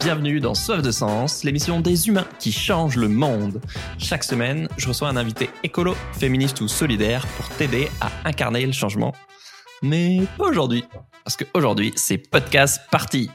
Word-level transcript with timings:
bienvenue 0.00 0.40
dans 0.40 0.54
Soif 0.54 0.80
de 0.80 0.90
Sens, 0.90 1.44
l'émission 1.44 1.80
des 1.80 2.08
humains 2.08 2.26
qui 2.38 2.52
changent 2.52 2.96
le 2.96 3.08
monde. 3.08 3.60
Chaque 3.98 4.24
semaine, 4.24 4.66
je 4.78 4.88
reçois 4.88 5.08
un 5.08 5.16
invité 5.16 5.50
écolo, 5.62 5.94
féministe 6.18 6.62
ou 6.62 6.68
solidaire 6.68 7.26
pour 7.36 7.48
t'aider 7.50 7.88
à 8.00 8.10
incarner 8.24 8.64
le 8.64 8.72
changement. 8.72 9.14
Mais 9.82 10.22
pas 10.38 10.44
aujourd'hui, 10.44 10.84
parce 11.22 11.36
qu'aujourd'hui, 11.36 11.92
c'est 11.96 12.16
Podcast 12.16 12.80
Party. 12.90 13.30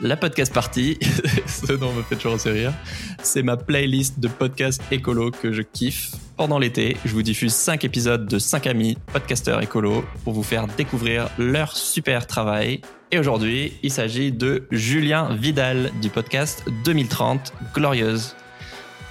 La 0.00 0.16
Podcast 0.16 0.52
Party, 0.52 0.98
ce 1.46 1.72
nom 1.72 1.92
me 1.92 2.02
fait 2.02 2.16
toujours 2.16 2.38
rire, 2.38 2.74
c'est 3.22 3.42
ma 3.42 3.56
playlist 3.56 4.20
de 4.20 4.28
podcasts 4.28 4.82
écolo 4.90 5.30
que 5.30 5.52
je 5.52 5.62
kiffe. 5.62 6.12
Pendant 6.36 6.58
l'été, 6.58 6.96
je 7.04 7.12
vous 7.12 7.22
diffuse 7.22 7.54
5 7.54 7.84
épisodes 7.84 8.26
de 8.26 8.40
5 8.40 8.66
amis 8.66 8.98
podcasteurs 9.12 9.62
écolo 9.62 10.04
pour 10.24 10.32
vous 10.32 10.42
faire 10.42 10.66
découvrir 10.66 11.28
leur 11.38 11.76
super 11.76 12.26
travail. 12.26 12.80
Et 13.12 13.20
aujourd'hui, 13.20 13.74
il 13.84 13.92
s'agit 13.92 14.32
de 14.32 14.66
Julien 14.72 15.32
Vidal 15.36 15.92
du 16.02 16.10
podcast 16.10 16.64
2030 16.84 17.52
Glorieuse. 17.72 18.34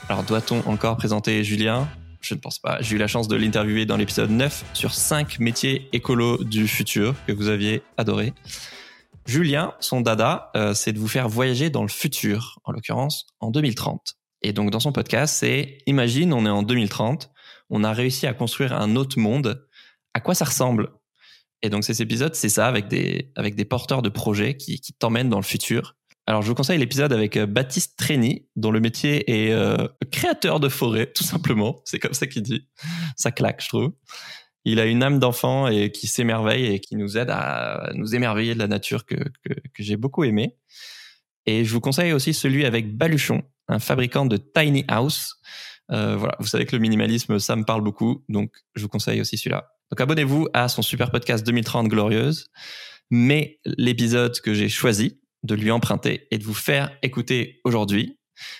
Alors, 0.09 0.23
doit-on 0.23 0.67
encore 0.69 0.97
présenter 0.97 1.45
Julien? 1.45 1.87
Je 2.19 2.35
ne 2.35 2.41
pense 2.41 2.59
pas. 2.59 2.81
J'ai 2.81 2.97
eu 2.97 2.99
la 2.99 3.07
chance 3.07 3.29
de 3.29 3.37
l'interviewer 3.37 3.85
dans 3.85 3.95
l'épisode 3.95 4.29
9 4.29 4.65
sur 4.73 4.93
5 4.93 5.39
métiers 5.39 5.87
écolos 5.93 6.43
du 6.43 6.67
futur 6.67 7.15
que 7.25 7.31
vous 7.31 7.47
aviez 7.47 7.83
adoré. 7.95 8.33
Julien, 9.25 9.73
son 9.79 10.01
dada, 10.01 10.51
euh, 10.57 10.73
c'est 10.73 10.91
de 10.91 10.99
vous 10.99 11.07
faire 11.07 11.29
voyager 11.29 11.69
dans 11.69 11.83
le 11.83 11.89
futur, 11.89 12.59
en 12.65 12.73
l'occurrence 12.73 13.27
en 13.39 13.49
2030. 13.49 14.17
Et 14.43 14.53
donc 14.53 14.69
dans 14.69 14.79
son 14.79 14.91
podcast, 14.91 15.35
c'est 15.35 15.79
Imagine, 15.87 16.33
on 16.33 16.45
est 16.45 16.49
en 16.49 16.63
2030, 16.63 17.31
on 17.69 17.83
a 17.83 17.93
réussi 17.93 18.27
à 18.27 18.33
construire 18.33 18.73
un 18.73 18.95
autre 18.95 19.19
monde. 19.19 19.67
À 20.13 20.19
quoi 20.19 20.35
ça 20.35 20.45
ressemble? 20.45 20.89
Et 21.61 21.69
donc 21.69 21.83
ces 21.85 22.01
épisodes, 22.01 22.35
c'est 22.35 22.49
ça, 22.49 22.67
avec 22.67 22.87
des, 22.89 23.31
avec 23.35 23.55
des 23.55 23.65
porteurs 23.65 24.01
de 24.01 24.09
projets 24.09 24.57
qui, 24.57 24.81
qui 24.81 24.93
t'emmènent 24.93 25.29
dans 25.29 25.39
le 25.39 25.43
futur 25.43 25.95
alors, 26.25 26.41
je 26.41 26.47
vous 26.47 26.55
conseille 26.55 26.79
l'épisode 26.79 27.11
avec 27.11 27.35
euh, 27.35 27.45
Baptiste 27.45 27.97
Trény, 27.97 28.47
dont 28.55 28.71
le 28.71 28.79
métier 28.79 29.29
est 29.29 29.51
euh, 29.51 29.75
créateur 30.09 30.61
de 30.61 30.69
forêt, 30.69 31.11
tout 31.11 31.23
simplement. 31.23 31.81
C'est 31.83 31.99
comme 31.99 32.13
ça 32.13 32.27
qu'il 32.27 32.43
dit. 32.43 32.67
Ça 33.17 33.31
claque, 33.31 33.61
je 33.61 33.67
trouve. 33.67 33.91
Il 34.63 34.79
a 34.79 34.85
une 34.85 35.03
âme 35.03 35.19
d'enfant 35.19 35.67
et 35.67 35.91
qui 35.91 36.07
s'émerveille 36.07 36.67
et 36.67 36.79
qui 36.79 36.95
nous 36.95 37.17
aide 37.17 37.29
à 37.29 37.91
nous 37.95 38.15
émerveiller 38.15 38.53
de 38.53 38.59
la 38.59 38.67
nature 38.67 39.05
que, 39.05 39.15
que, 39.15 39.53
que 39.53 39.83
j'ai 39.83 39.97
beaucoup 39.97 40.23
aimé. 40.23 40.55
Et 41.45 41.65
je 41.65 41.73
vous 41.73 41.81
conseille 41.81 42.13
aussi 42.13 42.33
celui 42.33 42.63
avec 42.63 42.95
Baluchon, 42.95 43.43
un 43.67 43.79
fabricant 43.79 44.25
de 44.25 44.37
tiny 44.37 44.85
house. 44.87 45.35
Euh, 45.91 46.15
voilà, 46.15 46.35
vous 46.39 46.47
savez 46.47 46.65
que 46.65 46.75
le 46.75 46.81
minimalisme, 46.81 47.39
ça 47.39 47.55
me 47.55 47.63
parle 47.63 47.81
beaucoup, 47.81 48.23
donc 48.29 48.51
je 48.75 48.83
vous 48.83 48.89
conseille 48.89 49.21
aussi 49.21 49.37
celui-là. 49.37 49.69
Donc 49.91 50.01
abonnez-vous 50.01 50.47
à 50.53 50.67
son 50.69 50.81
super 50.81 51.11
podcast 51.11 51.45
2030 51.45 51.87
Glorieuse. 51.87 52.47
Mais 53.11 53.59
l'épisode 53.65 54.39
que 54.41 54.53
j'ai 54.53 54.69
choisi, 54.69 55.19
de 55.43 55.55
lui 55.55 55.71
emprunter 55.71 56.27
et 56.31 56.37
de 56.37 56.43
vous 56.43 56.53
faire 56.53 56.97
écouter 57.01 57.59
aujourd'hui, 57.63 58.17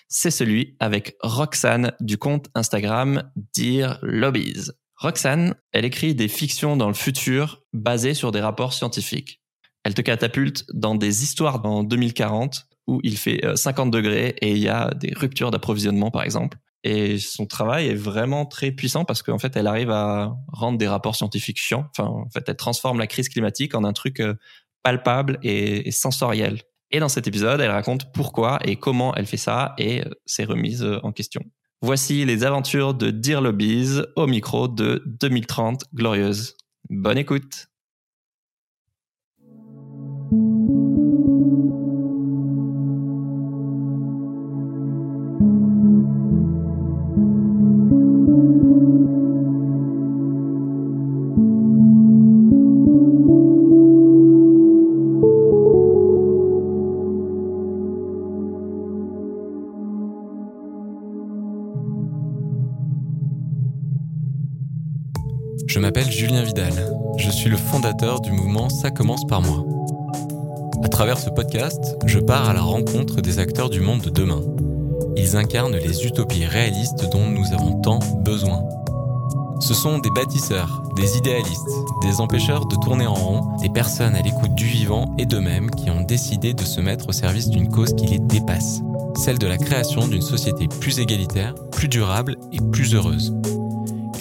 c'est 0.08 0.32
celui 0.32 0.76
avec 0.80 1.16
Roxane 1.22 1.94
du 2.00 2.18
compte 2.18 2.48
Instagram 2.54 3.32
Dear 3.56 4.00
Lobbies. 4.02 4.72
Roxane, 4.98 5.56
elle 5.72 5.86
écrit 5.86 6.14
des 6.14 6.28
fictions 6.28 6.78
dans 6.78 6.88
le 6.88 6.94
futur 6.94 7.64
basées 7.74 8.14
sur 8.14 8.32
des 8.32 8.42
rapports 8.42 8.74
scientifiques. 8.74 9.42
Elle 9.84 9.94
te 9.94 10.02
catapulte 10.02 10.66
dans 10.74 10.96
des 10.96 11.24
histoires 11.24 11.66
en 11.66 11.84
2040 11.84 12.68
où 12.88 13.00
il 13.04 13.18
fait 13.18 13.42
50 13.56 13.88
euh, 13.88 13.98
degrés 13.98 14.36
et 14.42 14.52
il 14.52 14.60
y 14.60 14.70
a 14.70 14.92
des 14.94 15.14
ruptures 15.16 15.52
d'approvisionnement 15.52 16.12
par 16.12 16.24
exemple. 16.24 16.58
Et 16.84 17.18
son 17.18 17.46
travail 17.46 17.88
est 17.88 17.96
vraiment 17.96 18.46
très 18.46 18.72
puissant 18.72 19.06
parce 19.06 19.24
qu'en 19.24 19.40
fait, 19.40 19.56
elle 19.56 19.68
arrive 19.68 19.90
à 19.90 20.36
rendre 20.50 20.78
des 20.78 20.88
rapports 20.88 21.16
scientifiques 21.16 21.58
chiants. 21.58 21.86
Enfin, 21.92 22.10
en 22.10 22.30
fait, 22.30 22.44
elle 22.50 22.58
transforme 22.58 23.00
la 23.00 23.08
crise 23.08 23.30
climatique 23.30 23.74
en 23.74 23.86
un 23.86 23.94
truc 23.94 24.20
euh, 24.20 24.34
palpable 24.84 25.40
et 25.44 25.92
sensoriel. 25.92 26.62
Et 26.92 27.00
dans 27.00 27.08
cet 27.08 27.26
épisode, 27.26 27.62
elle 27.62 27.72
raconte 27.72 28.12
pourquoi 28.12 28.60
et 28.66 28.76
comment 28.76 29.16
elle 29.16 29.26
fait 29.26 29.38
ça 29.38 29.74
et 29.78 30.04
ses 30.26 30.44
remises 30.44 30.86
en 31.04 31.12
question. 31.14 31.42
Voici 31.82 32.24
les 32.24 32.44
aventures 32.44 32.94
de 32.94 33.10
Dear 33.12 33.42
Lobbies 33.42 34.02
au 34.16 34.28
micro 34.28 34.68
de 34.68 35.02
2030 35.06 35.86
Glorieuse. 35.94 36.56
Bonne 36.90 37.18
écoute 37.18 37.73
Je 67.18 67.32
suis 67.32 67.50
le 67.50 67.56
fondateur 67.56 68.20
du 68.20 68.32
mouvement 68.32 68.68
Ça 68.68 68.92
commence 68.92 69.26
par 69.26 69.42
moi. 69.42 69.64
À 70.84 70.90
travers 70.90 71.18
ce 71.18 71.30
podcast, 71.30 71.96
je 72.06 72.20
pars 72.20 72.50
à 72.50 72.54
la 72.54 72.62
rencontre 72.62 73.22
des 73.22 73.40
acteurs 73.40 73.70
du 73.70 73.80
monde 73.80 74.02
de 74.02 74.10
demain. 74.10 74.42
Ils 75.16 75.38
incarnent 75.38 75.78
les 75.78 76.06
utopies 76.06 76.46
réalistes 76.46 77.10
dont 77.12 77.26
nous 77.26 77.54
avons 77.54 77.80
tant 77.80 78.00
besoin. 78.26 78.62
Ce 79.62 79.74
sont 79.74 80.00
des 80.00 80.10
bâtisseurs, 80.10 80.84
des 80.98 81.18
idéalistes, 81.18 81.72
des 82.02 82.20
empêcheurs 82.20 82.66
de 82.66 82.76
tourner 82.76 83.08
en 83.08 83.14
rond, 83.14 83.58
des 83.62 83.70
personnes 83.70 84.16
à 84.16 84.22
l'écoute 84.22 84.56
du 84.56 84.66
vivant 84.66 85.16
et 85.18 85.26
d'eux-mêmes 85.26 85.72
qui 85.72 85.90
ont 85.90 86.02
décidé 86.02 86.54
de 86.54 86.64
se 86.64 86.82
mettre 86.82 87.08
au 87.08 87.14
service 87.14 87.50
d'une 87.50 87.70
cause 87.70 87.96
qui 87.96 88.08
les 88.08 88.20
dépasse, 88.20 88.82
celle 89.16 89.40
de 89.40 89.48
la 89.48 89.58
création 89.58 90.08
d'une 90.10 90.22
société 90.22 90.68
plus 90.68 91.00
égalitaire, 91.00 91.56
plus 91.72 91.88
durable 91.88 92.36
et 92.52 92.60
plus 92.72 92.96
heureuse. 92.96 93.34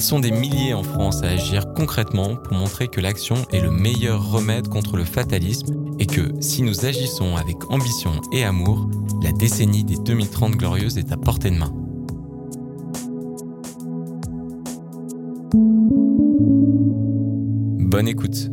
Ils 0.03 0.07
sont 0.07 0.19
des 0.19 0.33
milliers 0.33 0.75
en 0.75 0.83
France 0.83 1.23
à 1.23 1.29
agir 1.29 1.75
concrètement 1.75 2.35
pour 2.35 2.55
montrer 2.55 2.89
que 2.89 3.01
l'action 3.01 3.37
est 3.53 3.61
le 3.61 3.71
meilleur 3.71 4.33
remède 4.33 4.67
contre 4.67 4.97
le 4.97 5.05
fatalisme 5.05 5.95
et 6.01 6.07
que 6.07 6.33
si 6.41 6.65
nous 6.65 6.85
agissons 6.85 7.37
avec 7.37 7.71
ambition 7.71 8.21
et 8.33 8.43
amour, 8.43 8.91
la 9.23 9.31
décennie 9.31 9.85
des 9.85 9.95
2030 9.95 10.57
glorieuses 10.57 10.99
est 10.99 11.13
à 11.13 11.17
portée 11.17 11.51
de 11.51 11.57
main. 11.57 11.71
Bonne 17.79 18.09
écoute. 18.09 18.51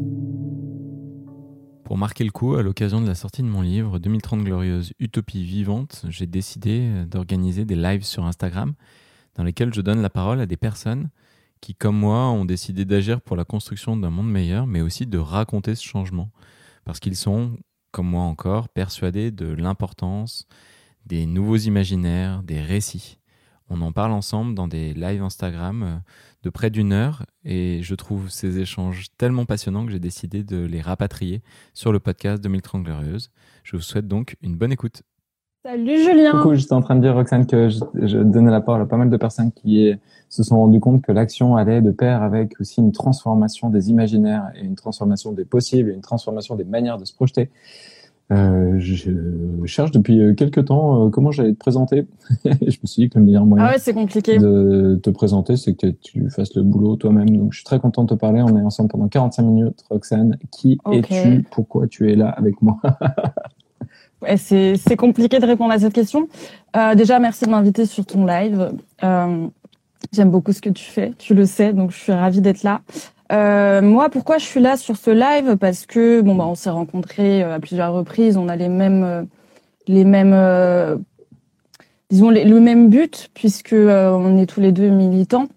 Pour 1.84 1.98
marquer 1.98 2.26
le 2.26 2.32
coup, 2.32 2.58
à 2.58 2.62
l'occasion 2.62 3.02
de 3.02 3.08
la 3.08 3.16
sortie 3.16 3.42
de 3.42 3.48
mon 3.48 3.62
livre 3.62 3.98
2030 3.98 4.44
glorieuses 4.44 4.94
Utopie 5.00 5.44
vivante, 5.44 6.06
j'ai 6.10 6.28
décidé 6.28 6.92
d'organiser 7.08 7.66
des 7.66 7.76
lives 7.76 8.04
sur 8.04 8.26
Instagram 8.26 8.76
dans 9.34 9.44
lesquels 9.44 9.74
je 9.74 9.82
donne 9.82 10.04
la 10.04 10.12
parole 10.12 10.42
à 10.42 10.46
des 10.46 10.58
personnes 10.58 11.10
qui, 11.62 11.76
comme 11.76 11.98
moi, 11.98 12.30
ont 12.30 12.46
décidé 12.46 12.86
d'agir 12.86 13.22
pour 13.22 13.36
la 13.36 13.46
construction 13.46 13.98
d'un 13.98 14.10
monde 14.10 14.32
meilleur, 14.32 14.68
mais 14.68 14.82
aussi 14.82 15.06
de 15.06 15.18
raconter 15.18 15.76
ce 15.76 15.84
changement. 15.84 16.32
Parce 16.86 17.00
qu'ils 17.00 17.16
sont, 17.16 17.58
comme 17.92 18.08
moi 18.08 18.24
encore, 18.24 18.70
persuadés 18.70 19.32
de 19.32 19.48
l'importance 19.48 20.48
des 21.06 21.26
nouveaux 21.26 21.58
imaginaires, 21.58 22.44
des 22.44 22.62
récits. 22.62 23.20
On 23.70 23.82
en 23.82 23.92
parle 23.92 24.12
ensemble 24.12 24.56
dans 24.56 24.68
des 24.68 24.94
lives 24.94 25.22
Instagram 25.22 25.84
euh, 25.84 25.96
de 26.44 26.50
près 26.50 26.70
d'une 26.70 26.92
heure 26.92 27.26
et 27.44 27.82
je 27.84 27.94
trouve 27.94 28.30
ces 28.30 28.60
échanges 28.60 29.08
tellement 29.18 29.46
passionnants 29.46 29.86
que 29.86 29.92
j'ai 29.92 30.00
décidé 30.00 30.44
de 30.44 30.66
les 30.66 30.82
rapatrier 30.82 31.44
sur 31.74 31.92
le 31.92 32.00
podcast 32.00 32.42
2030 32.44 32.84
Glorieuse. 32.84 33.30
Je 33.64 33.76
vous 33.76 33.84
souhaite 33.84 34.08
donc 34.08 34.38
une 34.42 34.56
bonne 34.56 34.72
écoute. 34.72 35.04
Salut 35.64 35.98
Julien. 35.98 36.32
Coucou, 36.32 36.56
j'étais 36.56 36.74
en 36.74 36.82
train 36.82 36.96
de 36.96 37.02
dire 37.02 37.14
Roxane 37.14 37.46
que 37.46 37.70
je, 37.70 37.80
je, 37.94 38.18
donnais 38.18 38.50
la 38.50 38.62
parole 38.62 38.82
à 38.82 38.86
pas 38.86 38.98
mal 38.98 39.10
de 39.10 39.18
personnes 39.18 39.52
qui 39.52 39.94
se 40.30 40.44
sont 40.44 40.58
rendues 40.58 40.80
compte 40.80 41.02
que 41.02 41.12
l'action 41.12 41.56
allait 41.56 41.82
de 41.82 41.92
pair 41.92 42.22
avec 42.22 42.60
aussi 42.60 42.80
une 42.82 42.92
transformation 42.92 43.70
des 43.70 43.90
imaginaires 43.90 44.52
et 44.56 44.64
une 44.64 44.76
transformation 44.76 45.32
des 45.32 45.46
possibles 45.46 45.90
et 45.90 45.94
une 45.94 46.02
transformation 46.02 46.56
des 46.56 46.64
manières 46.64 46.98
de 46.98 47.06
se 47.06 47.14
projeter. 47.14 47.50
Euh, 48.32 48.76
je 48.78 49.12
cherche 49.66 49.90
depuis 49.90 50.36
quelques 50.36 50.66
temps 50.66 51.08
euh, 51.08 51.10
comment 51.10 51.32
j'allais 51.32 51.54
te 51.54 51.58
présenter. 51.58 52.06
je 52.46 52.50
me 52.52 52.86
suis 52.86 53.04
dit 53.04 53.10
que 53.10 53.18
le 53.18 53.26
meilleur 53.26 53.44
moyen 53.44 53.66
ah 53.66 53.72
ouais, 53.72 53.80
c'est 53.80 53.94
compliqué. 53.94 54.38
de 54.38 55.00
te 55.02 55.10
présenter, 55.10 55.58
c'est 55.58 55.74
que 55.74 55.88
tu 55.88 56.30
fasses 56.30 56.54
le 56.54 56.62
boulot 56.62 56.96
toi-même. 56.96 57.36
Donc, 57.36 57.54
je 57.54 57.58
suis 57.58 57.66
très 57.66 57.80
content 57.80 58.04
de 58.04 58.10
te 58.10 58.14
parler. 58.14 58.44
On 58.44 58.56
est 58.56 58.62
ensemble 58.62 58.90
pendant 58.90 59.08
45 59.08 59.42
minutes. 59.42 59.84
Roxane, 59.90 60.38
qui 60.52 60.78
es-tu? 60.92 61.44
Pourquoi 61.50 61.88
tu 61.88 62.12
es 62.12 62.16
là 62.16 62.30
avec 62.30 62.62
moi? 62.62 62.80
C'est 64.36 64.98
compliqué 64.98 65.40
de 65.40 65.46
répondre 65.46 65.72
à 65.72 65.80
cette 65.80 65.94
question. 65.94 66.28
Euh, 66.76 66.94
déjà, 66.96 67.20
merci 67.20 67.46
de 67.46 67.50
m'inviter 67.50 67.86
sur 67.86 68.06
ton 68.06 68.26
live. 68.26 68.72
Euh, 69.04 69.48
J'aime 70.12 70.32
beaucoup 70.32 70.54
ce 70.54 70.62
que 70.62 70.70
tu 70.70 70.86
fais, 70.86 71.14
tu 71.20 71.36
le 71.36 71.46
sais, 71.46 71.72
donc 71.72 71.92
je 71.92 71.98
suis 71.98 72.12
ravie 72.12 72.42
d'être 72.42 72.64
là. 72.64 72.82
Euh, 73.32 73.82
moi, 73.82 74.10
pourquoi 74.10 74.40
je 74.40 74.46
suis 74.46 74.60
là 74.60 74.76
sur 74.76 74.98
ce 74.98 75.12
live? 75.12 75.56
Parce 75.58 75.86
que 75.86 76.22
bon, 76.22 76.36
bah, 76.36 76.46
on 76.48 76.56
s'est 76.56 76.72
rencontrés 76.72 77.44
euh, 77.44 77.56
à 77.56 77.60
plusieurs 77.60 77.94
reprises, 77.94 78.38
on 78.38 78.48
a 78.48 78.56
les 78.56 78.70
mêmes, 78.70 79.04
euh, 79.04 79.24
les 79.88 80.06
mêmes, 80.06 80.34
euh, 80.34 80.98
disons 82.10 82.32
le 82.32 82.60
même 82.60 82.90
but, 82.90 83.30
puisque 83.36 83.74
on 83.74 84.38
est 84.38 84.48
tous 84.48 84.62
les 84.62 84.72
deux 84.72 84.90
militants, 84.90 85.48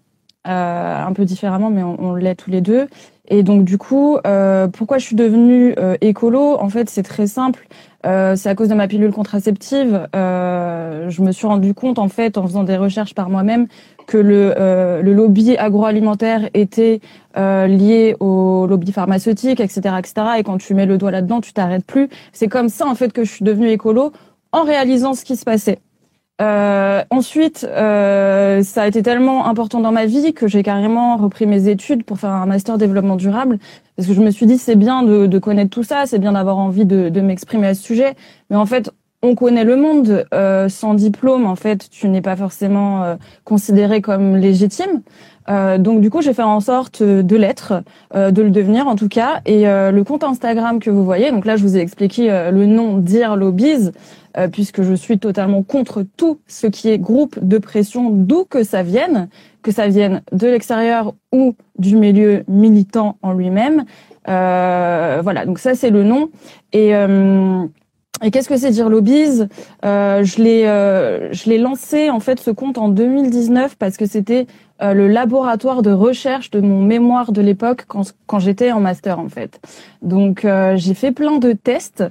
un 0.45 1.13
peu 1.13 1.25
différemment, 1.25 1.71
mais 1.71 1.81
on, 1.81 1.99
on 1.99 2.15
l'est 2.15 2.35
tous 2.35 2.51
les 2.51 2.61
deux. 2.61 2.87
Et 3.29 3.43
donc 3.43 3.63
du 3.63 3.77
coup, 3.77 4.17
euh, 4.27 4.67
pourquoi 4.67 4.97
je 4.97 5.05
suis 5.05 5.15
devenue 5.15 5.73
euh, 5.77 5.95
écolo? 6.01 6.57
En 6.59 6.69
fait, 6.69 6.89
c'est 6.89 7.03
très 7.03 7.27
simple. 7.27 7.67
Euh, 8.05 8.35
c'est 8.35 8.49
à 8.49 8.55
cause 8.55 8.67
de 8.67 8.73
ma 8.73 8.87
pilule 8.87 9.13
contraceptive. 9.13 10.07
Euh, 10.13 11.09
je 11.09 11.21
me 11.21 11.31
suis 11.31 11.47
rendu 11.47 11.73
compte 11.73 11.99
en 11.99 12.09
fait 12.09 12.37
en 12.37 12.45
faisant 12.45 12.63
des 12.63 12.75
recherches 12.75 13.15
par 13.15 13.29
moi-même 13.29 13.67
que 14.07 14.17
le, 14.17 14.53
le 15.01 15.13
lobby 15.13 15.55
agroalimentaire 15.55 16.49
était 16.53 16.99
lié 17.37 18.17
au 18.19 18.67
lobby 18.67 18.91
pharmaceutique, 18.91 19.61
etc., 19.61 19.95
etc. 19.97 20.13
Et 20.39 20.43
quand 20.43 20.57
tu 20.57 20.73
mets 20.73 20.85
le 20.85 20.97
doigt 20.97 21.11
là-dedans, 21.11 21.39
tu 21.39 21.53
t'arrêtes 21.53 21.85
plus. 21.85 22.09
C'est 22.33 22.49
comme 22.49 22.67
ça 22.67 22.85
en 22.85 22.95
fait 22.95 23.13
que 23.13 23.23
je 23.23 23.31
suis 23.31 23.45
devenue 23.45 23.69
écolo 23.69 24.11
en 24.51 24.63
réalisant 24.63 25.13
ce 25.13 25.23
qui 25.23 25.37
se 25.37 25.45
passait. 25.45 25.79
Euh, 26.41 27.03
ensuite, 27.11 27.65
euh, 27.69 28.63
ça 28.63 28.83
a 28.83 28.87
été 28.87 29.03
tellement 29.03 29.45
important 29.45 29.81
dans 29.81 29.91
ma 29.91 30.05
vie 30.05 30.33
que 30.33 30.47
j'ai 30.47 30.63
carrément 30.63 31.15
repris 31.17 31.45
mes 31.45 31.67
études 31.67 32.03
pour 32.03 32.19
faire 32.19 32.31
un 32.31 32.47
master 32.47 32.77
développement 32.77 33.15
durable. 33.15 33.59
Parce 33.95 34.07
que 34.07 34.13
je 34.13 34.21
me 34.21 34.31
suis 34.31 34.47
dit 34.47 34.57
c'est 34.57 34.75
bien 34.75 35.03
de, 35.03 35.27
de, 35.27 35.39
connaître 35.39 35.69
tout 35.69 35.83
ça, 35.83 36.05
c'est 36.07 36.19
bien 36.19 36.31
d'avoir 36.31 36.57
envie 36.57 36.85
de, 36.85 37.09
de 37.09 37.21
m'exprimer 37.21 37.67
à 37.67 37.75
ce 37.75 37.83
sujet, 37.83 38.15
mais 38.49 38.55
en 38.55 38.65
fait 38.65 38.89
on 39.23 39.35
connaît 39.35 39.63
le 39.63 39.77
monde 39.77 40.25
euh, 40.33 40.67
sans 40.69 40.93
diplôme 40.93 41.45
en 41.45 41.55
fait 41.55 41.89
tu 41.89 42.09
n'es 42.09 42.21
pas 42.21 42.35
forcément 42.35 43.03
euh, 43.03 43.15
considéré 43.45 44.01
comme 44.01 44.35
légitime. 44.35 45.01
Euh, 45.49 45.77
donc 45.77 46.01
du 46.01 46.09
coup 46.09 46.21
j'ai 46.21 46.33
fait 46.33 46.43
en 46.43 46.59
sorte 46.59 47.01
de 47.01 47.35
l'être 47.35 47.83
euh, 48.15 48.31
de 48.31 48.41
le 48.41 48.49
devenir 48.49 48.87
en 48.87 48.95
tout 48.95 49.07
cas. 49.07 49.41
Et 49.45 49.67
euh, 49.67 49.91
le 49.91 50.03
compte 50.03 50.23
Instagram 50.23 50.79
que 50.79 50.89
vous 50.89 51.05
voyez 51.05 51.31
donc 51.31 51.45
là 51.45 51.55
je 51.55 51.63
vous 51.63 51.77
ai 51.77 51.79
expliqué 51.79 52.27
le 52.51 52.65
nom 52.65 52.97
Dear 52.97 53.37
Lobbies 53.37 53.91
puisque 54.51 54.81
je 54.81 54.93
suis 54.93 55.19
totalement 55.19 55.63
contre 55.63 56.03
tout 56.17 56.39
ce 56.47 56.67
qui 56.67 56.89
est 56.89 56.97
groupe 56.97 57.37
de 57.41 57.57
pression 57.57 58.09
d'où 58.09 58.45
que 58.45 58.63
ça 58.63 58.83
vienne 58.83 59.29
que 59.61 59.71
ça 59.71 59.87
vienne 59.87 60.21
de 60.31 60.47
l'extérieur 60.47 61.13
ou 61.31 61.55
du 61.77 61.95
milieu 61.95 62.43
militant 62.47 63.17
en 63.21 63.33
lui-même. 63.33 63.85
Voilà 64.25 65.45
donc 65.45 65.59
ça 65.59 65.75
c'est 65.75 65.91
le 65.91 66.03
nom. 66.03 66.29
Et 66.73 66.93
et 68.23 68.31
qu'est-ce 68.31 68.47
que 68.47 68.57
c'est 68.57 68.71
dire 68.71 68.89
lobbies? 68.89 69.43
Euh, 69.83 70.23
Je 70.23 70.41
l'ai, 70.41 70.65
euh, 70.65 71.31
je 71.33 71.49
l'ai 71.49 71.57
lancé 71.57 72.09
en 72.09 72.19
fait 72.19 72.39
ce 72.39 72.51
compte 72.51 72.77
en 72.77 72.87
2019 72.87 73.75
parce 73.75 73.97
que 73.97 74.05
c'était 74.05 74.47
euh, 74.81 74.93
le 74.93 75.07
laboratoire 75.07 75.81
de 75.81 75.91
recherche 75.91 76.49
de 76.49 76.61
mon 76.61 76.81
mémoire 76.81 77.33
de 77.33 77.41
l'époque 77.41 77.83
quand, 77.87 78.13
quand 78.25 78.39
j'étais 78.39 78.71
en 78.71 78.79
master 78.79 79.19
en 79.19 79.27
fait. 79.27 79.59
Donc 80.01 80.45
euh, 80.45 80.75
j'ai 80.77 80.93
fait 80.93 81.11
plein 81.11 81.37
de 81.37 81.51
tests 81.51 82.03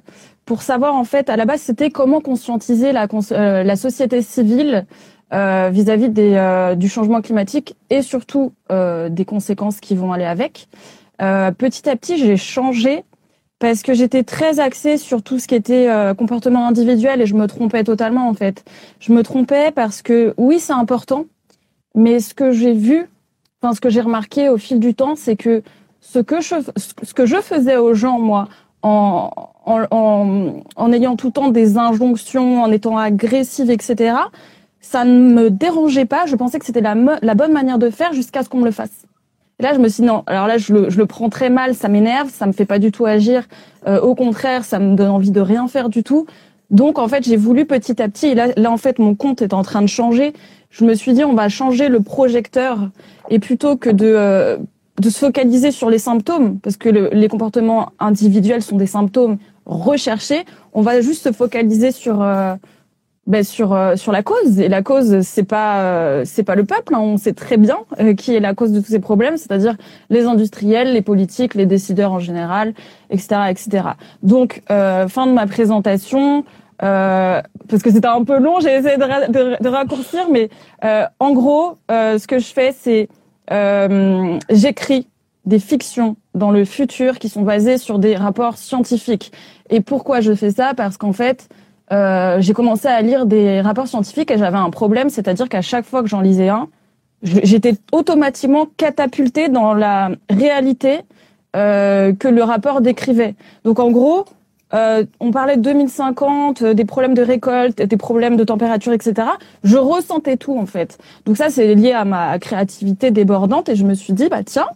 pour 0.44 0.62
savoir 0.62 0.94
en 0.94 1.04
fait 1.04 1.30
à 1.30 1.36
la 1.36 1.44
base 1.44 1.60
c'était 1.60 1.90
comment 1.90 2.20
conscientiser 2.20 2.92
la, 2.92 3.06
euh, 3.32 3.76
société 3.76 4.22
civile 4.22 4.86
vis-à-vis 5.30 6.10
des, 6.10 6.74
du 6.76 6.90
changement 6.90 7.22
climatique 7.22 7.74
et 7.88 8.02
surtout 8.02 8.52
des 8.68 9.24
conséquences 9.24 9.80
qui 9.80 9.94
vont 9.94 10.12
aller 10.12 10.26
avec. 10.26 10.68
petit 11.16 11.88
à 11.88 11.96
petit 11.96 12.18
j'ai 12.18 12.36
changé 12.36 13.04
parce 13.62 13.82
que 13.82 13.94
j'étais 13.94 14.24
très 14.24 14.58
axée 14.58 14.96
sur 14.96 15.22
tout 15.22 15.38
ce 15.38 15.46
qui 15.46 15.54
était 15.54 15.88
euh, 15.88 16.14
comportement 16.14 16.66
individuel 16.66 17.20
et 17.20 17.26
je 17.26 17.36
me 17.36 17.46
trompais 17.46 17.84
totalement 17.84 18.28
en 18.28 18.34
fait. 18.34 18.64
Je 18.98 19.12
me 19.12 19.22
trompais 19.22 19.70
parce 19.70 20.02
que 20.02 20.34
oui, 20.36 20.58
c'est 20.58 20.72
important, 20.72 21.26
mais 21.94 22.18
ce 22.18 22.34
que 22.34 22.50
j'ai 22.50 22.72
vu, 22.72 23.08
enfin 23.60 23.72
ce 23.72 23.80
que 23.80 23.88
j'ai 23.88 24.00
remarqué 24.00 24.48
au 24.48 24.58
fil 24.58 24.80
du 24.80 24.96
temps, 24.96 25.14
c'est 25.14 25.36
que 25.36 25.62
ce 26.00 26.18
que 26.18 26.40
je 26.40 27.40
faisais 27.40 27.76
aux 27.76 27.94
gens 27.94 28.18
moi 28.18 28.48
en 28.82 29.30
en, 29.64 29.84
en, 29.92 30.62
en 30.74 30.92
ayant 30.92 31.14
tout 31.14 31.28
le 31.28 31.32
temps 31.32 31.48
des 31.48 31.78
injonctions, 31.78 32.62
en 32.62 32.72
étant 32.72 32.98
agressive, 32.98 33.70
etc. 33.70 34.16
Ça 34.80 35.04
ne 35.04 35.32
me 35.32 35.50
dérangeait 35.50 36.04
pas. 36.04 36.26
Je 36.26 36.34
pensais 36.34 36.58
que 36.58 36.66
c'était 36.66 36.80
la, 36.80 36.96
la 37.22 37.34
bonne 37.34 37.52
manière 37.52 37.78
de 37.78 37.88
faire 37.90 38.12
jusqu'à 38.12 38.42
ce 38.42 38.48
qu'on 38.48 38.58
me 38.58 38.64
le 38.64 38.72
fasse 38.72 39.06
là, 39.62 39.72
je 39.72 39.78
me 39.78 39.88
suis 39.88 40.02
dit 40.02 40.06
non. 40.08 40.24
Alors 40.26 40.46
là, 40.46 40.58
je 40.58 40.74
le, 40.74 40.90
je 40.90 40.98
le 40.98 41.06
prends 41.06 41.30
très 41.30 41.48
mal, 41.48 41.74
ça 41.74 41.88
m'énerve, 41.88 42.28
ça 42.30 42.46
me 42.46 42.52
fait 42.52 42.66
pas 42.66 42.78
du 42.78 42.92
tout 42.92 43.06
agir. 43.06 43.44
Euh, 43.86 44.00
au 44.00 44.14
contraire, 44.14 44.64
ça 44.64 44.78
me 44.78 44.94
donne 44.94 45.10
envie 45.10 45.30
de 45.30 45.40
rien 45.40 45.66
faire 45.68 45.88
du 45.88 46.02
tout. 46.02 46.26
Donc 46.70 46.98
en 46.98 47.08
fait, 47.08 47.24
j'ai 47.24 47.36
voulu 47.36 47.64
petit 47.64 48.02
à 48.02 48.08
petit. 48.08 48.26
Et 48.26 48.34
là, 48.34 48.48
là 48.56 48.70
en 48.70 48.76
fait, 48.76 48.98
mon 48.98 49.14
compte 49.14 49.40
est 49.40 49.54
en 49.54 49.62
train 49.62 49.80
de 49.80 49.86
changer. 49.86 50.32
Je 50.70 50.84
me 50.84 50.94
suis 50.94 51.12
dit, 51.12 51.24
on 51.24 51.34
va 51.34 51.48
changer 51.48 51.88
le 51.88 52.00
projecteur 52.00 52.90
et 53.30 53.38
plutôt 53.38 53.76
que 53.76 53.90
de 53.90 54.06
euh, 54.06 54.56
de 55.00 55.10
se 55.10 55.18
focaliser 55.18 55.70
sur 55.70 55.90
les 55.90 55.98
symptômes, 55.98 56.58
parce 56.60 56.76
que 56.76 56.88
le, 56.88 57.10
les 57.12 57.28
comportements 57.28 57.92
individuels 57.98 58.62
sont 58.62 58.76
des 58.76 58.86
symptômes 58.86 59.38
recherchés, 59.64 60.44
on 60.72 60.82
va 60.82 61.00
juste 61.00 61.24
se 61.24 61.32
focaliser 61.32 61.92
sur 61.92 62.22
euh, 62.22 62.54
ben 63.26 63.44
sur 63.44 63.72
euh, 63.72 63.94
sur 63.94 64.10
la 64.10 64.22
cause 64.22 64.58
et 64.58 64.68
la 64.68 64.82
cause 64.82 65.20
c'est 65.20 65.44
pas 65.44 65.80
euh, 65.82 66.22
c'est 66.24 66.42
pas 66.42 66.56
le 66.56 66.64
peuple 66.64 66.94
hein. 66.94 67.00
on 67.00 67.16
sait 67.16 67.32
très 67.32 67.56
bien 67.56 67.76
euh, 68.00 68.14
qui 68.14 68.34
est 68.34 68.40
la 68.40 68.52
cause 68.52 68.72
de 68.72 68.80
tous 68.80 68.88
ces 68.88 68.98
problèmes 68.98 69.36
c'est-à-dire 69.36 69.76
les 70.10 70.24
industriels 70.24 70.92
les 70.92 71.02
politiques 71.02 71.54
les 71.54 71.66
décideurs 71.66 72.12
en 72.12 72.18
général 72.18 72.74
etc 73.10 73.42
etc 73.48 73.90
donc 74.24 74.62
fin 74.66 75.26
de 75.26 75.32
ma 75.32 75.46
présentation 75.46 76.44
parce 76.78 77.82
que 77.84 77.92
c'était 77.92 78.08
un 78.08 78.24
peu 78.24 78.40
long 78.40 78.58
j'ai 78.58 78.74
essayé 78.74 78.96
de, 78.96 79.30
de, 79.30 79.62
de, 79.62 79.68
raccourcir 79.68 80.26
mais 80.28 80.50
en 80.82 81.32
gros 81.32 81.76
ce 81.88 82.26
que 82.26 82.40
je 82.40 82.52
fais 82.52 82.74
c'est 82.76 83.08
j'écris 83.48 85.08
des 85.44 85.58
fictions 85.58 86.16
dans 86.34 86.50
le 86.50 86.64
futur 86.64 87.18
qui 87.18 87.28
sont 87.28 87.42
basées 87.42 87.78
sur 87.78 87.98
des 87.98 88.14
rapports 88.14 88.56
scientifiques 88.56 89.32
et 89.70 89.80
pourquoi 89.80 90.20
je 90.20 90.34
fais 90.34 90.50
ça? 90.50 90.74
Parce 90.74 90.96
qu'en 90.96 91.12
fait 91.12 91.48
euh, 91.92 92.40
j'ai 92.40 92.54
commencé 92.54 92.88
à 92.88 93.02
lire 93.02 93.26
des 93.26 93.60
rapports 93.60 93.86
scientifiques 93.86 94.30
et 94.30 94.38
j'avais 94.38 94.56
un 94.56 94.70
problème, 94.70 95.10
c'est-à-dire 95.10 95.48
qu'à 95.48 95.62
chaque 95.62 95.84
fois 95.84 96.02
que 96.02 96.08
j'en 96.08 96.20
lisais 96.20 96.48
un, 96.48 96.68
j'étais 97.22 97.74
automatiquement 97.92 98.66
catapultée 98.76 99.48
dans 99.48 99.74
la 99.74 100.10
réalité 100.30 101.00
euh, 101.54 102.14
que 102.14 102.28
le 102.28 102.42
rapport 102.42 102.80
décrivait. 102.80 103.34
Donc 103.64 103.78
en 103.78 103.90
gros, 103.90 104.24
euh, 104.74 105.04
on 105.20 105.30
parlait 105.30 105.56
de 105.56 105.62
2050, 105.62 106.62
euh, 106.62 106.74
des 106.74 106.84
problèmes 106.84 107.14
de 107.14 107.22
récolte, 107.22 107.82
des 107.82 107.96
problèmes 107.96 108.36
de 108.36 108.44
température, 108.44 108.92
etc. 108.92 109.28
Je 109.64 109.76
ressentais 109.76 110.36
tout 110.36 110.56
en 110.56 110.66
fait. 110.66 110.98
Donc 111.26 111.36
ça, 111.36 111.50
c'est 111.50 111.74
lié 111.74 111.92
à 111.92 112.04
ma 112.04 112.38
créativité 112.38 113.10
débordante 113.10 113.68
et 113.68 113.76
je 113.76 113.84
me 113.84 113.94
suis 113.94 114.12
dit, 114.12 114.28
bah 114.28 114.42
tiens, 114.44 114.68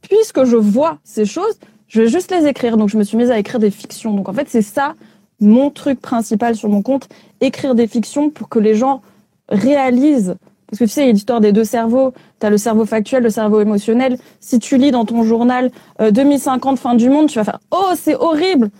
puisque 0.00 0.44
je 0.44 0.56
vois 0.56 0.98
ces 1.04 1.24
choses, 1.24 1.58
je 1.86 2.02
vais 2.02 2.08
juste 2.08 2.30
les 2.32 2.46
écrire. 2.46 2.76
Donc 2.76 2.88
je 2.88 2.98
me 2.98 3.04
suis 3.04 3.16
mise 3.16 3.30
à 3.30 3.38
écrire 3.38 3.60
des 3.60 3.70
fictions. 3.70 4.12
Donc 4.14 4.28
en 4.28 4.32
fait, 4.32 4.48
c'est 4.48 4.62
ça 4.62 4.94
mon 5.40 5.70
truc 5.70 6.00
principal 6.00 6.56
sur 6.56 6.68
mon 6.68 6.82
compte, 6.82 7.08
écrire 7.40 7.74
des 7.74 7.86
fictions 7.86 8.30
pour 8.30 8.48
que 8.48 8.58
les 8.58 8.74
gens 8.74 9.02
réalisent. 9.48 10.36
Parce 10.66 10.78
que 10.78 10.84
tu 10.84 10.90
sais, 10.90 11.02
il 11.02 11.06
y 11.06 11.10
a 11.10 11.12
l'histoire 11.12 11.40
des 11.40 11.52
deux 11.52 11.64
cerveaux. 11.64 12.12
Tu 12.40 12.46
as 12.46 12.50
le 12.50 12.58
cerveau 12.58 12.84
factuel, 12.86 13.22
le 13.22 13.30
cerveau 13.30 13.60
émotionnel. 13.60 14.18
Si 14.40 14.58
tu 14.58 14.76
lis 14.76 14.90
dans 14.90 15.04
ton 15.04 15.22
journal 15.22 15.70
2050, 16.00 16.72
euh, 16.72 16.76
fin 16.76 16.94
du 16.94 17.08
monde, 17.08 17.28
tu 17.28 17.38
vas 17.38 17.44
faire 17.44 17.60
«Oh, 17.70 17.92
c'est 17.94 18.16
horrible!» 18.16 18.70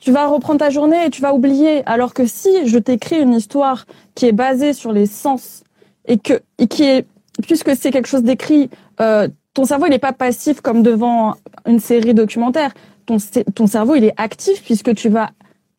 Tu 0.00 0.12
vas 0.12 0.26
reprendre 0.26 0.58
ta 0.60 0.70
journée 0.70 1.06
et 1.06 1.10
tu 1.10 1.20
vas 1.20 1.34
oublier. 1.34 1.82
Alors 1.86 2.14
que 2.14 2.26
si 2.26 2.66
je 2.66 2.78
t'écris 2.78 3.20
une 3.20 3.34
histoire 3.34 3.86
qui 4.14 4.26
est 4.26 4.32
basée 4.32 4.72
sur 4.72 4.92
les 4.92 5.06
sens 5.06 5.62
et 6.06 6.18
que 6.18 6.40
et 6.58 6.66
qui 6.66 6.84
est, 6.84 7.06
puisque 7.42 7.76
c'est 7.76 7.90
quelque 7.90 8.08
chose 8.08 8.22
d'écrit, 8.22 8.70
euh, 9.00 9.28
ton 9.54 9.64
cerveau 9.64 9.86
il 9.86 9.90
n'est 9.90 9.98
pas 9.98 10.12
passif 10.12 10.60
comme 10.60 10.82
devant 10.82 11.34
une 11.66 11.80
série 11.80 12.14
documentaire. 12.14 12.72
Ton, 13.06 13.18
ton 13.54 13.66
cerveau 13.66 13.94
il 13.94 14.04
est 14.04 14.14
actif 14.16 14.62
puisque 14.62 14.94
tu 14.94 15.08
vas 15.08 15.30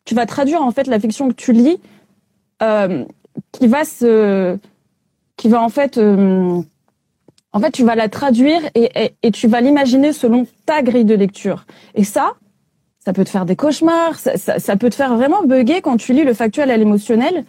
tu 0.04 0.14
vas 0.14 0.26
traduire 0.26 0.62
en 0.62 0.70
fait 0.70 0.86
la 0.86 0.98
fiction 0.98 1.28
que 1.28 1.34
tu 1.34 1.52
lis, 1.52 1.78
euh, 2.62 3.04
qui 3.52 3.66
va 3.66 3.84
se, 3.84 4.56
qui 5.36 5.48
va 5.48 5.62
en 5.62 5.68
fait, 5.68 5.98
euh, 5.98 6.60
en 7.52 7.60
fait, 7.60 7.70
tu 7.70 7.84
vas 7.84 7.94
la 7.94 8.08
traduire 8.08 8.60
et, 8.74 8.90
et, 8.94 9.14
et 9.22 9.30
tu 9.30 9.46
vas 9.46 9.60
l'imaginer 9.60 10.12
selon 10.12 10.46
ta 10.66 10.82
grille 10.82 11.04
de 11.04 11.14
lecture. 11.14 11.66
Et 11.94 12.04
ça, 12.04 12.34
ça 13.04 13.12
peut 13.12 13.24
te 13.24 13.30
faire 13.30 13.46
des 13.46 13.56
cauchemars, 13.56 14.18
ça, 14.18 14.36
ça, 14.36 14.58
ça 14.58 14.76
peut 14.76 14.90
te 14.90 14.94
faire 14.94 15.16
vraiment 15.16 15.42
bugger 15.44 15.80
quand 15.80 15.96
tu 15.96 16.12
lis 16.12 16.24
le 16.24 16.34
factuel 16.34 16.70
à 16.70 16.76
l'émotionnel. 16.76 17.44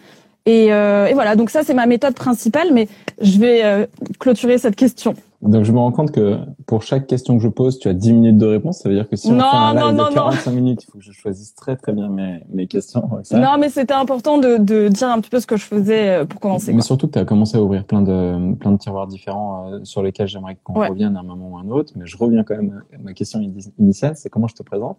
Et, 0.46 0.72
euh, 0.72 1.06
et, 1.06 1.14
voilà, 1.14 1.36
donc 1.36 1.48
ça 1.48 1.62
c'est 1.62 1.72
ma 1.72 1.86
méthode 1.86 2.14
principale, 2.14 2.68
mais 2.72 2.88
je 3.20 3.38
vais 3.38 3.64
euh, 3.64 3.86
clôturer 4.18 4.58
cette 4.58 4.76
question. 4.76 5.14
Donc 5.44 5.64
je 5.64 5.72
me 5.72 5.78
rends 5.78 5.92
compte 5.92 6.10
que 6.10 6.38
pour 6.66 6.82
chaque 6.82 7.06
question 7.06 7.36
que 7.36 7.42
je 7.42 7.48
pose, 7.48 7.78
tu 7.78 7.88
as 7.88 7.92
10 7.92 8.12
minutes 8.14 8.38
de 8.38 8.46
réponse. 8.46 8.78
Ça 8.78 8.88
veut 8.88 8.94
dire 8.94 9.08
que 9.08 9.16
si 9.16 9.28
on 9.28 9.32
non, 9.32 9.40
fait 9.40 9.56
un 9.56 9.74
live 9.74 9.96
non, 9.96 10.08
de 10.08 10.14
45 10.14 10.50
non. 10.50 10.56
minutes, 10.56 10.84
il 10.84 10.90
faut 10.90 10.98
que 10.98 11.04
je 11.04 11.12
choisisse 11.12 11.54
très 11.54 11.76
très 11.76 11.92
bien 11.92 12.08
mes, 12.08 12.42
mes 12.50 12.66
questions. 12.66 13.10
Ça. 13.24 13.38
Non, 13.38 13.58
mais 13.58 13.68
c'était 13.68 13.92
important 13.92 14.38
de, 14.38 14.56
de, 14.56 14.88
dire 14.88 15.08
un 15.08 15.20
petit 15.20 15.28
peu 15.28 15.40
ce 15.40 15.46
que 15.46 15.58
je 15.58 15.64
faisais 15.64 16.08
euh, 16.08 16.24
pour 16.24 16.40
commencer. 16.40 16.72
Mais 16.72 16.78
quoi. 16.78 16.86
surtout 16.86 17.08
que 17.08 17.12
tu 17.12 17.18
as 17.18 17.26
commencé 17.26 17.58
à 17.58 17.62
ouvrir 17.62 17.84
plein 17.84 18.00
de, 18.00 18.54
plein 18.54 18.72
de 18.72 18.78
tiroirs 18.78 19.06
différents 19.06 19.70
euh, 19.70 19.80
sur 19.84 20.02
lesquels 20.02 20.28
j'aimerais 20.28 20.56
qu'on 20.64 20.80
ouais. 20.80 20.88
revienne 20.88 21.14
à 21.16 21.20
un 21.20 21.24
moment 21.24 21.50
ou 21.50 21.58
à 21.58 21.60
un 21.60 21.68
autre. 21.68 21.92
Mais 21.96 22.06
je 22.06 22.16
reviens 22.16 22.42
quand 22.42 22.56
même 22.56 22.82
à 22.94 23.02
ma 23.02 23.12
question 23.12 23.40
initiale, 23.78 24.14
c'est 24.16 24.30
comment 24.30 24.48
je 24.48 24.54
te 24.54 24.62
présente. 24.62 24.96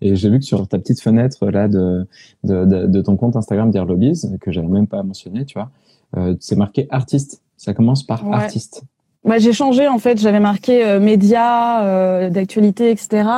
Et 0.00 0.16
j'ai 0.16 0.30
vu 0.30 0.38
que 0.38 0.44
sur 0.44 0.66
ta 0.68 0.78
petite 0.78 1.00
fenêtre 1.00 1.46
là 1.50 1.68
de, 1.68 2.06
de, 2.44 2.64
de, 2.64 2.86
de 2.86 3.00
ton 3.00 3.16
compte 3.16 3.36
Instagram 3.36 3.70
Dear 3.70 3.84
Lobbies, 3.84 4.22
que 4.40 4.50
j'avais 4.50 4.66
même 4.68 4.86
pas 4.86 5.02
mentionné, 5.02 5.44
tu 5.44 5.58
vois, 5.58 5.70
euh, 6.16 6.34
c'est 6.40 6.56
marqué 6.56 6.86
artiste. 6.90 7.42
Ça 7.56 7.74
commence 7.74 8.02
par 8.02 8.26
ouais. 8.26 8.34
artiste. 8.34 8.82
Bah, 9.24 9.38
j'ai 9.38 9.52
changé 9.52 9.86
en 9.88 9.98
fait. 9.98 10.20
J'avais 10.20 10.40
marqué 10.40 10.84
euh, 10.84 11.00
médias, 11.00 11.84
euh, 11.84 12.30
d'actualité, 12.30 12.90
etc. 12.90 13.28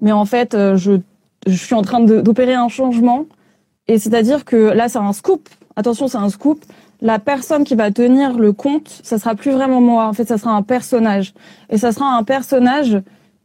Mais 0.00 0.12
en 0.12 0.24
fait, 0.24 0.54
euh, 0.54 0.76
je, 0.76 0.92
je 1.46 1.54
suis 1.54 1.74
en 1.74 1.82
train 1.82 2.00
d'opérer 2.00 2.54
un 2.54 2.68
changement. 2.68 3.26
Et 3.86 3.98
c'est-à-dire 3.98 4.44
que 4.44 4.56
là, 4.56 4.88
c'est 4.88 4.98
un 4.98 5.12
scoop. 5.12 5.48
Attention, 5.76 6.08
c'est 6.08 6.18
un 6.18 6.28
scoop. 6.30 6.64
La 7.00 7.18
personne 7.18 7.64
qui 7.64 7.74
va 7.74 7.90
tenir 7.90 8.38
le 8.38 8.52
compte, 8.52 9.00
ça 9.02 9.18
sera 9.18 9.34
plus 9.34 9.52
vraiment 9.52 9.80
moi. 9.80 10.06
En 10.06 10.12
fait, 10.12 10.26
ça 10.26 10.36
sera 10.36 10.52
un 10.52 10.62
personnage. 10.62 11.32
Et 11.70 11.78
ça 11.78 11.92
sera 11.92 12.16
un 12.16 12.22
personnage 12.24 13.00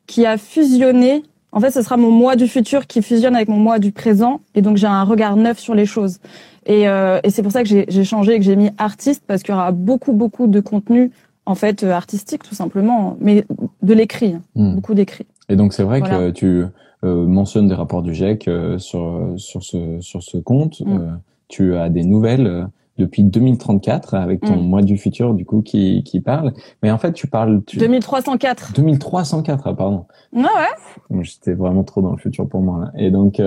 qui 0.08 0.26
a 0.26 0.38
fusionné. 0.38 1.24
En 1.56 1.62
fait, 1.62 1.72
ce 1.72 1.82
sera 1.82 1.98
mon 1.98 2.12
moi 2.12 2.36
du 2.36 2.48
futur 2.48 2.86
qui 2.86 3.02
fusionne 3.02 3.36
avec 3.36 3.48
mon 3.48 3.58
moi 3.58 3.80
du 3.80 3.92
présent, 3.92 4.42
et 4.54 4.62
donc 4.62 4.78
j'ai 4.78 4.88
un 4.88 5.04
regard 5.04 5.38
neuf 5.38 5.58
sur 5.58 5.74
les 5.74 5.88
choses. 5.88 6.20
Et, 6.68 6.88
euh, 6.88 7.20
et 7.24 7.30
c'est 7.32 7.42
pour 7.42 7.52
ça 7.52 7.64
que 7.64 7.70
j'ai 7.70 8.04
changé 8.04 8.34
et 8.34 8.38
que 8.38 8.46
j'ai 8.46 8.56
mis 8.56 8.70
artiste 8.78 9.24
parce 9.26 9.42
qu'il 9.42 9.54
y 9.54 9.58
aura 9.58 9.72
beaucoup 9.72 10.14
beaucoup 10.14 10.48
de 10.48 10.60
contenu 10.60 11.12
en 11.46 11.56
fait 11.56 11.84
euh, 11.84 11.92
artistique 11.92 12.44
tout 12.44 12.56
simplement, 12.56 13.18
mais 13.22 13.46
de 13.82 13.94
l'écrit, 13.94 14.36
hmm. 14.56 14.76
beaucoup 14.76 14.94
d'écrit. 14.94 15.26
Et 15.50 15.56
donc 15.56 15.74
c'est 15.74 15.84
vrai 15.84 16.02
que 16.02 16.32
tu 16.32 16.66
euh, 17.06 17.26
mentionnes 17.26 17.68
des 17.68 17.76
rapports 17.76 18.02
du 18.02 18.14
GIEC 18.14 18.48
euh, 18.48 18.80
sur 18.80 19.34
sur 19.38 19.64
ce 19.64 20.00
sur 20.02 20.24
ce 20.24 20.38
compte. 20.38 20.82
Hmm. 20.82 20.98
Euh, 20.98 21.12
tu 21.48 21.76
as 21.76 21.90
des 21.90 22.04
nouvelles 22.04 22.68
depuis 22.98 23.24
2034 23.24 24.14
avec 24.14 24.42
ton 24.42 24.56
hmm. 24.56 24.68
mois 24.68 24.82
du 24.82 24.98
futur 24.98 25.34
du 25.34 25.46
coup 25.46 25.62
qui 25.62 26.04
qui 26.04 26.22
parle. 26.22 26.54
Mais 26.84 26.92
en 26.92 26.98
fait 26.98 27.14
tu 27.14 27.28
parles. 27.28 27.64
Tu... 27.66 27.78
2304. 27.78 28.74
2304 28.74 29.68
ah, 29.68 29.74
pardon. 29.74 30.06
Ouais 30.34 30.44
ouais. 30.44 31.24
J'étais 31.24 31.54
vraiment 31.54 31.84
trop 31.84 32.02
dans 32.02 32.12
le 32.12 32.18
futur 32.18 32.48
pour 32.48 32.62
moi 32.62 32.86
là. 32.86 32.92
Et 32.98 33.12
donc 33.12 33.40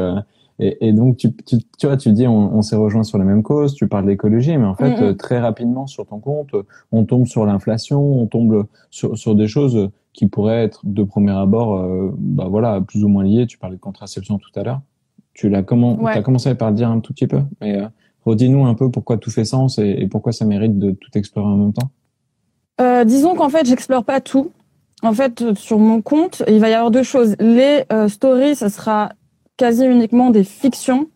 et, 0.61 0.88
et, 0.88 0.93
donc, 0.93 1.17
tu, 1.17 1.33
tu, 1.33 1.59
tu, 1.78 1.87
vois, 1.87 1.97
tu 1.97 2.11
dis, 2.11 2.26
on, 2.26 2.57
on 2.57 2.62
s'est 2.62 2.75
rejoint 2.75 3.05
sur 3.05 3.17
la 3.19 3.25
même 3.25 3.43
cause, 3.43 3.75
tu 3.75 3.87
parles 3.87 4.07
d'écologie, 4.07 4.57
mais 4.57 4.67
en 4.67 4.75
fait, 4.75 5.00
euh, 5.00 5.14
très 5.14 5.38
rapidement 5.38 5.87
sur 5.87 6.07
ton 6.07 6.19
compte, 6.19 6.50
on 6.90 7.05
tombe 7.05 7.26
sur 7.26 7.47
l'inflation, 7.47 8.02
on 8.02 8.26
tombe 8.26 8.67
sur, 8.90 9.17
sur 9.17 9.37
des 9.37 9.47
choses 9.47 9.90
qui 10.12 10.26
pourraient 10.26 10.64
être 10.64 10.81
de 10.85 11.05
premier 11.05 11.31
abord, 11.31 11.76
euh, 11.76 12.12
bah 12.19 12.47
voilà, 12.49 12.81
plus 12.81 13.05
ou 13.05 13.09
moins 13.09 13.23
liées. 13.23 13.47
Tu 13.47 13.57
parlais 13.57 13.76
de 13.76 13.81
contraception 13.81 14.38
tout 14.38 14.50
à 14.57 14.64
l'heure. 14.64 14.81
Tu 15.33 15.49
l'as 15.49 15.62
comment, 15.62 15.95
ouais. 16.00 16.12
as 16.12 16.23
commencé 16.23 16.52
par 16.57 16.71
le 16.71 16.75
dire 16.75 16.90
un 16.90 16.99
tout 16.99 17.12
petit 17.12 17.28
peu, 17.28 17.40
mais 17.61 17.81
euh, 17.81 17.87
redis-nous 18.25 18.67
un 18.67 18.75
peu 18.75 18.91
pourquoi 18.91 19.17
tout 19.17 19.31
fait 19.31 19.45
sens 19.45 19.79
et, 19.79 20.07
pourquoi 20.11 20.33
ça 20.33 20.45
mérite 20.45 20.79
de 20.79 20.93
tout 20.93 21.11
explorer 21.15 21.49
en 21.49 21.57
même 21.57 21.73
temps. 21.73 21.91
Euh, 22.81 23.05
disons 23.05 23.35
qu'en 23.35 23.49
fait, 23.49 23.67
j'explore 23.67 24.05
pas 24.05 24.21
tout. 24.21 24.53
En 25.03 25.13
fait, 25.13 25.55
sur 25.55 25.79
mon 25.79 26.03
compte, 26.03 26.43
il 26.49 26.61
va 26.61 26.69
y 26.69 26.75
avoir 26.75 26.91
deux 26.91 27.03
choses. 27.03 27.37
Les 27.39 27.85
stories, 28.09 28.57
ça 28.57 28.69
sera 28.69 29.11
quasi 29.57 29.85
uniquement 29.85 30.31
des 30.31 30.45
fictions. 30.45 31.09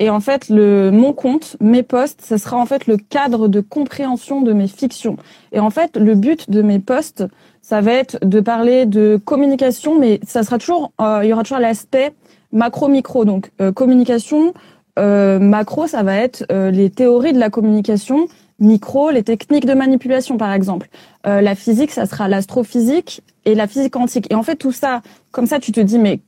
Et 0.00 0.08
en 0.08 0.20
fait, 0.20 0.48
le 0.48 0.90
mon 0.90 1.12
compte, 1.12 1.58
mes 1.60 1.82
posts, 1.82 2.22
ce 2.24 2.38
sera 2.38 2.56
en 2.56 2.64
fait 2.64 2.86
le 2.86 2.96
cadre 2.96 3.48
de 3.48 3.60
compréhension 3.60 4.40
de 4.40 4.54
mes 4.54 4.66
fictions. 4.66 5.16
Et 5.52 5.60
en 5.60 5.68
fait, 5.68 5.96
le 5.98 6.14
but 6.14 6.50
de 6.50 6.62
mes 6.62 6.78
posts, 6.78 7.26
ça 7.60 7.82
va 7.82 7.92
être 7.92 8.18
de 8.24 8.40
parler 8.40 8.86
de 8.86 9.20
communication, 9.22 9.98
mais 9.98 10.18
ça 10.26 10.42
sera 10.42 10.56
toujours, 10.56 10.92
euh, 11.02 11.20
il 11.22 11.28
y 11.28 11.32
aura 11.34 11.42
toujours 11.42 11.58
l'aspect 11.58 12.14
macro-micro. 12.50 13.26
Donc 13.26 13.50
euh, 13.60 13.72
communication 13.72 14.48
euh, 14.48 14.52
macro, 15.00 15.86
ça 15.86 16.02
va 16.02 16.16
être 16.16 16.44
les 16.70 16.90
théories 16.90 17.32
de 17.32 17.38
la 17.38 17.50
communication. 17.50 18.26
Micro, 18.58 19.10
les 19.10 19.22
techniques 19.22 19.64
de 19.64 19.72
manipulation, 19.72 20.36
par 20.36 20.52
exemple. 20.52 20.88
la 21.24 21.54
physique, 21.54 21.90
ça 21.90 22.06
sera 22.06 22.28
l'astrophysique 22.28 23.22
et 23.44 23.54
la 23.54 23.66
physique 23.66 23.92
quantique. 23.92 24.30
Et 24.30 24.34
en 24.34 24.42
fait, 24.42 24.56
tout 24.56 24.72
ça, 24.72 25.02
comme 25.30 25.46
ça, 25.46 25.58
tu 25.58 25.72
te 25.72 25.80
dis, 25.80 25.98
mais 25.98 26.20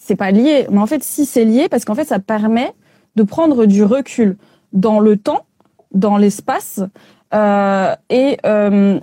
c'est 0.00 0.16
pas 0.16 0.30
lié. 0.30 0.66
Mais 0.70 0.78
en 0.78 0.86
fait, 0.86 1.02
si 1.02 1.26
c'est 1.26 1.44
lié, 1.44 1.68
parce 1.68 1.84
qu'en 1.84 1.94
fait, 1.94 2.04
ça 2.04 2.18
permet 2.18 2.72
de 3.16 3.22
prendre 3.22 3.66
du 3.66 3.82
recul 3.82 4.36
dans 4.72 5.00
le 5.00 5.16
temps, 5.16 5.46
dans 5.92 6.16
l'espace, 6.16 6.80
euh, 7.34 7.94
et 8.08 8.38
euh, 8.46 9.00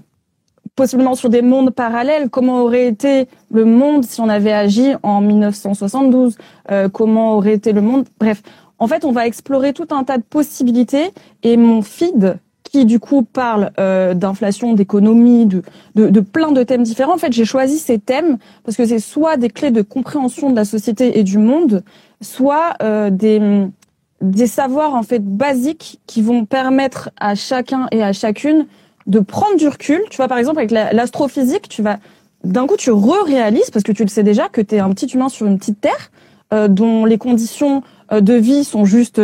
possiblement 0.76 1.16
sur 1.16 1.30
des 1.30 1.42
mondes 1.42 1.72
parallèles. 1.72 2.30
Comment 2.30 2.62
aurait 2.62 2.88
été 2.88 3.28
le 3.52 3.66
monde 3.66 4.06
si 4.06 4.22
on 4.22 4.30
avait 4.30 4.54
agi 4.54 4.94
en 5.04 5.22
1972 5.22 6.38
euh, 6.72 6.90
Comment 6.90 7.36
aurait 7.36 7.54
été 7.54 7.74
le 7.74 7.82
monde? 7.82 8.06
Bref, 8.20 8.42
en 8.84 8.88
fait, 8.88 9.06
on 9.06 9.14
va 9.14 9.26
explorer 9.28 9.72
tout 9.72 9.88
un 9.92 10.04
tas 10.04 10.18
de 10.18 10.24
possibilités. 10.24 11.12
Et 11.42 11.56
mon 11.56 11.82
feed 11.82 12.38
qui 12.64 12.86
du 12.86 13.00
coup 13.00 13.24
parle 13.24 13.72
euh, 13.80 14.14
d'inflation, 14.14 14.74
d'économie, 14.74 15.46
de, 15.46 15.64
de, 15.96 16.20
plein 16.20 16.52
de 16.52 16.64
thèmes 16.64 16.84
différents. 16.84 17.14
En 17.14 17.18
fait, 17.18 17.32
j'ai 17.32 17.46
choisi 17.46 17.78
ces 17.78 17.98
thèmes 17.98 18.38
parce 18.66 18.76
que 18.76 18.86
c'est 18.86 19.00
soit 19.00 19.38
des 19.38 19.50
clés 19.50 19.72
de 19.72 19.82
compréhension 19.82 20.50
de 20.50 20.56
la 20.56 20.66
société 20.66 21.18
et 21.18 21.24
du 21.24 21.38
monde, 21.38 21.84
soit 22.20 22.74
euh, 22.82 23.10
des 23.10 24.48
savoirs 24.48 24.96
en 24.96 25.04
fait 25.04 25.24
basiques 25.24 26.02
qui 26.06 26.22
vont 26.22 26.44
permettre 26.44 27.10
à 27.18 27.36
chacun 27.36 27.88
et 27.92 28.04
à 28.04 28.12
chacune 28.12 28.66
de 29.08 29.20
prendre 29.22 29.56
du 29.56 29.68
recul. 29.70 30.02
Tu 30.10 30.18
vois, 30.18 30.28
par 30.28 30.40
exemple, 30.40 30.60
avec 30.60 30.72
l'astrophysique, 30.72 31.70
tu 31.70 31.84
vas 31.84 32.00
d'un 32.44 32.68
coup 32.68 32.76
tu 32.76 32.92
re-réalises 32.92 33.70
parce 33.72 33.84
que 33.84 33.94
tu 33.94 34.04
le 34.04 34.10
sais 34.10 34.24
déjà 34.24 34.50
que 34.50 34.60
tu 34.60 34.76
es 34.76 34.80
un 34.80 34.90
petit 34.90 35.06
humain 35.06 35.30
sur 35.30 35.46
une 35.46 35.58
petite 35.58 35.80
terre 35.80 36.12
euh, 36.54 36.68
dont 36.68 37.06
les 37.06 37.18
conditions 37.18 37.84
de 38.22 38.34
vie 38.34 38.64
sont 38.64 38.86
juste 38.86 39.22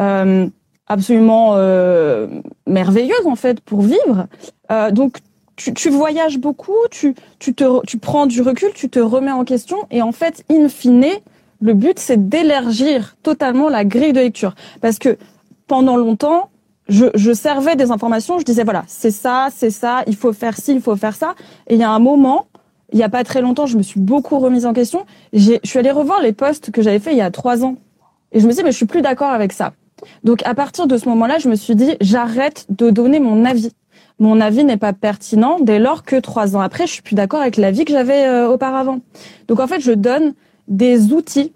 euh, 0.00 0.48
absolument 0.86 1.52
euh, 1.54 2.26
merveilleuse 2.66 3.26
en 3.26 3.36
fait 3.36 3.60
pour 3.60 3.82
vivre. 3.82 4.26
Euh, 4.70 4.90
donc 4.90 5.18
tu, 5.56 5.88
voyages 5.88 6.38
beaucoup, 6.38 6.76
tu, 6.90 7.14
tu, 7.38 7.98
prends 7.98 8.26
du 8.26 8.42
recul, 8.42 8.70
tu 8.74 8.88
te 8.88 8.98
remets 8.98 9.30
en 9.30 9.44
question 9.44 9.78
et 9.90 10.02
en 10.02 10.10
fait, 10.10 10.44
in 10.50 10.68
fine, 10.68 11.06
le 11.60 11.74
but 11.74 11.98
c'est 11.98 12.28
d'élargir 12.28 13.16
totalement 13.22 13.68
la 13.68 13.84
grille 13.84 14.12
de 14.12 14.20
lecture. 14.20 14.54
Parce 14.80 14.98
que 14.98 15.16
pendant 15.68 15.96
longtemps, 15.96 16.50
je, 16.88 17.06
je 17.14 17.32
servais 17.32 17.76
des 17.76 17.92
informations, 17.92 18.38
je 18.38 18.44
disais 18.44 18.64
voilà, 18.64 18.82
c'est 18.88 19.12
ça, 19.12 19.48
c'est 19.54 19.70
ça, 19.70 20.02
il 20.06 20.16
faut 20.16 20.32
faire 20.32 20.56
ci, 20.56 20.72
il 20.72 20.80
faut 20.80 20.96
faire 20.96 21.14
ça. 21.14 21.34
Et 21.68 21.74
il 21.74 21.80
y 21.80 21.84
a 21.84 21.90
un 21.90 22.00
moment, 22.00 22.46
il 22.92 22.98
y 22.98 23.04
a 23.04 23.08
pas 23.08 23.22
très 23.22 23.40
longtemps, 23.40 23.66
je 23.66 23.78
me 23.78 23.82
suis 23.82 24.00
beaucoup 24.00 24.40
remise 24.40 24.66
en 24.66 24.72
question. 24.72 25.06
Je 25.32 25.58
suis 25.62 25.78
allée 25.78 25.92
revoir 25.92 26.20
les 26.20 26.32
posts 26.32 26.72
que 26.72 26.82
j'avais 26.82 26.98
fait 26.98 27.12
il 27.12 27.18
y 27.18 27.22
a 27.22 27.30
trois 27.30 27.64
ans. 27.64 27.76
Et 28.34 28.40
je 28.40 28.46
me 28.46 28.50
suis 28.50 28.58
dit, 28.58 28.64
mais 28.64 28.72
je 28.72 28.76
suis 28.76 28.86
plus 28.86 29.00
d'accord 29.00 29.30
avec 29.30 29.52
ça. 29.52 29.72
Donc 30.24 30.42
à 30.44 30.54
partir 30.54 30.86
de 30.86 30.98
ce 30.98 31.08
moment-là, 31.08 31.38
je 31.38 31.48
me 31.48 31.54
suis 31.54 31.76
dit, 31.76 31.96
j'arrête 32.00 32.66
de 32.68 32.90
donner 32.90 33.20
mon 33.20 33.44
avis. 33.44 33.72
Mon 34.18 34.40
avis 34.40 34.64
n'est 34.64 34.76
pas 34.76 34.92
pertinent 34.92 35.58
dès 35.60 35.78
lors 35.78 36.02
que 36.02 36.16
trois 36.16 36.56
ans 36.56 36.60
après, 36.60 36.86
je 36.86 36.92
suis 36.92 37.02
plus 37.02 37.16
d'accord 37.16 37.40
avec 37.40 37.56
l'avis 37.56 37.84
que 37.84 37.92
j'avais 37.92 38.26
euh, 38.26 38.48
auparavant. 38.48 39.00
Donc 39.48 39.60
en 39.60 39.66
fait, 39.66 39.80
je 39.80 39.92
donne 39.92 40.34
des 40.68 41.12
outils 41.12 41.52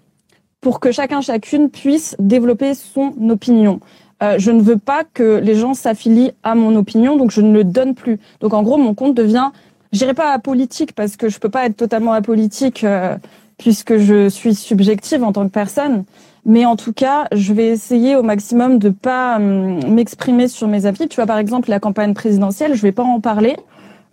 pour 0.61 0.79
que 0.79 0.91
chacun, 0.91 1.21
chacune 1.21 1.69
puisse 1.69 2.15
développer 2.19 2.73
son 2.73 3.13
opinion. 3.29 3.79
Euh, 4.21 4.35
je 4.37 4.51
ne 4.51 4.61
veux 4.61 4.77
pas 4.77 5.03
que 5.05 5.37
les 5.37 5.55
gens 5.55 5.73
s'affilient 5.73 6.33
à 6.43 6.55
mon 6.55 6.75
opinion, 6.75 7.15
donc 7.15 7.31
je 7.31 7.41
ne 7.41 7.53
le 7.53 7.63
donne 7.63 7.95
plus. 7.95 8.19
Donc 8.41 8.53
en 8.53 8.61
gros, 8.63 8.77
mon 8.77 8.93
compte 8.93 9.15
devient, 9.15 9.51
j'irai 9.93 10.13
pas 10.13 10.33
apolitique 10.33 10.93
parce 10.93 11.15
que 11.15 11.29
je 11.29 11.39
peux 11.39 11.49
pas 11.49 11.65
être 11.65 11.77
totalement 11.77 12.11
apolitique 12.11 12.83
euh, 12.83 13.15
puisque 13.57 13.97
je 13.97 14.27
suis 14.27 14.55
subjective 14.55 15.23
en 15.23 15.31
tant 15.31 15.45
que 15.45 15.53
personne. 15.53 16.03
Mais 16.45 16.65
en 16.65 16.75
tout 16.75 16.93
cas, 16.93 17.27
je 17.31 17.53
vais 17.53 17.67
essayer 17.67 18.15
au 18.15 18.23
maximum 18.23 18.79
de 18.79 18.89
pas 18.89 19.37
hum, 19.37 19.79
m'exprimer 19.93 20.47
sur 20.47 20.67
mes 20.67 20.85
avis. 20.85 21.07
Tu 21.07 21.15
vois, 21.15 21.25
par 21.25 21.37
exemple, 21.37 21.69
la 21.69 21.79
campagne 21.79 22.13
présidentielle, 22.13 22.75
je 22.75 22.81
vais 22.81 22.91
pas 22.91 23.03
en 23.03 23.19
parler. 23.19 23.57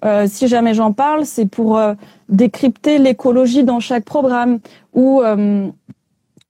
Euh, 0.04 0.26
si 0.28 0.46
jamais 0.46 0.74
j'en 0.74 0.92
parle, 0.92 1.24
c'est 1.24 1.46
pour 1.46 1.78
euh, 1.78 1.94
décrypter 2.28 2.98
l'écologie 2.98 3.64
dans 3.64 3.80
chaque 3.80 4.04
programme 4.04 4.58
ou 4.92 5.22
euh, 5.22 5.68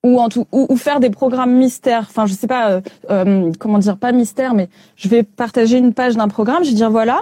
ou, 0.06 0.20
en 0.20 0.28
tout, 0.28 0.46
ou, 0.52 0.76
faire 0.76 1.00
des 1.00 1.10
programmes 1.10 1.52
mystères. 1.52 2.06
Enfin, 2.08 2.26
je 2.26 2.34
sais 2.34 2.46
pas 2.46 2.70
euh, 2.70 2.80
euh, 3.10 3.52
comment 3.58 3.78
dire, 3.78 3.98
pas 3.98 4.12
mystère, 4.12 4.54
mais 4.54 4.68
je 4.94 5.08
vais 5.08 5.22
partager 5.22 5.78
une 5.78 5.92
page 5.94 6.16
d'un 6.16 6.28
programme. 6.28 6.64
Je 6.64 6.70
vais 6.70 6.76
dire 6.76 6.90
voilà, 6.90 7.20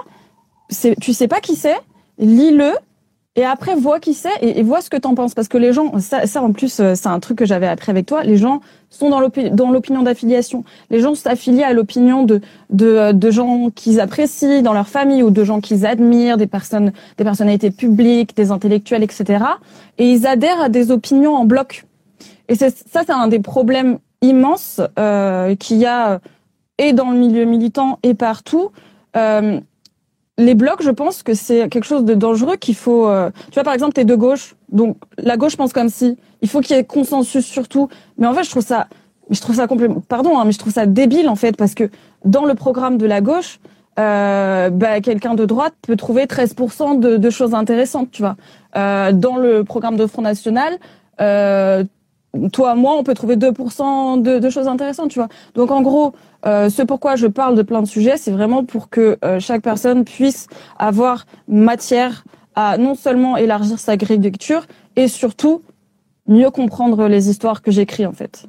tu 1.00 1.12
sais 1.12 1.28
pas 1.28 1.40
qui 1.40 1.56
c'est, 1.56 1.78
lis-le 2.18 2.73
et 3.36 3.44
après 3.44 3.74
vois 3.74 4.00
qui 4.00 4.14
c'est 4.14 4.30
et, 4.40 4.62
vois 4.62 4.80
ce 4.80 4.90
que 4.90 4.96
t'en 4.96 5.14
penses. 5.14 5.34
Parce 5.34 5.48
que 5.48 5.58
les 5.58 5.72
gens 5.72 5.98
ça, 5.98 6.26
ça 6.26 6.42
en 6.42 6.52
plus 6.52 6.80
euh, 6.80 6.94
c'est 6.94 7.08
un 7.08 7.20
truc 7.20 7.38
que 7.38 7.46
j'avais 7.46 7.66
appris 7.66 7.90
avec 7.90 8.06
toi 8.06 8.22
les 8.22 8.36
gens 8.36 8.60
sont 8.90 9.10
dans 9.10 9.18
l'opinion 9.18 10.02
d'affiliation. 10.02 10.62
Les 10.90 11.00
gens 11.00 11.16
s'affilient 11.16 11.64
à 11.64 11.72
l'opinion 11.72 12.22
de, 12.22 12.40
de 12.70 12.86
euh, 12.86 13.12
de 13.12 13.30
gens 13.30 13.70
qu'ils 13.74 14.00
apprécient 14.00 14.62
dans 14.62 14.72
leur 14.72 14.88
famille 14.88 15.22
ou 15.22 15.30
de 15.30 15.44
gens 15.44 15.60
qu'ils 15.60 15.84
admirent 15.84 16.36
des 16.36 16.46
personnes 16.46 16.92
des 17.18 17.24
personnalités 17.24 17.70
publiques 17.70 18.36
des 18.36 18.50
intellectuels 18.50 19.02
etc 19.02 19.44
et 19.98 20.10
ils 20.10 20.26
adhèrent 20.26 20.60
à 20.60 20.68
des 20.68 20.90
opinions 20.90 21.34
en 21.34 21.44
bloc. 21.44 21.84
Et 22.48 22.54
ça 22.54 22.68
c'est 22.70 23.10
un 23.10 23.28
des 23.28 23.40
problèmes 23.40 23.98
immenses 24.22 24.80
euh, 24.98 25.54
qu'il 25.56 25.78
y 25.78 25.86
a 25.86 26.20
et 26.78 26.92
dans 26.92 27.10
le 27.10 27.18
milieu 27.18 27.44
militant 27.44 27.98
et 28.02 28.14
partout. 28.14 28.70
Euh, 29.16 29.60
les 30.38 30.54
blocs, 30.54 30.82
je 30.82 30.90
pense 30.90 31.22
que 31.22 31.34
c'est 31.34 31.68
quelque 31.68 31.84
chose 31.84 32.04
de 32.04 32.14
dangereux 32.14 32.56
qu'il 32.56 32.74
faut. 32.74 33.08
Euh, 33.08 33.30
tu 33.46 33.54
vois, 33.54 33.64
par 33.64 33.74
exemple, 33.74 33.92
t'es 33.92 34.04
de 34.04 34.14
gauche, 34.14 34.56
donc 34.70 34.96
la 35.18 35.36
gauche 35.36 35.56
pense 35.56 35.72
comme 35.72 35.88
si. 35.88 36.16
Il 36.42 36.48
faut 36.48 36.60
qu'il 36.60 36.76
y 36.76 36.78
ait 36.78 36.84
consensus 36.84 37.46
sur 37.46 37.68
tout. 37.68 37.88
Mais 38.18 38.26
en 38.26 38.34
fait, 38.34 38.44
je 38.44 38.50
trouve 38.50 38.64
ça, 38.64 38.88
je 39.30 39.40
trouve 39.40 39.56
ça 39.56 39.66
complètement. 39.66 40.02
Pardon, 40.08 40.38
hein, 40.38 40.44
mais 40.44 40.52
je 40.52 40.58
trouve 40.58 40.72
ça 40.72 40.86
débile 40.86 41.28
en 41.28 41.36
fait 41.36 41.56
parce 41.56 41.74
que 41.74 41.90
dans 42.24 42.44
le 42.44 42.54
programme 42.54 42.98
de 42.98 43.06
la 43.06 43.20
gauche, 43.20 43.60
euh, 43.98 44.70
bah, 44.70 45.00
quelqu'un 45.00 45.34
de 45.34 45.44
droite 45.44 45.74
peut 45.82 45.96
trouver 45.96 46.24
13% 46.24 46.98
de, 46.98 47.16
de, 47.16 47.30
choses 47.30 47.54
intéressantes, 47.54 48.10
tu 48.10 48.22
vois. 48.22 48.36
Euh, 48.76 49.12
dans 49.12 49.36
le 49.36 49.62
programme 49.62 49.96
de 49.96 50.06
Front 50.06 50.22
National, 50.22 50.78
euh, 51.20 51.84
toi, 52.52 52.74
moi, 52.74 52.96
on 52.98 53.02
peut 53.02 53.14
trouver 53.14 53.36
2% 53.36 54.22
de, 54.22 54.38
de, 54.38 54.50
choses 54.50 54.68
intéressantes, 54.68 55.10
tu 55.10 55.18
vois. 55.18 55.28
Donc 55.54 55.70
en 55.70 55.82
gros, 55.82 56.12
euh, 56.46 56.68
ce 56.68 56.82
pourquoi 56.82 57.16
je 57.16 57.26
parle 57.26 57.56
de 57.56 57.62
plein 57.62 57.82
de 57.82 57.86
sujets, 57.86 58.16
c'est 58.16 58.30
vraiment 58.30 58.64
pour 58.64 58.88
que 58.88 59.18
euh, 59.24 59.40
chaque 59.40 59.62
personne 59.62 60.04
puisse 60.04 60.46
avoir 60.78 61.26
matière 61.48 62.24
à 62.54 62.78
non 62.78 62.94
seulement 62.94 63.36
élargir 63.36 63.78
sa 63.78 63.96
grille 63.96 64.18
de 64.18 64.24
lecture, 64.24 64.66
et 64.96 65.08
surtout 65.08 65.62
mieux 66.28 66.50
comprendre 66.50 67.08
les 67.08 67.28
histoires 67.28 67.62
que 67.62 67.70
j'écris 67.70 68.06
en 68.06 68.12
fait. 68.12 68.46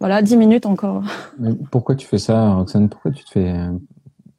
Voilà, 0.00 0.22
10 0.22 0.36
minutes 0.36 0.66
encore. 0.66 1.02
Mais 1.38 1.50
pourquoi 1.70 1.94
tu 1.94 2.06
fais 2.06 2.18
ça, 2.18 2.54
Roxane? 2.54 2.88
Pourquoi 2.88 3.10
tu 3.10 3.24
te 3.24 3.30
fais, 3.30 3.54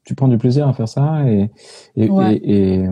tu 0.03 0.13
prends 0.13 0.27
du 0.27 0.37
plaisir 0.37 0.67
à 0.67 0.73
faire 0.73 0.87
ça 0.87 1.23
et 1.27 1.49
et, 1.95 2.05
et, 2.05 2.83
Et, 2.83 2.85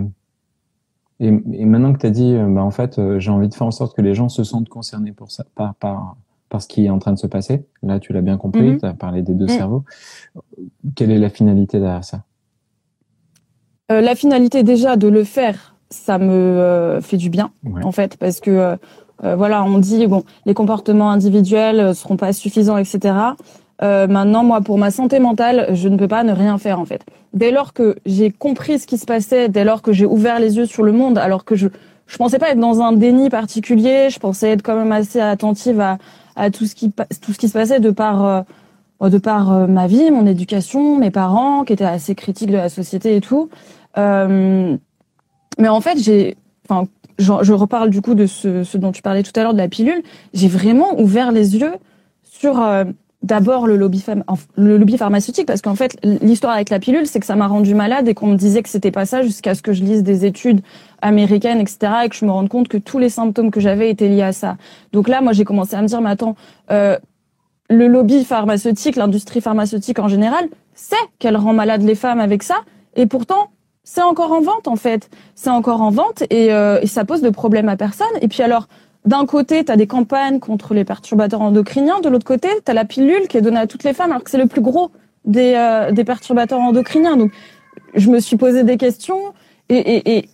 et 1.20 1.66
maintenant 1.66 1.94
que 1.94 2.00
tu 2.00 2.06
as 2.06 2.10
dit, 2.12 2.34
euh, 2.34 2.48
bah, 2.50 2.64
en 2.64 2.72
fait, 2.72 2.98
euh, 3.00 3.20
j'ai 3.20 3.32
envie 3.32 3.48
de 3.50 3.54
faire 3.54 3.68
en 3.68 3.72
sorte 3.72 3.96
que 3.96 4.02
les 4.02 4.14
gens 4.14 4.30
se 4.30 4.44
sentent 4.44 4.70
concernés 4.70 5.12
pour 5.12 5.32
ça, 5.32 5.46
par, 5.56 5.76
par, 5.76 6.16
par 6.50 6.62
ce 6.62 6.68
qui 6.68 6.86
est 6.86 6.90
en 6.90 7.00
train 7.00 7.14
de 7.14 7.18
se 7.20 7.28
passer. 7.28 7.66
Là, 7.82 8.00
tu 8.00 8.14
l'as 8.14 8.22
bien 8.22 8.38
compris, 8.38 8.72
Mhm. 8.72 8.80
tu 8.80 8.86
as 8.86 8.94
parlé 8.94 9.22
des 9.22 9.34
deux 9.34 9.46
Mm. 9.46 9.50
cerveaux. 9.50 9.84
Quelle 10.96 11.12
est 11.12 11.20
la 11.20 11.30
finalité 11.30 11.80
derrière 11.80 12.04
ça? 12.04 12.24
Euh, 13.92 14.02
la 14.02 14.16
finalité 14.16 14.64
déjà 14.64 14.96
de 14.96 15.08
le 15.08 15.24
faire, 15.24 15.76
ça 15.90 16.18
me 16.18 16.32
euh, 16.32 17.02
fait 17.02 17.18
du 17.18 17.30
bien 17.30 17.52
Ouais. 17.64 17.84
en 17.84 17.92
fait, 17.92 18.18
parce 18.18 18.40
que 18.40 18.50
euh, 18.52 18.76
euh, 19.24 19.36
voilà, 19.36 19.64
on 19.64 19.78
dit 19.78 20.08
bon, 20.08 20.24
les 20.46 20.54
comportements 20.54 21.12
individuels 21.12 21.94
seront 21.94 22.18
pas 22.18 22.34
suffisants, 22.34 22.78
etc. 22.78 23.14
Euh, 23.82 24.08
maintenant, 24.08 24.44
moi, 24.44 24.62
pour 24.62 24.78
ma 24.78 24.92
santé 24.92 25.20
mentale, 25.20 25.68
je 25.74 25.90
ne 25.90 25.98
peux 25.98 26.08
pas 26.08 26.24
ne 26.24 26.32
rien 26.32 26.58
faire 26.58 26.80
en 26.80 26.86
fait. 26.86 27.04
Dès 27.34 27.52
lors 27.52 27.74
que 27.74 27.96
j'ai 28.06 28.32
compris 28.32 28.80
ce 28.80 28.88
qui 28.88 28.98
se 28.98 29.06
passait, 29.06 29.50
dès 29.50 29.64
lors 29.64 29.82
que 29.82 29.92
j'ai 29.92 30.06
ouvert 30.06 30.40
les 30.40 30.58
yeux 30.58 30.66
sur 30.66 30.84
le 30.84 30.92
monde, 30.92 31.18
alors 31.18 31.46
que 31.46 31.56
je 31.56 31.68
je 32.06 32.18
pensais 32.18 32.38
pas 32.38 32.50
être 32.50 32.60
dans 32.60 32.82
un 32.82 32.92
déni 32.92 33.30
particulier, 33.30 34.10
je 34.10 34.20
pensais 34.20 34.50
être 34.50 34.62
quand 34.62 34.76
même 34.76 34.92
assez 34.92 35.20
attentive 35.20 35.80
à 35.80 35.98
à 36.36 36.52
tout 36.52 36.66
ce 36.66 36.76
qui 36.76 36.92
tout 36.92 37.34
ce 37.34 37.38
qui 37.38 37.48
se 37.48 37.54
passait 37.54 37.80
de 37.80 37.92
par 37.92 38.26
euh, 38.26 38.42
de 39.10 39.18
par 39.18 39.52
euh, 39.52 39.68
ma 39.68 39.88
vie, 39.88 40.12
mon 40.12 40.28
éducation, 40.28 40.98
mes 40.98 41.12
parents 41.12 41.64
qui 41.64 41.74
étaient 41.74 41.84
assez 41.84 42.16
critiques 42.16 42.52
de 42.52 42.58
la 42.58 42.70
société 42.70 43.16
et 43.16 43.22
tout. 43.22 43.50
Euh, 43.98 44.78
mais 45.60 45.68
en 45.68 45.82
fait, 45.82 45.98
j'ai, 46.00 46.38
enfin, 46.70 46.88
je, 47.20 47.34
je 47.42 47.54
reparle 47.54 47.90
du 47.90 48.02
coup 48.02 48.16
de 48.16 48.26
ce, 48.26 48.64
ce 48.64 48.78
dont 48.78 48.92
tu 48.92 49.02
parlais 49.02 49.24
tout 49.24 49.32
à 49.36 49.44
l'heure 49.44 49.54
de 49.54 49.60
la 49.60 49.68
pilule. 49.68 50.02
J'ai 50.34 50.48
vraiment 50.48 51.00
ouvert 51.00 51.32
les 51.32 51.58
yeux 51.58 51.74
sur 52.24 52.60
d'abord 53.24 53.68
le 53.68 53.78
lobby, 53.78 54.04
le 54.56 54.78
lobby 54.78 54.98
pharmaceutique 54.98 55.48
parce 55.48 55.62
qu'en 55.62 55.76
fait, 55.76 55.98
l'histoire 56.04 56.54
avec 56.54 56.70
la 56.70 56.80
pilule, 56.80 57.08
c'est 57.08 57.20
que 57.20 57.26
ça 57.26 57.36
m'a 57.36 57.48
rendu 57.48 57.74
malade 57.74 58.08
et 58.08 58.14
qu'on 58.14 58.28
me 58.28 58.36
disait 58.36 58.62
que 58.62 58.70
c'était 58.70 58.92
pas 58.92 59.06
ça 59.06 59.24
jusqu'à 59.24 59.56
ce 59.56 59.62
que 59.62 59.72
je 59.74 59.84
lise 59.84 60.04
des 60.04 60.26
études 60.26 60.62
américaines, 61.02 61.60
etc. 61.60 61.94
et 62.06 62.10
que 62.10 62.16
je 62.16 62.26
me 62.26 62.32
rende 62.32 62.50
compte 62.50 62.68
que 62.68 62.78
tous 62.78 63.00
les 63.00 63.10
symptômes 63.10 63.50
que 63.50 63.60
j'avais 63.60 63.90
étaient 63.90 64.10
liés 64.10 64.22
à 64.22 64.34
ça. 64.34 64.58
Donc 64.92 65.08
là, 65.08 65.22
moi, 65.22 65.32
j'ai 65.32 65.46
commencé 65.46 65.76
à 65.76 65.82
me 65.82 65.88
dire, 65.88 66.02
mais 66.02 66.12
attends, 66.12 66.36
euh, 66.70 66.98
le 67.70 67.88
lobby 67.88 68.26
pharmaceutique, 68.26 68.98
l'industrie 68.98 69.42
pharmaceutique 69.42 70.00
en 70.00 70.10
général, 70.10 70.46
sait 70.76 70.96
qu'elle 71.20 71.38
rend 71.38 71.54
malade 71.54 71.82
les 71.82 71.96
femmes 71.96 72.20
avec 72.20 72.44
ça, 72.44 72.56
et 72.96 73.06
pourtant, 73.06 73.50
c'est 73.84 74.02
encore 74.02 74.32
en 74.32 74.42
vente 74.42 74.68
en 74.68 74.76
fait. 74.76 75.10
C'est 75.36 75.50
encore 75.50 75.82
en 75.82 75.92
vente 75.92 76.24
et, 76.30 76.54
euh, 76.54 76.80
et 76.82 76.88
ça 76.88 77.04
pose 77.04 77.22
de 77.22 77.30
problème 77.30 77.68
à 77.68 77.76
personne. 77.76 78.08
Et 78.22 78.28
puis 78.28 78.42
alors, 78.42 78.68
d'un 79.06 79.26
côté, 79.26 79.66
tu 79.66 79.76
des 79.76 79.88
campagnes 79.88 80.40
contre 80.40 80.74
les 80.74 80.86
perturbateurs 80.86 81.42
endocriniens, 81.42 82.00
de 82.00 82.10
l'autre 82.10 82.26
côté, 82.26 82.48
tu 82.66 82.74
la 82.74 82.86
pilule 82.86 83.28
qui 83.28 83.38
est 83.38 83.42
donnée 83.42 83.60
à 83.60 83.68
toutes 83.68 83.84
les 83.84 83.94
femmes, 83.94 84.12
alors 84.12 84.24
que 84.24 84.30
c'est 84.30 84.38
le 84.38 84.48
plus 84.48 84.62
gros 84.62 84.92
des, 85.26 85.54
euh, 85.56 86.04
perturbateurs 86.04 86.60
endocriniens. 86.60 87.18
Donc, 87.18 87.32
je 87.96 88.10
me 88.10 88.20
suis 88.20 88.38
posé 88.38 88.64
des 88.64 88.78
questions 88.78 89.34
et, 89.70 89.78
et, 89.78 90.18
et 90.18 90.30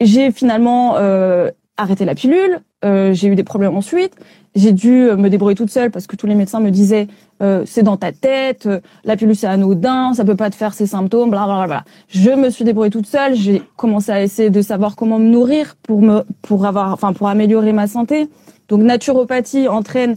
j'ai 0.00 0.30
finalement 0.32 0.96
euh, 0.96 1.50
arrêté 1.78 2.04
la 2.04 2.14
pilule. 2.14 2.60
Euh, 2.84 3.14
j'ai 3.14 3.28
eu 3.28 3.34
des 3.34 3.44
problèmes 3.44 3.76
ensuite. 3.76 4.14
J'ai 4.54 4.72
dû 4.72 4.90
me 4.90 5.28
débrouiller 5.28 5.56
toute 5.56 5.70
seule 5.70 5.90
parce 5.90 6.06
que 6.06 6.16
tous 6.16 6.26
les 6.26 6.34
médecins 6.34 6.60
me 6.60 6.70
disaient 6.70 7.06
euh, 7.40 7.62
c'est 7.66 7.82
dans 7.84 7.96
ta 7.96 8.10
tête, 8.12 8.66
euh, 8.66 8.80
la 9.04 9.16
pilule 9.16 9.36
c'est 9.36 9.46
anodin, 9.46 10.12
ça 10.14 10.24
peut 10.24 10.34
pas 10.34 10.50
te 10.50 10.56
faire 10.56 10.74
ces 10.74 10.86
symptômes, 10.86 11.30
bla 11.30 11.44
bla 11.46 11.66
bla. 11.66 11.84
Je 12.08 12.30
me 12.30 12.50
suis 12.50 12.64
débrouillée 12.64 12.90
toute 12.90 13.06
seule. 13.06 13.34
J'ai 13.34 13.62
commencé 13.76 14.10
à 14.10 14.22
essayer 14.22 14.50
de 14.50 14.60
savoir 14.60 14.96
comment 14.96 15.18
me 15.18 15.28
nourrir 15.28 15.76
pour 15.82 16.02
me 16.02 16.24
pour 16.42 16.66
avoir 16.66 16.92
enfin 16.92 17.12
pour 17.12 17.28
améliorer 17.28 17.72
ma 17.72 17.86
santé. 17.86 18.28
Donc 18.68 18.82
naturopathie 18.82 19.68
entraîne 19.68 20.16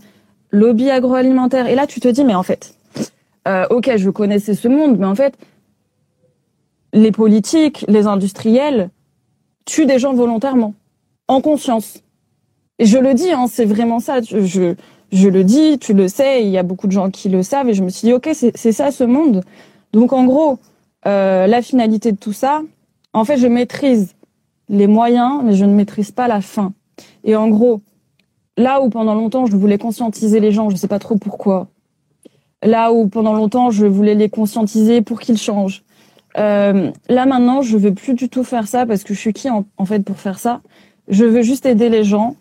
lobby 0.50 0.90
agroalimentaire. 0.90 1.68
Et 1.68 1.76
là 1.76 1.86
tu 1.86 2.00
te 2.00 2.08
dis 2.08 2.26
mais 2.26 2.36
en 2.36 2.44
fait, 2.44 2.74
euh, 3.48 3.66
ok 3.70 3.92
je 3.98 4.10
connaissais 4.10 4.56
ce 4.56 4.68
monde, 4.68 4.98
mais 4.98 5.06
en 5.08 5.16
fait 5.16 5.38
les 6.94 7.12
politiques, 7.12 7.86
les 7.88 8.08
industriels 8.08 8.90
tuent 9.66 9.86
des 9.86 10.00
gens 10.00 10.14
volontairement, 10.14 10.74
en 11.32 11.40
conscience. 11.40 12.04
Et 12.78 12.86
je 12.86 12.98
le 12.98 13.14
dis, 13.14 13.32
hein, 13.32 13.46
c'est 13.50 13.66
vraiment 13.66 14.00
ça. 14.00 14.22
Je, 14.22 15.28
le 15.28 15.44
dis, 15.44 15.80
tu 15.80 15.94
le 15.94 16.08
sais, 16.08 16.44
il 16.44 16.50
y 16.50 16.58
a 16.58 16.64
beaucoup 16.64 16.88
de 16.88 16.92
gens 16.92 17.10
qui 17.10 17.30
le 17.30 17.42
savent. 17.42 17.70
Et 17.70 17.74
je 17.74 17.84
me 17.84 17.90
suis 17.90 18.08
dit, 18.08 18.14
ok, 18.14 18.30
c'est 18.34 18.72
ça 18.72 18.92
ce 18.92 19.04
monde. 19.04 19.44
Donc 19.94 20.14
en 20.14 20.26
gros, 20.26 20.60
euh, 21.06 21.48
la 21.48 21.62
finalité 21.62 22.12
de 22.12 22.18
tout 22.18 22.34
ça, 22.34 22.62
en 23.14 23.24
fait, 23.24 23.38
je 23.38 23.48
maîtrise 23.48 24.14
les 24.68 24.88
moyens, 24.88 25.42
mais 25.44 25.54
je 25.54 25.64
ne 25.64 25.74
maîtrise 25.74 26.12
pas 26.12 26.28
la 26.28 26.42
fin. 26.42 26.74
Et 27.24 27.36
en 27.36 27.48
gros, 27.50 27.82
là 28.58 28.82
où 28.82 28.90
pendant 28.90 29.16
longtemps 29.16 29.46
je 29.46 29.56
voulais 29.56 29.78
conscientiser 29.78 30.40
les 30.40 30.52
gens, 30.52 30.70
je 30.70 30.76
sais 30.76 30.88
pas 30.88 31.00
trop 31.00 31.18
pourquoi. 31.18 31.68
Là 32.64 32.92
où 32.92 33.08
pendant 33.08 33.34
longtemps 33.34 33.70
je 33.70 33.86
voulais 33.86 34.16
les 34.16 34.30
conscientiser 34.30 35.02
pour 35.02 35.20
qu'ils 35.20 35.38
changent. 35.38 35.84
Euh, 36.38 36.92
là 37.10 37.26
maintenant, 37.26 37.62
je 37.62 37.78
veux 37.78 37.94
plus 37.94 38.14
du 38.14 38.30
tout 38.30 38.44
faire 38.44 38.68
ça 38.68 38.86
parce 38.86 39.04
que 39.04 39.14
je 39.14 39.20
suis 39.20 39.34
qui 39.34 39.50
en 39.50 39.86
fait 39.86 40.00
pour 40.00 40.18
faire 40.18 40.40
ça 40.40 40.62
Je 41.12 41.26
veux 41.26 41.42
juste 41.44 41.66
aider 41.66 41.90
les 41.90 42.04
gens 42.04 42.36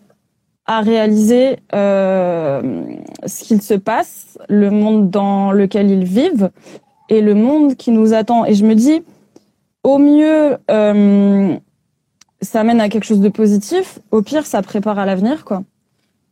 à 0.65 0.81
réaliser 0.81 1.57
euh, 1.75 2.83
ce 3.25 3.43
qu'il 3.43 3.61
se 3.61 3.73
passe, 3.73 4.37
le 4.47 4.71
monde 4.71 5.09
dans 5.09 5.51
lequel 5.51 5.89
ils 5.91 6.05
vivent 6.05 6.49
et 7.09 7.21
le 7.21 7.35
monde 7.35 7.75
qui 7.75 7.91
nous 7.91 8.13
attend. 8.13 8.45
Et 8.45 8.53
je 8.55 8.65
me 8.65 8.73
dis, 8.73 9.03
au 9.83 9.97
mieux, 9.97 10.57
euh, 10.69 11.55
ça 12.41 12.63
mène 12.63 12.79
à 12.79 12.89
quelque 12.89 13.03
chose 13.03 13.19
de 13.19 13.29
positif. 13.29 13.99
Au 14.11 14.21
pire, 14.21 14.45
ça 14.45 14.61
prépare 14.61 14.97
à 14.97 15.05
l'avenir, 15.05 15.43
quoi. 15.43 15.63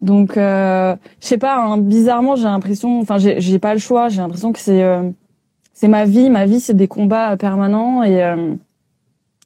Donc, 0.01 0.37
euh, 0.37 0.95
je 1.19 1.27
sais 1.27 1.37
pas. 1.37 1.57
hein, 1.57 1.77
bizarrement, 1.77 2.37
j'ai 2.37 2.45
l'impression, 2.45 3.01
enfin, 3.01 3.17
j'ai 3.17 3.59
pas 3.59 3.73
le 3.73 3.79
choix. 3.79 4.07
J'ai 4.07 4.21
l'impression 4.21 4.53
que 4.53 4.59
c'est 4.59 4.81
euh, 4.81 5.09
c'est 5.73 5.89
ma 5.89 6.05
vie. 6.05 6.29
Ma 6.29 6.45
vie, 6.45 6.61
c'est 6.61 6.73
des 6.73 6.87
combats 6.87 7.35
permanents 7.35 8.03
et 8.03 8.23
euh, 8.23 8.53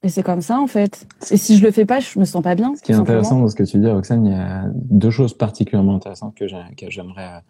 et 0.04 0.10
c'est 0.10 0.24
comme 0.24 0.42
ça 0.42 0.60
en 0.60 0.68
fait. 0.68 1.08
Et 1.32 1.38
si 1.38 1.58
je 1.58 1.64
le 1.64 1.72
fais 1.72 1.86
pas, 1.86 2.00
je 2.00 2.20
me 2.20 2.26
sens 2.26 2.44
pas 2.44 2.56
bien. 2.56 2.76
Ce 2.76 2.82
qui 2.82 2.92
est 2.92 2.96
intéressant 2.96 3.40
dans 3.40 3.48
ce 3.48 3.56
que 3.56 3.64
tu 3.64 3.78
dis, 3.78 3.88
Roxane, 3.88 4.26
il 4.26 4.34
y 4.34 4.36
a 4.36 4.66
deux 4.74 5.10
choses 5.10 5.34
particulièrement 5.34 5.96
intéressantes 5.96 6.36
que 6.36 6.46
j'aimerais 6.90 7.42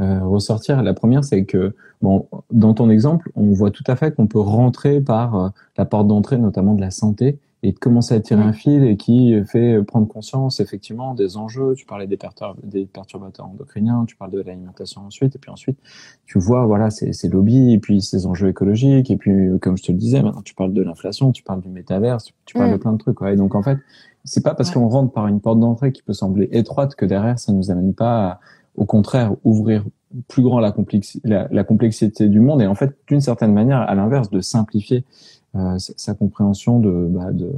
euh, 0.00 0.20
ressortir. 0.24 0.82
La 0.82 0.92
première, 0.92 1.22
c'est 1.22 1.44
que, 1.44 1.74
bon, 2.02 2.26
dans 2.50 2.74
ton 2.74 2.90
exemple, 2.90 3.30
on 3.36 3.52
voit 3.52 3.70
tout 3.70 3.84
à 3.86 3.94
fait 3.94 4.14
qu'on 4.14 4.26
peut 4.26 4.40
rentrer 4.40 5.00
par 5.00 5.36
euh, 5.36 5.48
la 5.78 5.84
porte 5.84 6.08
d'entrée, 6.08 6.36
notamment 6.36 6.74
de 6.74 6.80
la 6.80 6.90
santé, 6.90 7.38
et 7.62 7.72
de 7.72 7.78
commencer 7.78 8.14
à 8.14 8.20
tirer 8.20 8.42
Mm. 8.42 8.48
un 8.48 8.52
fil 8.52 8.84
et 8.84 8.96
qui 8.96 9.34
fait 9.44 9.82
prendre 9.82 10.08
conscience 10.08 10.60
effectivement 10.60 11.14
des 11.14 11.36
enjeux. 11.36 11.74
Tu 11.76 11.84
parlais 11.84 12.06
des, 12.06 12.16
pertur- 12.16 12.56
des 12.62 12.86
perturbateurs 12.86 13.46
endocriniens, 13.46 14.04
tu 14.06 14.16
parles 14.16 14.30
de 14.30 14.40
l'alimentation 14.40 15.02
ensuite, 15.02 15.36
et 15.36 15.38
puis 15.38 15.50
ensuite 15.50 15.78
tu 16.24 16.38
vois 16.38 16.64
voilà 16.64 16.90
ces, 16.90 17.12
ces 17.12 17.28
lobbies 17.28 17.72
et 17.72 17.78
puis 17.78 18.00
ces 18.00 18.26
enjeux 18.26 18.48
écologiques 18.48 19.10
et 19.10 19.16
puis 19.16 19.58
comme 19.60 19.76
je 19.76 19.82
te 19.82 19.92
le 19.92 19.98
disais, 19.98 20.22
maintenant 20.22 20.42
tu 20.42 20.54
parles 20.54 20.72
de 20.72 20.82
l'inflation, 20.82 21.32
tu 21.32 21.42
parles 21.42 21.60
du 21.60 21.68
métaverse, 21.68 22.32
tu, 22.46 22.54
parles 22.54 22.70
Mm. 22.70 22.72
de 22.72 22.76
plein 22.78 22.92
de 22.92 22.98
trucs. 22.98 23.18
Et 23.22 23.36
donc 23.36 23.54
en 23.54 23.62
fait, 23.62 23.78
c'est 24.24 24.42
pas 24.42 24.54
parce 24.54 24.68
Ouais. 24.70 24.74
qu'on 24.76 24.88
rentre 24.88 25.12
par 25.12 25.26
une 25.26 25.40
porte 25.40 25.60
d'entrée 25.60 25.92
qui 25.92 26.02
peut 26.02 26.12
sembler 26.14 26.48
étroite 26.52 26.94
que 26.94 27.04
derrière 27.04 27.38
ça 27.38 27.52
nous 27.52 27.70
amène 27.70 27.94
pas 27.94 28.26
à, 28.28 28.40
au 28.76 28.84
contraire 28.86 29.34
ouvrir 29.44 29.84
plus 30.28 30.42
grand 30.42 30.58
la, 30.60 30.70
complexi- 30.72 31.20
la, 31.24 31.46
la 31.52 31.62
complexité 31.64 32.28
du 32.28 32.40
monde 32.40 32.60
et 32.62 32.66
en 32.66 32.74
fait 32.74 32.96
d'une 33.06 33.20
certaine 33.20 33.52
manière 33.52 33.78
à 33.80 33.94
l'inverse 33.94 34.28
de 34.30 34.40
simplifier 34.40 35.04
sa, 35.52 35.78
sa 35.78 36.14
compréhension 36.14 36.78
de, 36.78 37.06
bah, 37.10 37.32
de, 37.32 37.50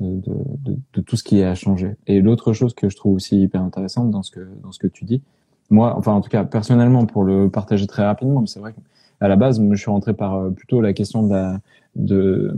de, 0.00 0.76
de, 0.92 1.00
tout 1.00 1.16
ce 1.16 1.24
qui 1.24 1.42
à 1.42 1.54
changer. 1.54 1.96
Et 2.06 2.20
l'autre 2.20 2.52
chose 2.52 2.74
que 2.74 2.88
je 2.88 2.96
trouve 2.96 3.14
aussi 3.14 3.40
hyper 3.40 3.62
intéressante 3.62 4.10
dans 4.10 4.22
ce 4.22 4.30
que 4.30 4.46
dans 4.62 4.72
ce 4.72 4.78
que 4.78 4.86
tu 4.86 5.04
dis, 5.04 5.22
moi, 5.70 5.96
enfin 5.96 6.12
en 6.12 6.20
tout 6.20 6.30
cas 6.30 6.44
personnellement 6.44 7.06
pour 7.06 7.24
le 7.24 7.48
partager 7.48 7.86
très 7.86 8.04
rapidement, 8.04 8.40
mais 8.40 8.46
c'est 8.46 8.60
vrai 8.60 8.72
qu'à 8.72 9.28
la 9.28 9.36
base, 9.36 9.62
je 9.70 9.76
suis 9.76 9.90
rentré 9.90 10.14
par 10.14 10.34
euh, 10.34 10.50
plutôt 10.50 10.80
la 10.80 10.92
question 10.92 11.22
de 11.22 11.32
la, 11.32 11.60
de 11.96 12.54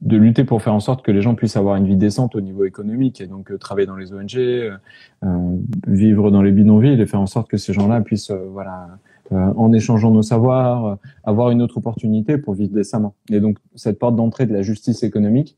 de 0.00 0.16
lutter 0.16 0.44
pour 0.44 0.62
faire 0.62 0.74
en 0.74 0.80
sorte 0.80 1.02
que 1.04 1.10
les 1.10 1.22
gens 1.22 1.34
puissent 1.34 1.56
avoir 1.56 1.76
une 1.76 1.86
vie 1.86 1.96
décente 1.96 2.34
au 2.34 2.40
niveau 2.40 2.64
économique 2.64 3.20
et 3.20 3.26
donc 3.26 3.50
euh, 3.50 3.58
travailler 3.58 3.86
dans 3.86 3.96
les 3.96 4.12
ONG, 4.12 4.36
euh, 4.36 4.76
euh, 5.24 5.56
vivre 5.86 6.30
dans 6.30 6.42
les 6.42 6.52
bidonvilles 6.52 7.00
et 7.00 7.06
faire 7.06 7.20
en 7.20 7.26
sorte 7.26 7.48
que 7.48 7.56
ces 7.56 7.72
gens-là 7.72 8.00
puissent, 8.00 8.30
euh, 8.30 8.48
voilà, 8.50 8.84
euh, 8.84 8.96
en 9.36 9.72
échangeant 9.72 10.10
nos 10.10 10.22
savoirs, 10.22 10.86
euh, 10.86 10.94
avoir 11.24 11.50
une 11.50 11.62
autre 11.62 11.78
opportunité 11.78 12.38
pour 12.38 12.54
vivre 12.54 12.72
décemment. 12.72 13.14
Et 13.30 13.40
donc 13.40 13.58
cette 13.74 13.98
porte 13.98 14.16
d'entrée 14.16 14.46
de 14.46 14.52
la 14.52 14.62
justice 14.62 15.02
économique, 15.02 15.56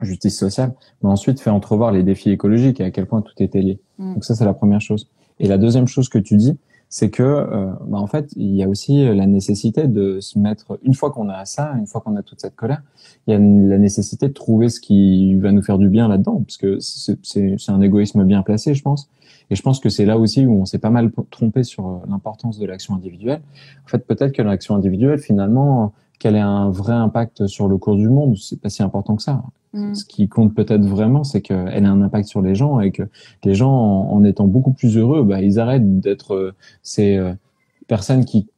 justice 0.00 0.38
sociale, 0.38 0.74
mais 1.02 1.08
ensuite 1.08 1.40
fait 1.40 1.50
entrevoir 1.50 1.92
les 1.92 2.02
défis 2.02 2.30
écologiques 2.30 2.80
et 2.80 2.84
à 2.84 2.90
quel 2.90 3.06
point 3.06 3.22
tout 3.22 3.34
est 3.38 3.54
lié. 3.54 3.80
Mm. 3.98 4.14
Donc 4.14 4.24
ça 4.24 4.34
c'est 4.34 4.44
la 4.44 4.54
première 4.54 4.80
chose. 4.80 5.08
Et 5.38 5.48
la 5.48 5.58
deuxième 5.58 5.86
chose 5.86 6.08
que 6.08 6.18
tu 6.18 6.36
dis, 6.36 6.58
c'est 6.88 7.10
que 7.10 7.22
euh, 7.22 7.72
bah, 7.86 7.98
en 7.98 8.06
fait 8.06 8.30
il 8.36 8.54
y 8.54 8.62
a 8.62 8.68
aussi 8.68 9.04
la 9.04 9.26
nécessité 9.26 9.88
de 9.88 10.20
se 10.20 10.38
mettre 10.38 10.78
une 10.82 10.94
fois 10.94 11.10
qu'on 11.10 11.28
a 11.28 11.44
ça, 11.44 11.74
une 11.78 11.86
fois 11.86 12.00
qu'on 12.00 12.16
a 12.16 12.22
toute 12.22 12.40
cette 12.40 12.56
colère, 12.56 12.82
il 13.26 13.32
y 13.32 13.34
a 13.34 13.38
la 13.38 13.78
nécessité 13.78 14.28
de 14.28 14.32
trouver 14.32 14.68
ce 14.68 14.80
qui 14.80 15.34
va 15.36 15.50
nous 15.50 15.62
faire 15.62 15.78
du 15.78 15.88
bien 15.88 16.08
là-dedans, 16.08 16.42
parce 16.46 16.56
que 16.56 16.78
c'est 16.80 17.70
un 17.70 17.80
égoïsme 17.80 18.24
bien 18.24 18.42
placé, 18.42 18.74
je 18.74 18.82
pense. 18.82 19.08
Et 19.50 19.54
je 19.54 19.62
pense 19.62 19.80
que 19.80 19.88
c'est 19.88 20.04
là 20.04 20.18
aussi 20.18 20.44
où 20.44 20.60
on 20.60 20.64
s'est 20.64 20.78
pas 20.78 20.90
mal 20.90 21.10
trompé 21.30 21.62
sur 21.62 21.86
euh, 21.88 21.98
l'importance 22.08 22.58
de 22.58 22.66
l'action 22.66 22.94
individuelle. 22.94 23.42
En 23.84 23.88
fait, 23.88 24.06
peut-être 24.06 24.32
que 24.32 24.42
l'action 24.42 24.74
individuelle, 24.74 25.18
finalement, 25.18 25.92
qu'elle 26.18 26.36
ait 26.36 26.40
un 26.40 26.70
vrai 26.70 26.94
impact 26.94 27.46
sur 27.46 27.68
le 27.68 27.76
cours 27.78 27.96
du 27.96 28.08
monde, 28.08 28.36
c'est 28.36 28.60
pas 28.60 28.70
si 28.70 28.82
important 28.82 29.16
que 29.16 29.22
ça. 29.22 29.42
Mm. 29.72 29.94
Ce 29.94 30.04
qui 30.04 30.28
compte 30.28 30.54
peut-être 30.54 30.84
vraiment, 30.84 31.24
c'est 31.24 31.42
qu'elle 31.42 31.84
ait 31.84 31.86
un 31.86 32.02
impact 32.02 32.28
sur 32.28 32.42
les 32.42 32.54
gens 32.54 32.80
et 32.80 32.90
que 32.90 33.02
les 33.44 33.54
gens, 33.54 33.72
en, 33.72 34.12
en 34.12 34.24
étant 34.24 34.46
beaucoup 34.46 34.72
plus 34.72 34.96
heureux, 34.96 35.22
bah, 35.22 35.40
ils 35.42 35.60
arrêtent 35.60 36.00
d'être 36.00 36.34
euh, 36.34 36.54
ces 36.82 37.16
euh, 37.16 37.34
personnes 37.86 38.24
qui 38.24 38.48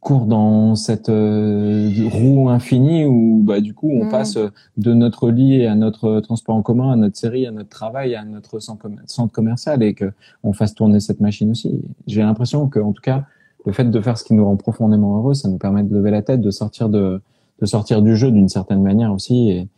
court 0.00 0.24
dans 0.26 0.74
cette 0.76 1.10
euh, 1.10 1.90
roue 2.10 2.48
infinie 2.48 3.04
où 3.04 3.42
bah 3.44 3.60
du 3.60 3.74
coup 3.74 3.90
on 3.90 4.06
Mm. 4.06 4.10
passe 4.10 4.38
de 4.78 4.94
notre 4.94 5.30
lit 5.30 5.66
à 5.66 5.74
notre 5.74 6.20
transport 6.20 6.56
en 6.56 6.62
commun, 6.62 6.90
à 6.92 6.96
notre 6.96 7.16
série, 7.18 7.46
à 7.46 7.50
notre 7.50 7.68
travail, 7.68 8.14
à 8.14 8.24
notre 8.24 8.60
centre 8.60 8.80
com- 8.82 8.96
centre 9.06 9.32
commercial 9.32 9.82
et 9.82 9.92
que 9.94 10.12
on 10.42 10.52
fasse 10.52 10.74
tourner 10.74 11.00
cette 11.00 11.20
machine 11.20 11.50
aussi. 11.50 11.82
J'ai 12.06 12.22
l'impression 12.22 12.68
que 12.68 12.80
en 12.80 12.92
tout 12.92 13.02
cas 13.02 13.24
le 13.66 13.72
fait 13.72 13.84
de 13.84 14.00
faire 14.00 14.16
ce 14.16 14.24
qui 14.24 14.32
nous 14.32 14.44
rend 14.46 14.56
profondément 14.56 15.16
heureux, 15.18 15.34
ça 15.34 15.48
nous 15.50 15.58
permet 15.58 15.82
de 15.82 15.94
lever 15.94 16.10
la 16.10 16.22
tête, 16.22 16.40
de 16.40 16.50
sortir 16.50 16.88
de 16.88 17.20
de 17.60 17.66
sortir 17.66 18.00
du 18.00 18.16
jeu 18.16 18.30
d'une 18.30 18.48
certaine 18.48 18.82
manière 18.82 19.12
aussi 19.12 19.50
et 19.50 19.68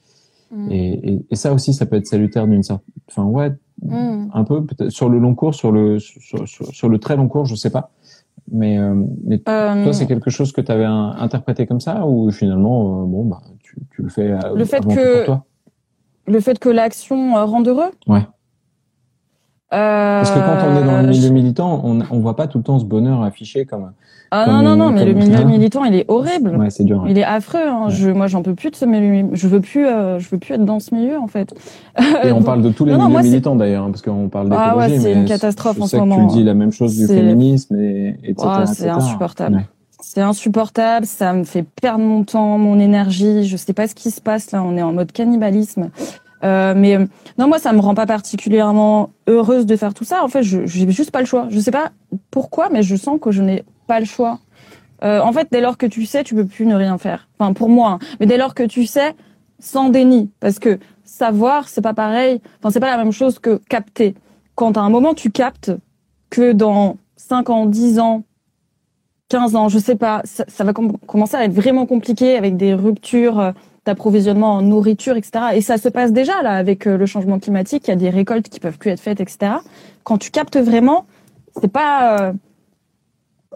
Mm. 0.55 0.71
et, 0.71 1.13
et, 1.15 1.25
et 1.31 1.35
ça 1.35 1.55
aussi 1.55 1.73
ça 1.73 1.87
peut 1.87 1.97
être 1.97 2.07
salutaire 2.07 2.47
d'une 2.47 2.63
certaine 2.63 2.93
enfin 3.09 3.25
ouais 3.25 3.53
Mm. 3.83 4.29
un 4.35 4.45
peu 4.45 4.63
peut-être 4.65 4.91
sur 4.91 5.09
le 5.09 5.19
long 5.19 5.35
cours 5.35 5.55
sur 5.55 5.73
le 5.73 5.99
sur, 5.99 6.47
sur, 6.47 6.67
sur 6.67 6.89
le 6.91 6.99
très 6.99 7.17
long 7.17 7.27
cours 7.27 7.47
je 7.47 7.55
sais 7.57 7.71
pas 7.71 7.91
mais 8.51 8.79
euh, 8.79 8.95
mais 9.25 9.40
Euh, 9.49 9.83
toi, 9.85 9.92
c'est 9.92 10.07
quelque 10.07 10.31
chose 10.31 10.53
que 10.53 10.61
tu 10.61 10.71
avais 10.73 10.85
interprété 10.85 11.66
comme 11.66 11.81
ça 11.81 12.07
ou 12.07 12.31
finalement, 12.31 13.03
euh, 13.03 13.07
bon, 13.07 13.25
bah, 13.25 13.40
tu, 13.62 13.77
tu 13.90 14.03
le 14.03 14.09
fais 14.09 14.31
euh, 14.33 14.55
Le 14.55 14.64
fait 14.64 14.79
avant 14.79 14.95
que- 14.95 15.16
pour 15.16 15.25
toi? 15.25 15.47
le 16.27 16.40
fait 16.40 16.59
que 16.59 16.68
l'action 16.68 17.37
euh, 17.37 17.45
rende 17.45 17.68
heureux? 17.68 17.90
Ouais. 18.07 18.27
Parce 19.73 20.31
que 20.31 20.39
quand 20.39 20.69
on 20.69 20.77
est 20.83 20.85
dans 20.87 21.01
le 21.03 21.09
Euh, 21.09 21.11
milieu 21.11 21.31
militant, 21.31 21.81
on 21.85 22.01
on 22.11 22.21
voit 22.21 22.37
pas 22.37 22.47
tout 22.47 22.59
le 22.59 22.65
temps 22.65 22.79
ce 22.79 22.85
bonheur 22.85 23.23
affiché 23.23 23.65
comme. 23.65 23.93
Ah 24.35 24.45
comme 24.47 24.55
non, 24.55 24.63
non, 24.63 24.77
non, 24.77 24.91
mais 24.93 25.05
le 25.05 25.13
milieu 25.13 25.45
militant, 25.45 25.85
il 25.85 25.95
est 25.95 26.07
horrible. 26.09 26.57
Ouais, 26.57 26.71
c'est 26.71 26.85
dur. 26.85 27.05
Il 27.07 27.19
est 27.19 27.25
affreux. 27.25 27.59
Hein. 27.67 27.87
Ouais. 27.89 27.91
Je, 27.95 28.11
moi, 28.11 28.29
j'en 28.29 28.43
peux 28.43 28.55
plus 28.55 28.71
de 28.71 28.77
ce 28.77 28.87
milieu. 28.87 29.29
Je 29.35 29.47
veux 29.47 29.61
plus, 29.61 29.87
euh, 29.87 30.19
je 30.19 30.29
veux 30.31 30.39
plus 30.39 30.55
être 30.55 30.65
dans 30.65 30.81
ce 30.81 30.95
milieu, 30.95 31.19
en 31.19 31.27
fait. 31.27 31.53
Et 32.25 32.33
on 32.33 32.43
parle 32.51 32.63
de 32.63 32.71
tous 32.71 32.87
les 32.87 32.93
Non, 32.93 32.99
non, 32.99 33.05
milieux 33.05 33.13
moi, 33.13 33.23
militants 33.23 33.57
d'ailleurs, 33.57 33.85
hein, 33.85 33.91
parce 33.91 34.01
qu'on 34.01 34.29
parle 34.31 34.49
Ah 34.53 34.71
d'écologie. 34.75 34.93
ouais, 34.95 35.01
c'est 35.01 35.13
une 35.13 35.25
catastrophe 35.27 35.77
je 35.77 35.83
en 35.83 35.87
sais 35.87 35.97
ce 35.99 36.03
que 36.03 36.07
moment. 36.07 36.27
Tu 36.29 36.37
dis 36.37 36.45
la 36.45 36.55
même 36.55 36.73
chose 36.73 36.97
du 36.97 37.07
féminisme 37.07 37.77
et 37.79 38.17
etc. 38.25 38.35
Ah, 38.51 38.67
c'est 38.67 38.89
insupportable. 38.89 39.65
C'est 40.01 40.23
insupportable. 40.23 41.05
Ça 41.07 41.33
me 41.35 41.45
fait 41.45 41.65
perdre 41.81 42.03
mon 42.03 42.25
temps, 42.25 42.57
mon 42.59 42.79
énergie. 42.81 43.45
Je 43.45 43.57
sais 43.59 43.73
pas 43.75 43.87
ce 43.87 43.95
qui 43.95 44.11
se 44.11 44.21
passe 44.23 44.51
là. 44.53 44.63
On 44.63 44.77
est 44.79 44.83
en 44.83 44.93
mode 44.93 45.13
cannibalisme. 45.13 45.91
Euh, 46.44 46.74
mais 46.76 46.96
euh, 46.96 47.07
non, 47.38 47.46
moi, 47.48 47.59
ça 47.59 47.72
me 47.72 47.81
rend 47.81 47.94
pas 47.94 48.07
particulièrement 48.07 49.11
heureuse 49.28 49.64
de 49.66 49.76
faire 49.76 49.94
tout 49.94 50.05
ça. 50.05 50.24
En 50.24 50.28
fait, 50.28 50.42
je 50.42 50.66
j'ai 50.66 50.90
juste 50.90 51.11
pas 51.11 51.20
le 51.20 51.26
choix. 51.26 51.46
Je 51.50 51.59
sais 51.61 51.70
pas 51.70 51.92
pourquoi, 52.31 52.68
mais 52.70 52.83
je 52.83 52.96
sens 52.96 53.18
que 53.20 53.31
je 53.31 53.42
n'ai 53.42 53.64
pas 53.87 54.00
le 54.00 54.07
choix. 54.07 54.40
Euh, 55.05 55.20
en 55.20 55.33
fait, 55.33 55.48
dès 55.50 55.61
lors 55.61 55.76
que 55.78 55.87
tu 55.87 56.05
sais, 56.07 56.24
tu 56.24 56.35
peux 56.35 56.46
plus 56.46 56.66
ne 56.66 56.74
rien 56.74 56.98
faire. 56.98 57.28
Enfin, 57.38 57.52
pour 57.52 57.68
moi. 57.68 57.90
hein. 57.92 57.98
Mais 58.20 58.26
dès 58.26 58.37
lors 58.37 58.55
que 58.55 58.62
tu 58.64 58.87
sais, 58.87 59.14
sans 59.59 59.88
déni, 59.88 60.31
parce 60.40 60.59
que 60.59 60.78
savoir, 61.05 61.68
c'est 61.68 61.81
pas 61.81 61.94
pareil. 61.94 62.40
Enfin, 62.59 62.70
c'est 62.70 62.81
pas 62.81 62.90
la 62.90 62.96
même 63.02 63.12
chose 63.12 63.38
que 63.38 63.61
capter. 63.68 64.14
Quand 64.55 64.76
à 64.76 64.81
un 64.81 64.90
moment 64.90 65.14
tu 65.14 65.31
captes 65.31 65.72
que 66.31 66.52
dans 66.52 66.96
5 67.16 67.50
ans, 67.50 67.66
10 67.66 67.98
ans, 67.98 68.22
15 69.28 69.57
ans, 69.57 69.68
je 69.68 69.78
sais 69.78 69.96
pas, 69.96 70.22
ça, 70.24 70.44
va 70.64 70.72
com- 70.72 70.96
commencer 71.07 71.37
à 71.37 71.44
être 71.44 71.52
vraiment 71.52 71.87
compliqué 71.87 72.37
avec 72.37 72.57
des 72.57 72.74
ruptures 72.74 73.38
euh, 73.40 73.52
d'approvisionnement 73.85 74.55
en 74.55 74.62
nourriture, 74.62 75.16
etc. 75.16 75.47
Et 75.55 75.61
ça 75.61 75.79
se 75.79 75.88
passe 75.88 76.12
déjà 76.12 76.42
là 76.42 76.53
avec 76.53 76.87
euh, 76.87 76.97
le 76.97 77.07
changement 77.07 77.38
climatique. 77.38 77.85
Il 77.87 77.90
y 77.90 77.95
a 77.95 77.97
des 77.97 78.11
récoltes 78.11 78.49
qui 78.49 78.61
peuvent 78.61 78.79
plus 78.79 78.90
être 78.90 79.01
faites, 79.01 79.21
etc. 79.21 79.55
Quand 80.05 80.18
tu 80.18 80.31
captes 80.31 80.57
vraiment, 80.57 81.07
c'est 81.61 81.71
pas. 81.71 82.21
Euh, 82.21 82.33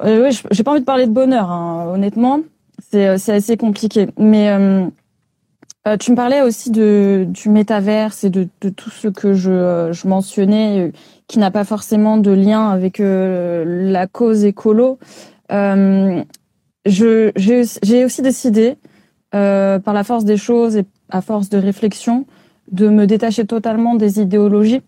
euh, 0.04 0.30
j'ai 0.50 0.62
pas 0.62 0.72
envie 0.72 0.80
de 0.80 0.84
parler 0.84 1.06
de 1.06 1.12
bonheur, 1.12 1.50
hein, 1.50 1.86
honnêtement. 1.92 2.40
C'est 2.90 3.06
euh, 3.06 3.18
c'est 3.18 3.32
assez 3.32 3.56
compliqué. 3.56 4.08
Mais 4.18 4.50
euh, 4.50 5.96
tu 5.98 6.10
me 6.10 6.16
parlais 6.16 6.42
aussi 6.42 6.70
de 6.70 7.26
du 7.28 7.48
métaverse 7.48 8.24
et 8.24 8.30
de, 8.30 8.48
de 8.60 8.68
tout 8.68 8.90
ce 8.90 9.08
que 9.08 9.32
je, 9.34 9.90
je 9.92 10.08
mentionnais, 10.08 10.92
qui 11.28 11.38
n'a 11.38 11.50
pas 11.52 11.64
forcément 11.64 12.16
de 12.16 12.32
lien 12.32 12.68
avec 12.68 13.00
la 13.00 14.06
cause 14.08 14.44
écolo. 14.44 14.98
Euh, 15.52 16.22
j'ai 16.84 18.04
aussi 18.04 18.22
décidé, 18.22 18.76
euh, 19.36 19.78
par 19.78 19.92
la 19.92 20.02
force 20.02 20.24
des 20.24 20.38
choses 20.38 20.76
et 20.76 20.84
à 21.10 21.20
force 21.20 21.50
de 21.50 21.58
réflexion, 21.58 22.24
de 22.72 22.88
me 22.88 23.06
détacher 23.06 23.46
totalement 23.46 23.94
des 23.94 24.18
idéologies. 24.18 24.80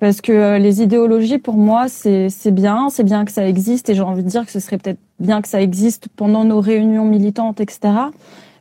Parce 0.00 0.20
que 0.20 0.32
euh, 0.32 0.58
les 0.58 0.82
idéologies, 0.82 1.38
pour 1.38 1.54
moi, 1.54 1.86
c'est 1.88 2.50
bien, 2.50 2.88
c'est 2.90 3.04
bien 3.04 3.24
que 3.24 3.30
ça 3.30 3.46
existe, 3.46 3.88
et 3.88 3.94
j'ai 3.94 4.02
envie 4.02 4.24
de 4.24 4.28
dire 4.28 4.44
que 4.44 4.50
ce 4.50 4.60
serait 4.60 4.78
peut-être 4.78 4.98
bien 5.20 5.40
que 5.40 5.48
ça 5.48 5.62
existe 5.62 6.08
pendant 6.16 6.44
nos 6.44 6.60
réunions 6.60 7.04
militantes, 7.04 7.60
etc. 7.60 7.94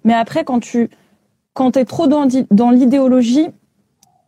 Mais 0.03 0.13
après, 0.13 0.43
quand 0.43 0.59
tu 0.59 0.89
quand 1.53 1.71
t'es 1.71 1.85
trop 1.85 2.07
dans, 2.07 2.27
dans 2.51 2.69
l'idéologie, 2.69 3.47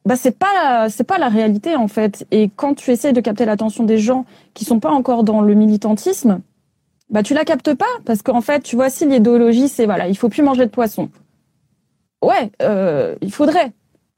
bah 0.05 0.15
c'est 0.15 0.37
pas 0.37 0.87
c'est 0.89 1.03
pas 1.03 1.19
la 1.19 1.29
réalité 1.29 1.75
en 1.75 1.87
fait. 1.87 2.25
Et 2.31 2.49
quand 2.55 2.73
tu 2.73 2.89
essaies 2.91 3.13
de 3.13 3.21
capter 3.21 3.45
l'attention 3.45 3.83
des 3.83 3.97
gens 3.97 4.25
qui 4.53 4.65
sont 4.65 4.79
pas 4.79 4.91
encore 4.91 5.23
dans 5.23 5.41
le 5.41 5.53
militantisme, 5.53 6.39
bah 7.09 7.23
tu 7.23 7.33
la 7.33 7.45
captes 7.45 7.73
pas 7.73 7.85
parce 8.05 8.21
qu'en 8.21 8.41
fait, 8.41 8.61
tu 8.61 8.75
vois, 8.75 8.89
si 8.89 9.05
l'idéologie 9.05 9.67
c'est 9.67 9.85
voilà, 9.85 10.07
il 10.07 10.17
faut 10.17 10.29
plus 10.29 10.43
manger 10.43 10.65
de 10.65 10.71
poisson. 10.71 11.09
Ouais, 12.21 12.51
euh, 12.61 13.15
il 13.21 13.31
faudrait. 13.31 13.71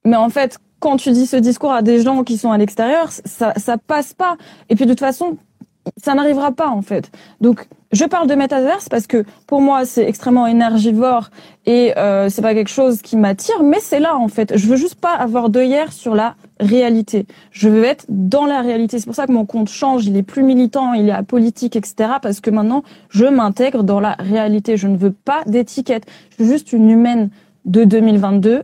Mais 0.06 0.16
en 0.16 0.30
fait, 0.30 0.58
quand 0.80 0.98
tu 0.98 1.12
dis 1.12 1.28
ce 1.28 1.36
discours 1.36 1.72
à 1.74 1.82
des 1.82 2.02
gens 2.02 2.24
qui 2.24 2.38
sont 2.38 2.52
à 2.52 2.58
l'extérieur, 2.58 3.10
ça 3.12 3.54
ça 3.58 3.78
passe 3.78 4.14
pas. 4.14 4.38
Et 4.70 4.76
puis 4.76 4.86
de 4.86 4.92
toute 4.92 5.00
façon, 5.00 5.38
ça 5.98 6.14
n'arrivera 6.14 6.52
pas 6.52 6.70
en 6.70 6.82
fait. 6.82 7.12
Donc 7.42 7.68
je 7.92 8.06
parle 8.06 8.28
de 8.28 8.36
métaverse 8.36 8.90
parce 8.90 9.08
que 9.08 9.24
pour 9.48 9.62
moi 9.62 9.86
c'est 9.86 10.08
extrêmement 10.08 10.48
énergivore 10.48 11.30
et 11.66 11.98
euh, 11.98 12.30
c'est 12.30 12.42
pas 12.42 12.54
quelque 12.54 12.70
chose 12.70 13.02
qui 13.02 13.18
m'attire, 13.18 13.64
mais 13.64 13.80
c'est 13.80 14.00
là 14.00 14.16
en 14.16 14.28
fait. 14.28 14.58
Je 14.58 14.68
veux 14.68 14.78
juste 14.78 15.00
pas 15.00 15.14
avoir 15.14 15.50
d'œillère 15.50 15.92
sur 15.92 16.16
la 16.16 16.36
réalité. 16.60 17.26
Je 17.52 17.70
veux 17.70 17.84
être 17.84 18.06
dans 18.10 18.46
la 18.46 18.62
réalité. 18.62 19.00
C'est 19.00 19.06
pour 19.06 19.16
ça 19.16 19.28
que 19.28 19.32
mon 19.32 19.46
compte 19.46 19.70
change. 19.70 20.06
Il 20.06 20.18
est 20.18 20.24
plus 20.24 20.44
militant, 20.44 20.94
il 20.94 21.10
est 21.10 21.14
apolitique, 21.14 21.76
etc. 21.76 22.12
Parce 22.22 22.40
que 22.40 22.50
maintenant 22.50 22.84
je 23.10 23.26
m'intègre 23.26 23.84
dans 23.84 24.00
la 24.00 24.16
réalité. 24.20 24.78
Je 24.78 24.88
ne 24.88 24.98
veux 24.98 25.12
pas 25.12 25.44
d'étiquette. 25.46 26.06
Je 26.32 26.44
suis 26.44 26.52
juste 26.52 26.74
une 26.74 26.90
humaine 26.90 27.30
de 27.66 27.84
2022 27.84 28.64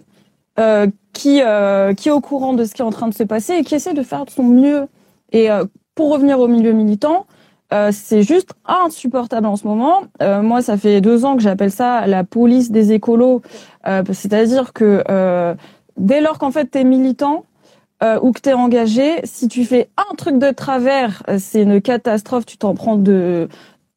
euh, 0.59 0.87
qui 1.13 1.41
euh, 1.41 1.93
qui 1.93 2.09
est 2.09 2.13
au 2.13 2.21
courant 2.21 2.53
de 2.53 2.63
ce 2.65 2.73
qui 2.73 2.81
est 2.81 2.85
en 2.85 2.91
train 2.91 3.07
de 3.07 3.13
se 3.13 3.23
passer 3.23 3.53
et 3.53 3.63
qui 3.63 3.75
essaie 3.75 3.93
de 3.93 4.03
faire 4.03 4.25
de 4.25 4.29
son 4.29 4.43
mieux. 4.43 4.87
Et 5.31 5.49
euh, 5.49 5.65
pour 5.95 6.11
revenir 6.11 6.39
au 6.39 6.47
milieu 6.47 6.73
militant, 6.73 7.25
euh, 7.73 7.89
c'est 7.91 8.21
juste 8.21 8.51
insupportable 8.65 9.47
en 9.47 9.55
ce 9.55 9.65
moment. 9.67 10.03
Euh, 10.21 10.41
moi, 10.41 10.61
ça 10.61 10.77
fait 10.77 11.01
deux 11.01 11.25
ans 11.25 11.35
que 11.35 11.41
j'appelle 11.41 11.71
ça 11.71 12.05
la 12.05 12.23
police 12.23 12.71
des 12.71 12.91
écolos. 12.91 13.41
Euh, 13.87 14.03
C'est-à-dire 14.11 14.73
que 14.73 15.03
dès 15.97 16.21
lors 16.21 16.37
qu'en 16.37 16.51
fait 16.51 16.65
t'es 16.65 16.83
militant 16.83 17.45
euh, 18.03 18.19
ou 18.21 18.31
que 18.31 18.41
t'es 18.41 18.53
engagé, 18.53 19.21
si 19.23 19.47
tu 19.47 19.63
fais 19.65 19.89
un 19.97 20.15
truc 20.15 20.37
de 20.37 20.51
travers, 20.51 21.23
euh, 21.29 21.37
c'est 21.39 21.61
une 21.61 21.81
catastrophe. 21.81 22.45
Tu 22.45 22.57
t'en 22.57 22.75
prends 22.75 22.97
de 22.97 23.47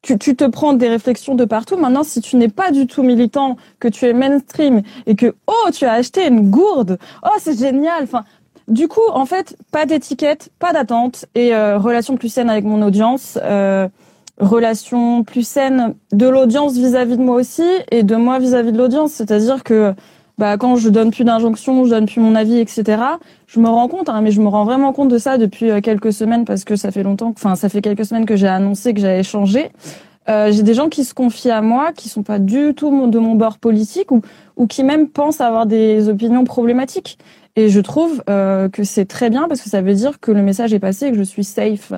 tu, 0.01 0.17
tu 0.17 0.35
te 0.35 0.45
prends 0.45 0.73
des 0.73 0.87
réflexions 0.87 1.35
de 1.35 1.45
partout. 1.45 1.75
Maintenant, 1.75 2.03
si 2.03 2.21
tu 2.21 2.37
n'es 2.37 2.47
pas 2.47 2.71
du 2.71 2.87
tout 2.87 3.03
militant, 3.03 3.57
que 3.79 3.87
tu 3.87 4.05
es 4.05 4.13
mainstream 4.13 4.81
et 5.05 5.15
que 5.15 5.35
oh 5.47 5.69
tu 5.73 5.85
as 5.85 5.93
acheté 5.93 6.27
une 6.27 6.49
gourde, 6.49 6.97
oh 7.23 7.37
c'est 7.39 7.57
génial. 7.57 8.03
Enfin, 8.03 8.23
du 8.69 8.87
coup, 8.87 9.07
en 9.11 9.25
fait, 9.25 9.57
pas 9.71 9.85
d'étiquette, 9.85 10.49
pas 10.59 10.71
d'attente 10.71 11.25
et 11.35 11.53
euh, 11.53 11.77
relation 11.77 12.15
plus 12.15 12.29
saine 12.29 12.49
avec 12.49 12.63
mon 12.63 12.81
audience, 12.81 13.37
euh, 13.43 13.89
relation 14.39 15.23
plus 15.23 15.45
saine 15.45 15.95
de 16.13 16.27
l'audience 16.27 16.77
vis-à-vis 16.77 17.17
de 17.17 17.23
moi 17.23 17.35
aussi 17.35 17.67
et 17.91 18.03
de 18.03 18.15
moi 18.15 18.39
vis-à-vis 18.39 18.71
de 18.71 18.77
l'audience. 18.77 19.11
C'est-à-dire 19.11 19.63
que 19.63 19.93
bah, 20.39 20.57
quand 20.57 20.77
je 20.77 20.89
donne 20.89 21.11
plus 21.11 21.25
d'injonctions, 21.25 21.83
je 21.83 21.89
donne 21.89 22.05
plus 22.05 22.21
mon 22.21 22.33
avis, 22.33 22.59
etc. 22.59 23.03
Je 23.45 23.59
me 23.59 23.67
rends 23.67 23.89
compte, 23.89 24.07
hein, 24.07 24.21
mais 24.21 24.31
je 24.31 24.41
me 24.41 24.47
rends 24.47 24.63
vraiment 24.63 24.93
compte 24.93 25.09
de 25.09 25.17
ça 25.17 25.37
depuis 25.37 25.69
euh, 25.69 25.81
quelques 25.81 26.13
semaines 26.13 26.45
parce 26.45 26.63
que 26.63 26.77
ça 26.77 26.91
fait 26.91 27.03
longtemps, 27.03 27.33
enfin 27.35 27.55
ça 27.55 27.67
fait 27.67 27.81
quelques 27.81 28.05
semaines 28.05 28.25
que 28.25 28.37
j'ai 28.37 28.47
annoncé 28.47 28.93
que 28.93 29.01
j'allais 29.01 29.23
changer. 29.23 29.69
Euh, 30.29 30.51
j'ai 30.51 30.63
des 30.63 30.73
gens 30.73 30.89
qui 30.89 31.03
se 31.03 31.13
confient 31.13 31.51
à 31.51 31.61
moi, 31.61 31.91
qui 31.91 32.07
sont 32.07 32.23
pas 32.23 32.39
du 32.39 32.73
tout 32.73 33.09
de 33.09 33.19
mon 33.19 33.35
bord 33.35 33.57
politique 33.57 34.11
ou, 34.11 34.21
ou 34.55 34.65
qui 34.65 34.83
même 34.83 35.09
pensent 35.09 35.41
avoir 35.41 35.65
des 35.65 36.07
opinions 36.07 36.45
problématiques. 36.45 37.17
Et 37.57 37.67
je 37.67 37.81
trouve 37.81 38.23
euh, 38.29 38.69
que 38.69 38.85
c'est 38.85 39.05
très 39.05 39.29
bien 39.29 39.49
parce 39.49 39.61
que 39.61 39.69
ça 39.69 39.81
veut 39.81 39.93
dire 39.93 40.21
que 40.21 40.31
le 40.31 40.41
message 40.41 40.73
est 40.73 40.79
passé 40.79 41.07
et 41.07 41.11
que 41.11 41.17
je 41.17 41.23
suis 41.23 41.43
safe. 41.43 41.91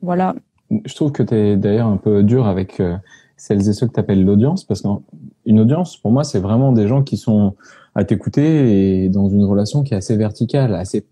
Voilà. 0.00 0.34
Je 0.70 0.94
trouve 0.94 1.12
que 1.12 1.22
tu 1.22 1.34
es 1.34 1.56
d'ailleurs 1.56 1.88
un 1.88 1.98
peu 1.98 2.22
dur 2.22 2.46
avec 2.46 2.80
euh, 2.80 2.96
celles 3.36 3.68
et 3.68 3.72
ceux 3.72 3.86
que 3.86 3.92
tu 3.92 4.00
appelles 4.00 4.24
l'audience, 4.24 4.64
parce 4.64 4.82
qu'une 5.48 5.60
audience, 5.60 5.96
pour 5.96 6.12
moi, 6.12 6.24
c'est 6.24 6.40
vraiment 6.40 6.72
des 6.72 6.86
gens 6.86 7.02
qui 7.02 7.16
sont 7.16 7.54
à 7.94 8.04
t'écouter 8.04 9.04
et 9.04 9.08
dans 9.08 9.28
une 9.28 9.44
relation 9.44 9.82
qui 9.82 9.94
est 9.94 9.96
assez 9.96 10.16
verticale, 10.16 10.74
assez 10.74 11.06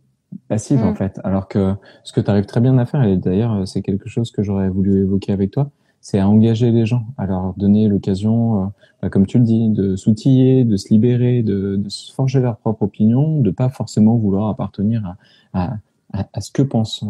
passive 0.49 0.81
Mm. 0.81 0.89
en 0.89 0.95
fait. 0.95 1.21
Alors 1.25 1.49
que 1.49 1.75
ce 2.05 2.13
que 2.13 2.21
tu 2.21 2.31
arrives 2.31 2.47
très 2.47 2.61
bien 2.61 2.77
à 2.79 2.85
faire, 2.85 3.03
et 3.03 3.17
d'ailleurs 3.17 3.67
c'est 3.67 3.83
quelque 3.83 4.09
chose 4.09 4.31
que 4.31 4.43
j'aurais 4.43 4.69
voulu 4.69 5.03
évoquer 5.03 5.33
avec 5.33 5.51
toi, 5.51 5.71
c'est 6.01 6.19
à 6.19 6.29
engager 6.29 6.71
les 6.71 6.87
gens, 6.87 7.07
à 7.17 7.27
leur 7.27 7.55
donner 7.57 7.89
l'occasion, 7.89 8.63
euh, 8.63 8.67
bah, 9.03 9.09
comme 9.09 9.27
tu 9.27 9.39
le 9.39 9.45
dis, 9.45 9.71
de 9.71 9.97
s'outiller, 9.97 10.65
de 10.65 10.77
se 10.77 10.91
libérer, 10.91 11.43
de, 11.43 11.77
de 11.77 11.89
se 11.89 12.13
forger 12.13 12.41
leur 12.41 12.59
propre 12.59 12.83
opinion, 12.83 13.41
de 13.41 13.51
pas 13.51 13.71
forcément 13.71 14.17
vouloir 14.17 14.49
appartenir 14.49 15.17
à, 15.53 15.65
à, 15.65 15.77
à, 16.13 16.27
à 16.33 16.41
ce 16.41 16.53
que 16.53 16.63
pense 16.63 17.03
euh, 17.03 17.07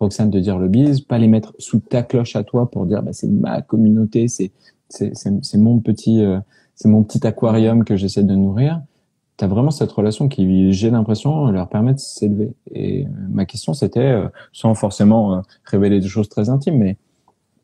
Roxane 0.00 0.30
de 0.30 0.40
dire 0.40 0.58
le 0.58 0.68
bise, 0.68 1.00
pas 1.00 1.18
les 1.18 1.28
mettre 1.28 1.54
sous 1.58 1.78
ta 1.78 2.02
cloche 2.02 2.34
à 2.34 2.42
toi 2.42 2.70
pour 2.70 2.86
dire 2.86 3.02
bah, 3.02 3.12
c'est 3.12 3.28
ma 3.28 3.62
communauté, 3.62 4.26
c'est 4.26 4.50
c'est 4.88 5.56
mon 5.56 5.80
petit 5.80 6.22
euh, 6.22 6.38
c'est 6.74 6.88
mon 6.88 7.02
petit 7.02 7.26
aquarium 7.26 7.84
que 7.84 7.96
j'essaie 7.96 8.24
de 8.24 8.34
nourrir. 8.34 8.82
T'as 9.36 9.48
vraiment 9.48 9.70
cette 9.70 9.90
relation 9.90 10.28
qui, 10.28 10.72
j'ai 10.72 10.90
l'impression, 10.90 11.50
leur 11.50 11.68
permet 11.68 11.94
de 11.94 11.98
s'élever. 11.98 12.52
Et 12.70 13.04
euh, 13.04 13.08
ma 13.30 13.46
question, 13.46 13.74
c'était, 13.74 14.00
euh, 14.00 14.28
sans 14.52 14.74
forcément 14.74 15.34
euh, 15.34 15.40
révéler 15.64 16.00
des 16.00 16.08
choses 16.08 16.28
très 16.28 16.50
intimes, 16.50 16.78
mais 16.78 16.96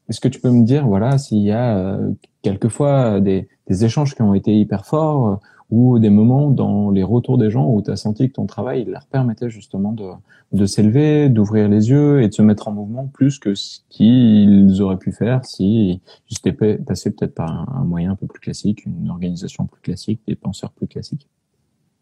est-ce 0.08 0.20
que 0.20 0.28
tu 0.28 0.40
peux 0.40 0.50
me 0.50 0.64
dire, 0.64 0.86
voilà, 0.88 1.18
s'il 1.18 1.38
y 1.38 1.52
a 1.52 1.76
euh, 1.78 2.10
quelquefois 2.42 3.20
des, 3.20 3.48
des, 3.68 3.84
échanges 3.84 4.16
qui 4.16 4.22
ont 4.22 4.34
été 4.34 4.52
hyper 4.52 4.84
forts 4.84 5.38
ou 5.70 5.98
des 5.98 6.10
moments 6.10 6.50
dans 6.50 6.90
les 6.90 7.02
retours 7.02 7.38
des 7.38 7.50
gens 7.50 7.68
où 7.68 7.82
tu 7.82 7.90
as 7.90 7.96
senti 7.96 8.28
que 8.28 8.34
ton 8.34 8.46
travail 8.46 8.84
leur 8.84 9.06
permettait 9.06 9.50
justement 9.50 9.92
de, 9.92 10.08
de 10.52 10.66
s'élever, 10.66 11.28
d'ouvrir 11.28 11.68
les 11.68 11.90
yeux 11.90 12.22
et 12.22 12.28
de 12.28 12.34
se 12.34 12.42
mettre 12.42 12.68
en 12.68 12.72
mouvement 12.72 13.06
plus 13.06 13.38
que 13.38 13.54
ce 13.54 13.80
qu'ils 13.88 14.82
auraient 14.82 14.98
pu 14.98 15.12
faire 15.12 15.44
si 15.44 16.00
ils 16.30 16.36
étaient 16.44 16.76
passés 16.78 17.10
peut-être 17.10 17.34
par 17.34 17.68
un, 17.74 17.84
moyen 17.84 18.12
un 18.12 18.16
peu 18.16 18.26
plus 18.26 18.40
classique, 18.40 18.84
une 18.84 19.10
organisation 19.10 19.66
plus 19.66 19.80
classique, 19.80 20.20
des 20.26 20.36
penseurs 20.36 20.70
plus 20.70 20.86
classiques 20.86 21.28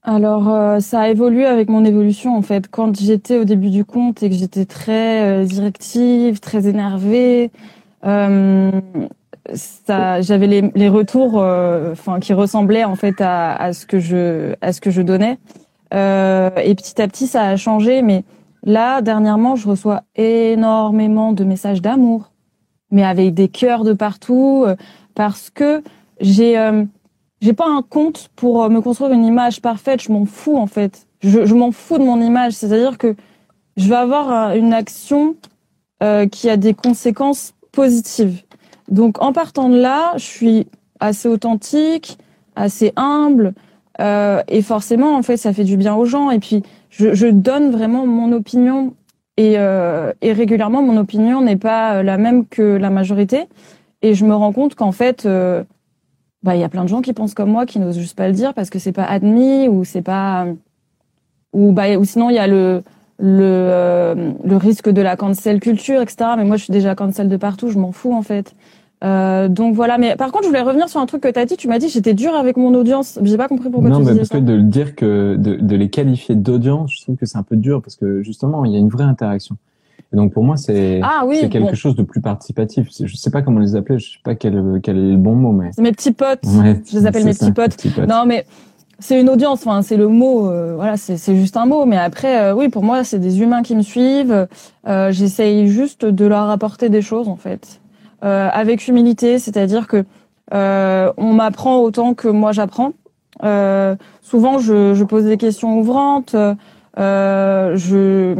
alors, 0.04 0.48
euh, 0.48 0.78
ça 0.78 1.00
a 1.00 1.09
évolué 1.09 1.44
avec 1.44 1.68
mon 1.68 1.85
évolution 1.85 2.35
en 2.37 2.40
fait. 2.40 2.68
Quand 2.70 2.98
j'étais 2.98 3.37
au 3.37 3.44
début 3.44 3.68
du 3.68 3.85
compte 3.85 4.22
et 4.22 4.31
que 4.31 4.37
j'étais 4.37 4.64
très 4.64 5.44
directive, 5.44 6.38
très 6.38 6.66
énervée, 6.66 7.50
euh, 8.04 8.81
ça, 9.54 10.20
j'avais 10.20 10.46
les, 10.46 10.70
les 10.74 10.88
retours, 10.88 11.40
euh, 11.40 11.92
enfin, 11.92 12.20
qui 12.20 12.32
ressemblaient 12.32 12.84
en 12.84 12.96
fait 12.96 13.20
à, 13.20 13.54
à, 13.54 13.72
ce 13.72 13.87
que 13.87 13.98
je, 13.98 14.54
à 14.61 14.72
ce 14.72 14.80
que 14.80 14.90
je 14.90 15.02
donnais. 15.02 15.38
Euh, 15.94 16.50
et 16.62 16.74
petit 16.74 17.00
à 17.00 17.08
petit, 17.08 17.26
ça 17.26 17.44
a 17.44 17.56
changé. 17.56 18.02
Mais 18.02 18.24
là, 18.62 19.00
dernièrement, 19.00 19.56
je 19.56 19.68
reçois 19.68 20.02
énormément 20.16 21.32
de 21.32 21.44
messages 21.44 21.80
d'amour, 21.80 22.30
mais 22.90 23.04
avec 23.04 23.34
des 23.34 23.48
cœurs 23.48 23.84
de 23.84 23.92
partout, 23.92 24.64
euh, 24.66 24.76
parce 25.14 25.50
que 25.50 25.82
j'ai, 26.20 26.58
euh, 26.58 26.84
j'ai 27.40 27.52
pas 27.52 27.68
un 27.68 27.82
compte 27.82 28.28
pour 28.37 28.68
me 28.68 28.80
construire 28.80 29.12
une 29.12 29.24
image 29.24 29.62
parfaite. 29.62 30.02
Je 30.02 30.12
m'en 30.12 30.26
fous 30.26 30.56
en 30.56 30.66
fait. 30.66 31.06
Je, 31.20 31.46
je 31.46 31.54
m'en 31.54 31.72
fous 31.72 31.98
de 31.98 32.04
mon 32.04 32.20
image. 32.20 32.52
C'est-à-dire 32.52 32.98
que 32.98 33.14
je 33.76 33.88
vais 33.88 33.96
avoir 33.96 34.54
une 34.54 34.72
action 34.72 35.37
qui 36.30 36.48
a 36.48 36.56
des 36.56 36.74
conséquences 36.74 37.54
positive. 37.72 38.42
Donc 38.88 39.22
en 39.22 39.33
partant 39.33 39.68
de 39.68 39.79
là, 39.79 40.12
je 40.16 40.24
suis 40.24 40.66
assez 41.01 41.29
authentique, 41.29 42.18
assez 42.57 42.92
humble, 42.96 43.55
euh, 44.01 44.42
et 44.48 44.62
forcément, 44.62 45.16
en 45.16 45.22
fait, 45.22 45.37
ça 45.37 45.53
fait 45.53 45.64
du 45.64 45.77
bien 45.77 45.94
aux 45.94 46.05
gens. 46.05 46.31
Et 46.31 46.38
puis, 46.38 46.62
je, 46.90 47.14
je 47.14 47.27
donne 47.27 47.70
vraiment 47.70 48.07
mon 48.07 48.33
opinion, 48.33 48.94
et, 49.37 49.55
euh, 49.57 50.12
et 50.22 50.33
régulièrement, 50.33 50.83
mon 50.83 50.96
opinion 50.96 51.40
n'est 51.40 51.57
pas 51.57 52.03
la 52.03 52.18
même 52.18 52.46
que 52.46 52.62
la 52.62 52.90
majorité. 52.90 53.44
Et 54.03 54.14
je 54.14 54.24
me 54.24 54.35
rends 54.35 54.53
compte 54.53 54.74
qu'en 54.74 54.92
fait, 54.92 55.27
euh, 55.27 55.64
bah, 56.42 56.57
il 56.57 56.61
y 56.61 56.64
a 56.64 56.68
plein 56.68 56.85
de 56.85 56.88
gens 56.88 57.01
qui 57.03 57.12
pensent 57.12 57.35
comme 57.35 57.51
moi, 57.51 57.66
qui 57.66 57.79
n'osent 57.79 57.98
juste 57.98 58.16
pas 58.16 58.29
le 58.29 58.35
dire 58.35 58.55
parce 58.55 58.70
que 58.70 58.79
c'est 58.79 58.92
pas 58.92 59.05
admis 59.05 59.68
ou 59.68 59.85
c'est 59.85 60.03
pas, 60.03 60.46
ou 61.53 61.72
bah, 61.72 61.96
ou 61.96 62.05
sinon 62.05 62.31
il 62.31 62.37
y 62.37 62.38
a 62.38 62.46
le 62.46 62.83
le, 63.18 63.42
euh, 63.42 64.33
le 64.44 64.57
risque 64.57 64.88
de 64.88 65.03
la 65.03 65.16
cancel 65.16 65.61
culture, 65.61 66.01
etc. 66.01 66.31
Mais 66.37 66.44
moi, 66.44 66.57
je 66.57 66.64
suis 66.64 66.72
déjà 66.72 66.94
cancel 66.94 67.29
de 67.29 67.37
partout, 67.37 67.70
je 67.70 67.79
m'en 67.79 67.92
fous 67.92 68.14
en 68.14 68.22
fait. 68.22 68.55
Euh, 69.04 69.48
donc 69.48 69.74
voilà, 69.74 69.96
mais 69.98 70.16
par 70.16 70.32
contre, 70.32 70.44
je 70.44 70.48
voulais 70.48 70.61
revenir 70.62 70.88
sur 70.88 70.98
un 71.00 71.06
truc 71.06 71.22
que 71.22 71.28
tu 71.28 71.38
as 71.38 71.44
dit. 71.44 71.56
Tu 71.56 71.68
m'as 71.68 71.78
dit 71.78 71.88
j'étais 71.88 72.14
dur 72.14 72.34
avec 72.34 72.56
mon 72.56 72.74
audience. 72.74 73.18
J'ai 73.22 73.37
pas 73.37 73.46
compris 73.48 73.70
pourquoi 73.70 73.88
non, 73.90 73.98
tu 73.98 74.02
mais 74.04 74.11
disais 74.11 74.18
parce 74.20 74.28
ça. 74.30 74.38
que 74.38 74.44
de 74.44 74.52
le 74.54 74.62
dire 74.64 74.96
que 74.96 75.37
de, 75.38 75.54
de 75.54 75.76
les 75.76 75.88
qualifier 75.88 76.34
d'audience, 76.34 76.92
je 76.96 77.02
trouve 77.02 77.16
que 77.16 77.24
c'est 77.26 77.38
un 77.38 77.42
peu 77.44 77.56
dur 77.56 77.80
parce 77.80 77.94
que 77.96 78.22
justement, 78.22 78.64
il 78.64 78.72
y 78.72 78.76
a 78.76 78.78
une 78.78 78.88
vraie 78.88 79.04
interaction. 79.04 79.56
Et 80.12 80.16
donc 80.16 80.32
pour 80.32 80.42
moi, 80.42 80.56
c'est 80.56 81.00
Ah 81.04 81.24
oui, 81.26 81.37
c'est 81.40 81.48
quelque 81.48 81.68
bon. 81.70 81.74
chose 81.74 81.94
de 81.94 82.02
plus 82.02 82.20
participatif. 82.20 82.88
Je 83.04 83.14
sais 83.14 83.30
pas 83.30 83.42
comment 83.42 83.61
les 83.61 83.76
appeler, 83.76 83.98
je 83.98 84.12
sais 84.12 84.18
pas 84.24 84.34
quel 84.34 84.80
quel 84.82 84.96
est 84.96 85.11
le 85.12 85.16
bon 85.16 85.34
mot, 85.37 85.52
mais 85.52 85.70
C'est 85.74 85.82
mes 85.82 85.92
petits 85.92 86.12
potes. 86.12 86.40
Ouais, 86.46 86.80
je 86.90 86.98
les 86.98 87.06
appelle 87.06 87.24
mes 87.24 87.34
ça, 87.34 87.44
petits 87.46 87.52
potes. 87.52 87.76
petits 87.76 87.90
potes. 87.90 88.08
Non, 88.08 88.24
mais 88.26 88.46
c'est 89.00 89.20
une 89.20 89.28
audience. 89.28 89.64
Enfin, 89.66 89.82
c'est 89.82 89.96
le 89.98 90.08
mot. 90.08 90.50
euh, 90.50 90.74
voilà, 90.74 90.96
c'est 90.96 91.18
c'est 91.18 91.37
juste 91.37 91.56
un 91.56 91.66
mot. 91.66 91.84
Mais 91.84 91.98
après, 91.98 92.40
euh, 92.40 92.54
oui, 92.54 92.68
pour 92.68 92.82
moi, 92.82 93.04
c'est 93.04 93.18
des 93.20 93.42
humains 93.42 93.62
qui 93.62 93.76
me 93.76 93.82
suivent. 93.82 94.48
Euh, 94.88 95.12
J'essaye 95.12 95.68
juste 95.68 96.04
de 96.06 96.26
leur 96.26 96.48
apporter 96.50 96.88
des 96.88 97.02
choses, 97.02 97.28
en 97.28 97.37
fait, 97.37 97.80
avec 98.22 98.88
humilité. 98.88 99.38
C'est-à-dire 99.38 99.87
que 99.87 100.04
euh, 100.54 101.12
on 101.16 101.33
m'apprend 101.33 101.78
autant 101.78 102.14
que 102.14 102.28
moi 102.28 102.52
j'apprends. 102.52 102.92
Euh, 103.42 103.96
souvent, 104.22 104.59
je, 104.59 104.94
je 104.94 105.04
pose 105.04 105.24
des 105.24 105.37
questions 105.37 105.78
ouvrantes. 105.78 106.35
Euh, 106.98 107.76
je 107.76 108.35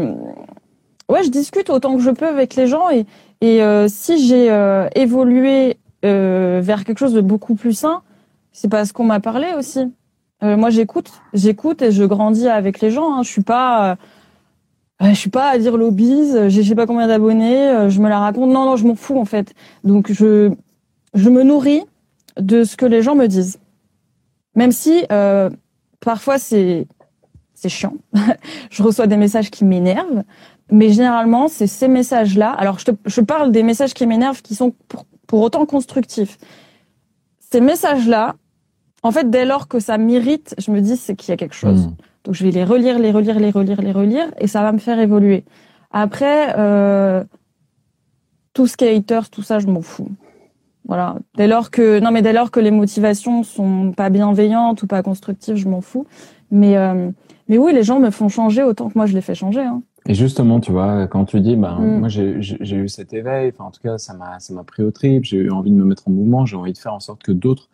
ouais, 1.09 1.23
je 1.23 1.31
discute 1.31 1.71
autant 1.71 1.97
que 1.97 2.03
je 2.03 2.11
peux 2.11 2.27
avec 2.27 2.57
les 2.57 2.67
gens 2.67 2.89
et 2.91 3.07
et 3.41 3.63
euh, 3.63 3.87
si 3.89 4.27
j'ai 4.27 4.51
euh, 4.51 4.89
évolué 4.97 5.79
euh, 6.05 6.61
vers 6.63 6.85
quelque 6.85 6.99
chose 6.99 7.15
de 7.15 7.21
beaucoup 7.21 7.55
plus 7.55 7.73
sain, 7.73 8.03
c'est 8.53 8.69
parce 8.69 8.91
qu'on 8.91 9.05
m'a 9.05 9.21
parlé 9.21 9.47
aussi. 9.57 9.93
Euh, 10.43 10.57
moi, 10.57 10.71
j'écoute, 10.71 11.11
j'écoute 11.35 11.83
et 11.83 11.93
je 11.93 12.05
grandis 12.05 12.49
avec 12.49 12.81
les 12.81 12.91
gens. 12.91 13.15
Hein. 13.15 13.23
Je 13.23 13.29
suis 13.29 13.43
pas, 13.43 13.91
euh, 13.91 13.95
euh, 13.95 13.97
je 15.01 15.15
suis 15.15 15.31
pas 15.31 15.51
à 15.51 15.59
dire 15.59 15.77
lobbies. 15.77 16.33
J'ai 16.49 16.63
je 16.63 16.69
sais 16.69 16.75
pas 16.75 16.87
combien 16.87 17.07
d'abonnés. 17.07 17.69
euh, 17.69 17.89
je 17.91 18.01
me 18.01 18.09
la 18.09 18.19
raconte. 18.19 18.51
Non, 18.51 18.65
non, 18.65 18.77
je 18.77 18.87
m'en 18.87 18.95
fous 18.95 19.19
en 19.19 19.25
fait. 19.25 19.55
Donc 19.85 20.11
je, 20.13 20.53
je 21.15 21.31
me 21.31 21.43
nourris 21.43 21.85
de 22.39 22.65
ce 22.65 22.77
que 22.77 22.87
les 22.87 23.03
gens 23.03 23.15
me 23.15 23.27
disent. 23.27 23.59
Même 24.55 24.73
si 24.73 25.05
euh, 25.13 25.51
parfois 26.01 26.39
c'est, 26.39 26.87
c'est 27.55 27.69
chiant. 27.69 27.95
je 28.71 28.83
reçois 28.83 29.07
des 29.07 29.17
messages 29.17 29.51
qui 29.51 29.65
m'énervent. 29.65 30.25
Mais 30.71 30.91
généralement, 30.91 31.49
c'est 31.49 31.67
ces 31.67 31.89
messages-là. 31.89 32.51
Alors, 32.51 32.79
je, 32.79 32.85
te, 32.87 32.91
je 33.07 33.21
parle 33.23 33.53
des 33.53 33.63
messages 33.63 33.95
qui 33.95 34.07
m'énervent, 34.07 34.43
qui 34.43 34.55
sont 34.55 34.75
pour, 34.89 35.07
pour 35.27 35.41
autant 35.41 35.65
constructifs. 35.65 36.37
Ces 37.39 37.63
messages-là, 37.63 38.37
en 39.03 39.11
fait, 39.11 39.31
dès 39.31 39.47
lors 39.47 39.69
que 39.69 39.81
ça 39.81 39.97
m'irrite, 39.97 40.55
je 40.59 40.71
me 40.71 40.81
dis 40.83 40.97
c'est 40.99 41.17
qu'il 41.17 41.31
y 41.31 41.33
a 41.33 41.37
quelque 41.37 41.55
chose. 41.55 41.87
Mm. 41.87 41.97
Donc, 42.25 42.35
je 42.35 42.45
vais 42.45 42.51
les 42.51 42.65
relire, 42.65 42.99
les 42.99 43.11
relire, 43.11 43.39
les 43.39 43.51
relire, 43.51 43.81
les 43.81 43.93
relire, 43.93 44.27
et 44.39 44.47
ça 44.47 44.63
va 44.63 44.73
me 44.73 44.79
faire 44.79 44.99
évoluer. 44.99 45.45
Après, 45.91 46.55
euh, 46.59 47.25
tout 48.53 48.67
ce 48.67 48.77
qui 48.77 48.85
est 48.85 48.95
haters, 48.95 49.31
tout 49.31 49.43
ça, 49.43 49.59
je 49.59 49.67
m'en 49.67 49.83
fous. 49.83 50.11
Voilà. 50.87 51.17
Dès 51.37 51.47
lors 51.47 51.71
que 51.71 52.01
non, 52.01 52.11
mais 52.11 52.23
dès 52.23 52.33
lors 52.33 52.51
que 52.51 52.61
les 52.61 52.71
motivations 52.71 53.43
sont 53.43 53.93
pas 53.93 54.09
bienveillantes 54.11 54.83
ou 54.83 54.87
pas 54.87 55.03
constructives, 55.03 55.57
je 55.57 55.69
m'en 55.69 55.81
fous. 55.83 56.07
Mais 56.51 56.77
euh, 56.77 57.11
mais 57.49 57.59
oui, 57.59 57.73
les 57.75 57.83
gens 57.83 58.01
me 58.01 58.11
font 58.11 58.29
changer 58.29 58.63
autant 58.63 58.89
que 58.89 58.95
moi 58.97 59.07
je 59.07 59.15
les 59.15 59.21
fais 59.21 59.35
changer. 59.35 59.61
Hein. 59.61 59.83
Et 60.07 60.15
justement, 60.15 60.61
tu 60.61 60.73
vois, 60.73 61.07
quand 61.07 61.27
tu 61.27 61.41
dis, 61.41 61.57
ben, 61.57 61.79
Mm. 61.79 61.99
moi, 61.99 62.09
j'ai 62.09 62.77
eu 62.77 62.89
cet 62.89 63.13
éveil, 63.13 63.53
enfin, 63.55 63.65
en 63.65 63.71
tout 63.71 63.83
cas, 63.83 63.99
ça 63.99 64.15
m'a, 64.15 64.41
ça 64.41 64.55
m'a 64.55 64.65
pris 64.65 64.83
au 64.83 64.91
trip, 64.91 65.25
j'ai 65.25 65.37
eu 65.37 65.51
envie 65.51 65.71
de 65.71 65.77
me 65.77 65.85
mettre 65.85 66.09
en 66.09 66.11
mouvement, 66.11 66.47
j'ai 66.47 66.57
envie 66.57 66.73
de 66.73 66.79
faire 66.79 66.95
en 66.95 67.01
sorte 67.01 67.23
que 67.23 67.33
d'autres 67.33 67.69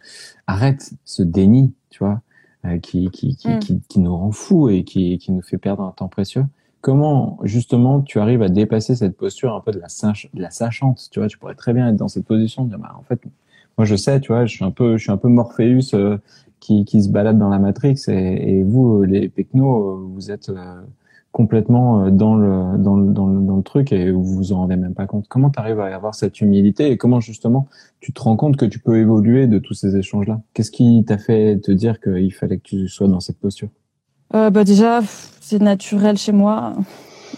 arrêtent 0.49 0.93
ce 1.05 1.23
déni, 1.23 1.73
tu 1.91 2.01
vois, 2.01 2.21
qui, 2.83 3.11
qui, 3.11 3.37
qui, 3.37 3.49
Mm. 3.49 3.59
qui, 3.59 3.81
qui 3.89 3.99
nous 4.01 4.17
rend 4.17 4.33
fous 4.33 4.69
et 4.69 4.85
qui, 4.85 5.19
qui 5.19 5.33
nous 5.33 5.43
fait 5.43 5.59
perdre 5.59 5.83
un 5.83 5.91
temps 5.93 6.09
précieux. 6.09 6.45
Comment, 6.81 7.39
justement, 7.45 8.01
tu 8.03 8.19
arrives 8.19 8.43
à 8.43 8.49
dépasser 8.49 8.95
cette 8.95 9.17
posture 9.17 9.55
un 9.55 9.61
peu 9.61 9.73
de 9.73 9.79
la, 9.79 9.89
sach- 9.89 10.29
de 10.35 10.43
la 10.43 10.51
sachante, 10.51 11.09
tu 11.11 11.19
vois, 11.21 11.29
tu 11.29 11.39
pourrais 11.39 11.55
très 11.55 11.73
bien 11.73 11.89
être 11.89 11.97
dans 11.97 12.09
cette 12.09 12.27
position 12.27 12.65
de 12.65 12.69
dire, 12.71 12.79
bah, 12.79 12.95
en 12.99 13.03
fait, 13.03 13.21
moi, 13.79 13.85
je 13.87 13.97
sais, 13.97 14.21
tu 14.21 14.33
vois, 14.33 14.45
je 14.47 14.55
suis 14.55 14.65
un 14.65 14.71
peu, 14.71 14.97
je 14.97 15.03
suis 15.05 15.13
un 15.13 15.17
peu 15.17 15.29
Morpheus, 15.29 15.95
euh, 15.95 16.19
qui, 16.61 16.85
qui 16.85 17.03
se 17.03 17.09
balade 17.09 17.39
dans 17.39 17.49
la 17.49 17.59
Matrix 17.59 17.97
et, 18.09 18.59
et 18.59 18.63
vous, 18.63 19.01
euh, 19.03 19.07
les 19.07 19.29
Pecnos, 19.29 19.99
euh, 19.99 20.07
vous 20.15 20.31
êtes, 20.31 20.49
euh, 20.51 20.81
complètement 21.35 22.05
euh, 22.05 22.11
dans 22.11 22.37
le, 22.37 22.79
dans 22.79 22.95
le, 22.95 23.13
dans 23.13 23.27
le, 23.27 23.41
dans 23.41 23.57
le 23.57 23.63
truc 23.63 23.93
et 23.93 24.13
vous 24.13 24.23
vous 24.23 24.53
en 24.53 24.59
rendez 24.59 24.77
même 24.77 24.95
pas 24.95 25.07
compte. 25.07 25.27
Comment 25.29 25.51
tu 25.51 25.59
arrives 25.59 25.81
à 25.81 25.93
avoir 25.93 26.15
cette 26.15 26.41
humilité 26.41 26.93
et 26.93 26.97
comment 26.97 27.19
justement 27.19 27.67
tu 28.01 28.13
te 28.13 28.23
rends 28.23 28.37
compte 28.37 28.57
que 28.57 28.65
tu 28.65 28.79
peux 28.79 28.99
évoluer 28.99 29.49
de 29.49 29.59
tous 29.59 29.75
ces 29.75 29.97
échanges-là? 29.97 30.41
Qu'est-ce 30.55 30.71
qui 30.71 31.05
t'a 31.05 31.19
fait 31.19 31.59
te 31.59 31.73
dire 31.73 32.01
qu'il 32.01 32.33
fallait 32.33 32.59
que 32.59 32.63
tu 32.63 32.89
sois 32.89 33.09
dans 33.09 33.19
cette 33.19 33.41
posture? 33.41 33.69
Euh, 34.35 34.51
bah 34.51 34.63
déjà, 34.63 35.01
c'est 35.41 35.61
naturel 35.61 36.17
chez 36.17 36.33
moi 36.33 36.75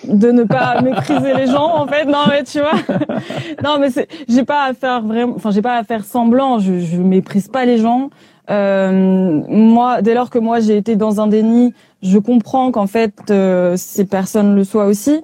de 0.07 0.31
ne 0.31 0.45
pas 0.45 0.81
mépriser 0.83 1.33
les 1.33 1.47
gens 1.47 1.77
en 1.77 1.87
fait. 1.87 2.05
Non 2.05 2.25
mais 2.29 2.45
tu 2.45 2.61
vois, 2.61 2.79
non 3.65 3.79
mais 3.81 3.89
c'est, 3.89 4.09
j'ai 4.29 4.45
pas 4.45 4.67
à 4.67 4.75
faire 4.75 5.01
vraiment, 5.01 5.33
enfin 5.37 5.51
j'ai 5.53 5.63
pas 5.63 5.79
à 5.79 5.85
faire 5.85 6.05
semblant. 6.05 6.59
Je, 6.59 6.81
je 6.81 6.99
méprise 6.99 7.49
pas 7.49 7.65
les 7.65 7.79
gens. 7.79 8.11
Euh, 8.51 9.43
moi, 9.49 10.03
dès 10.03 10.15
lors 10.15 10.31
que 10.31 10.39
moi 10.39 10.61
j'ai 10.61 10.77
été 10.77 10.97
dans 10.97 11.21
un 11.21 11.27
déni, 11.27 11.73
je 12.07 12.19
comprends 12.19 12.71
qu'en 12.71 12.87
fait 12.87 13.15
euh, 13.31 13.77
ces 13.77 14.05
personnes 14.05 14.55
le 14.55 14.65
soient 14.65 14.87
aussi. 14.87 15.23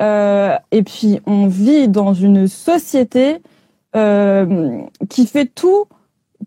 Euh, 0.00 0.56
et 0.72 0.82
puis 0.82 1.20
on 1.26 1.46
vit 1.46 1.88
dans 1.88 2.14
une 2.14 2.48
société 2.48 3.38
euh, 3.94 4.80
qui 5.08 5.26
fait 5.26 5.46
tout 5.46 5.84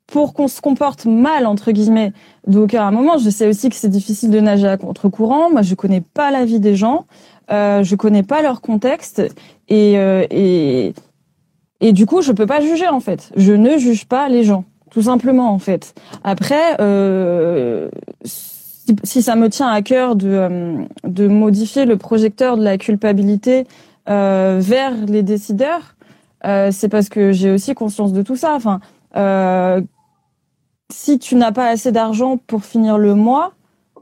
pour 0.06 0.34
qu'on 0.34 0.47
se 0.47 0.62
comporte 0.62 1.06
mal 1.06 1.45
entre 1.45 1.71
guillemets. 1.71 2.13
Donc 2.45 2.73
à 2.73 2.86
un 2.86 2.91
moment, 2.91 3.17
je 3.17 3.30
sais 3.30 3.47
aussi 3.47 3.69
que 3.69 3.76
c'est 3.76 3.89
difficile 3.89 4.30
de 4.30 4.39
nager 4.39 4.67
à 4.67 4.78
contre-courant. 4.78 5.50
Moi, 5.50 5.62
je 5.62 5.76
connais 5.76 6.02
pas 6.02 6.32
la 6.32 6.45
vie 6.45 6.60
des 6.60 6.76
gens, 6.76 7.06
je 7.50 7.95
connais 7.95 8.23
pas 8.23 8.41
leur 8.41 8.62
contexte 8.62 9.21
et, 9.69 9.93
et 9.93 10.93
et 11.80 11.93
du 11.93 12.06
coup, 12.06 12.21
je 12.21 12.32
peux 12.32 12.47
pas 12.47 12.60
juger 12.62 12.88
en 12.88 13.00
fait. 13.00 13.32
Je 13.36 13.54
ne 13.54 13.78
juge 13.78 14.06
pas 14.06 14.30
les 14.30 14.43
gens, 14.43 14.65
tout 14.91 15.04
simplement 15.04 15.52
en 15.52 15.60
fait. 15.60 15.93
Après, 16.23 16.76
si, 19.04 19.21
ça 19.21 19.36
me 19.36 19.50
tient 19.50 19.67
à 19.67 19.82
cœur 19.82 20.15
de 20.15 20.28
euh, 20.30 20.86
de 21.04 21.28
modifier 21.28 21.86
le 21.86 21.97
projecteur 21.97 22.58
de 22.58 22.63
la 22.63 22.78
culpabilité 22.78 23.65
euh, 24.10 24.60
vers 24.62 24.93
les 25.06 25.23
décideurs, 25.23 25.95
euh, 26.45 26.69
c'est 26.71 26.89
parce 26.89 27.10
que 27.10 27.32
j'ai 27.32 27.52
aussi 27.52 27.73
conscience 27.73 28.13
de 28.13 28.21
tout 28.21 28.36
ça. 28.36 28.54
Enfin. 28.56 28.80
Si 30.89 31.19
tu 31.19 31.36
n'as 31.36 31.52
pas 31.52 31.67
assez 31.67 31.91
d'argent 31.91 32.38
pour 32.38 32.63
finir 32.63 32.97
le 32.97 33.13
mois, 33.13 33.52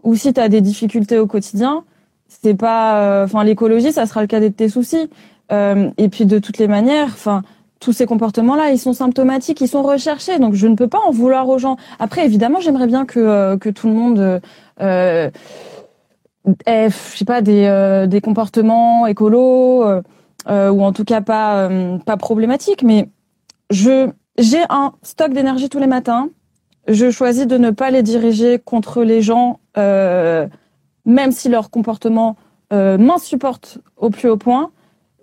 ou 0.03 0.13
si 0.13 0.33
tu 0.33 0.39
as 0.39 0.49
des 0.49 0.61
difficultés 0.61 1.17
au 1.17 1.25
quotidien, 1.25 1.83
c'est 2.27 2.53
pas, 2.53 3.23
enfin 3.23 3.43
l'écologie, 3.43 3.91
ça 3.91 4.05
sera 4.05 4.21
le 4.21 4.27
cadet 4.27 4.51
de 4.51 4.55
tes 4.55 4.69
soucis. 4.69 5.09
Et 5.51 6.09
puis 6.09 6.27
de 6.27 6.37
toutes 6.37 6.59
les 6.59 6.67
manières, 6.67 7.07
enfin 7.07 7.41
tous 7.85 7.93
ces 7.93 8.07
comportements-là, 8.07 8.71
ils 8.71 8.79
sont 8.79 8.93
symptomatiques, 8.93 9.61
ils 9.61 9.67
sont 9.67 9.83
recherchés. 9.83 10.39
Donc 10.39 10.55
je 10.55 10.65
ne 10.65 10.75
peux 10.75 10.87
pas 10.87 10.97
en 11.07 11.11
vouloir 11.11 11.47
aux 11.47 11.59
gens. 11.59 11.77
Après, 11.99 12.25
évidemment, 12.25 12.59
j'aimerais 12.59 12.87
bien 12.87 13.05
que 13.05 13.19
euh, 13.19 13.57
que 13.57 13.69
tout 13.69 13.87
le 13.87 13.93
monde 13.93 14.41
euh, 14.81 15.29
ait, 16.65 16.89
je 16.89 17.17
sais 17.17 17.25
pas, 17.25 17.41
des 17.41 17.65
euh, 17.67 18.07
des 18.07 18.21
comportements 18.21 19.05
écolos 19.05 19.83
euh, 19.83 20.69
ou 20.71 20.83
en 20.83 20.93
tout 20.93 21.03
cas 21.03 21.21
pas 21.21 21.69
pas 22.05 22.17
problématiques. 22.17 22.81
Mais 22.81 23.09
je 23.69 24.09
j'ai 24.39 24.63
un 24.69 24.93
stock 25.03 25.31
d'énergie 25.31 25.69
tous 25.69 25.79
les 25.79 25.87
matins. 25.87 26.29
Je 26.87 27.11
choisis 27.11 27.45
de 27.45 27.57
ne 27.57 27.69
pas 27.69 27.91
les 27.91 28.01
diriger 28.01 28.59
contre 28.59 29.03
les 29.03 29.21
gens, 29.21 29.59
même 29.75 31.31
si 31.31 31.49
leur 31.49 31.69
comportement 31.69 32.35
m'insupporte 32.71 33.79
au 33.97 34.09
plus 34.09 34.29
haut 34.29 34.37
point 34.37 34.71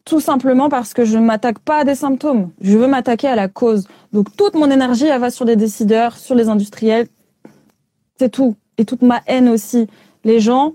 tout 0.05 0.21
simplement 0.21 0.69
parce 0.69 0.95
que 0.95 1.05
je 1.05 1.17
ne 1.17 1.25
m'attaque 1.25 1.59
pas 1.61 1.79
à 1.79 1.85
des 1.85 1.95
symptômes. 1.95 2.51
Je 2.61 2.77
veux 2.77 2.87
m'attaquer 2.87 3.29
à 3.29 3.37
la 3.37 3.49
cause. 3.49 3.87
Donc 4.13 4.35
toute 4.37 4.55
mon 4.55 4.71
énergie, 4.71 5.07
elle 5.07 5.21
va 5.21 5.31
sur 5.31 5.45
les 5.45 5.57
décideurs, 5.57 6.17
sur 6.17 6.35
les 6.35 6.49
industriels. 6.49 7.07
C'est 8.19 8.31
tout. 8.31 8.57
Et 8.79 8.85
toute 8.85 9.03
ma 9.03 9.21
haine 9.27 9.49
aussi. 9.49 9.87
Les 10.25 10.41
gens, 10.41 10.73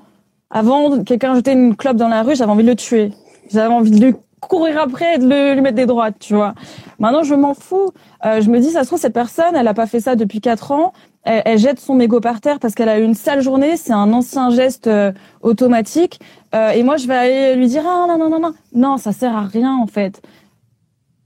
avant, 0.49 1.03
quelqu'un 1.03 1.35
jetait 1.35 1.53
une 1.53 1.75
clope 1.75 1.97
dans 1.97 2.07
la 2.07 2.23
rue, 2.23 2.35
j'avais 2.35 2.51
envie 2.51 2.63
de 2.63 2.69
le 2.69 2.75
tuer. 2.75 3.11
J'avais 3.51 3.73
envie 3.73 3.91
de 3.91 4.05
lui 4.05 4.15
courir 4.39 4.79
après 4.79 5.15
et 5.15 5.17
de 5.17 5.53
lui 5.53 5.61
mettre 5.61 5.75
des 5.75 5.85
droites, 5.85 6.15
tu 6.19 6.35
vois. 6.35 6.53
Maintenant, 6.99 7.23
je 7.23 7.35
m'en 7.35 7.53
fous. 7.53 7.91
Euh, 8.25 8.41
je 8.41 8.49
me 8.49 8.59
dis, 8.59 8.71
ça 8.71 8.83
se 8.83 8.87
trouve, 8.87 8.99
cette 8.99 9.13
personne, 9.13 9.55
elle 9.55 9.67
a 9.67 9.73
pas 9.73 9.87
fait 9.87 9.99
ça 9.99 10.15
depuis 10.15 10.41
quatre 10.41 10.71
ans. 10.71 10.93
Elle, 11.27 11.57
jette 11.57 11.79
son 11.79 11.93
mégot 11.93 12.21
par 12.21 12.39
terre 12.39 12.59
parce 12.59 12.73
qu'elle 12.73 12.87
a 12.87 12.99
eu 12.99 13.03
une 13.03 13.13
sale 13.13 13.41
journée. 13.41 13.75
C'est 13.75 13.91
un 13.91 14.13
ancien 14.13 14.49
geste 14.49 14.87
euh, 14.87 15.11
automatique. 15.41 16.21
Euh, 16.55 16.71
et 16.71 16.83
moi, 16.83 16.95
je 16.95 17.07
vais 17.07 17.15
aller 17.15 17.55
lui 17.55 17.67
dire, 17.67 17.83
ah 17.85 18.05
non, 18.07 18.17
non, 18.17 18.29
non, 18.29 18.39
non. 18.39 18.53
Non, 18.73 18.97
ça 18.97 19.11
sert 19.11 19.35
à 19.35 19.43
rien, 19.43 19.75
en 19.75 19.87
fait. 19.87 20.21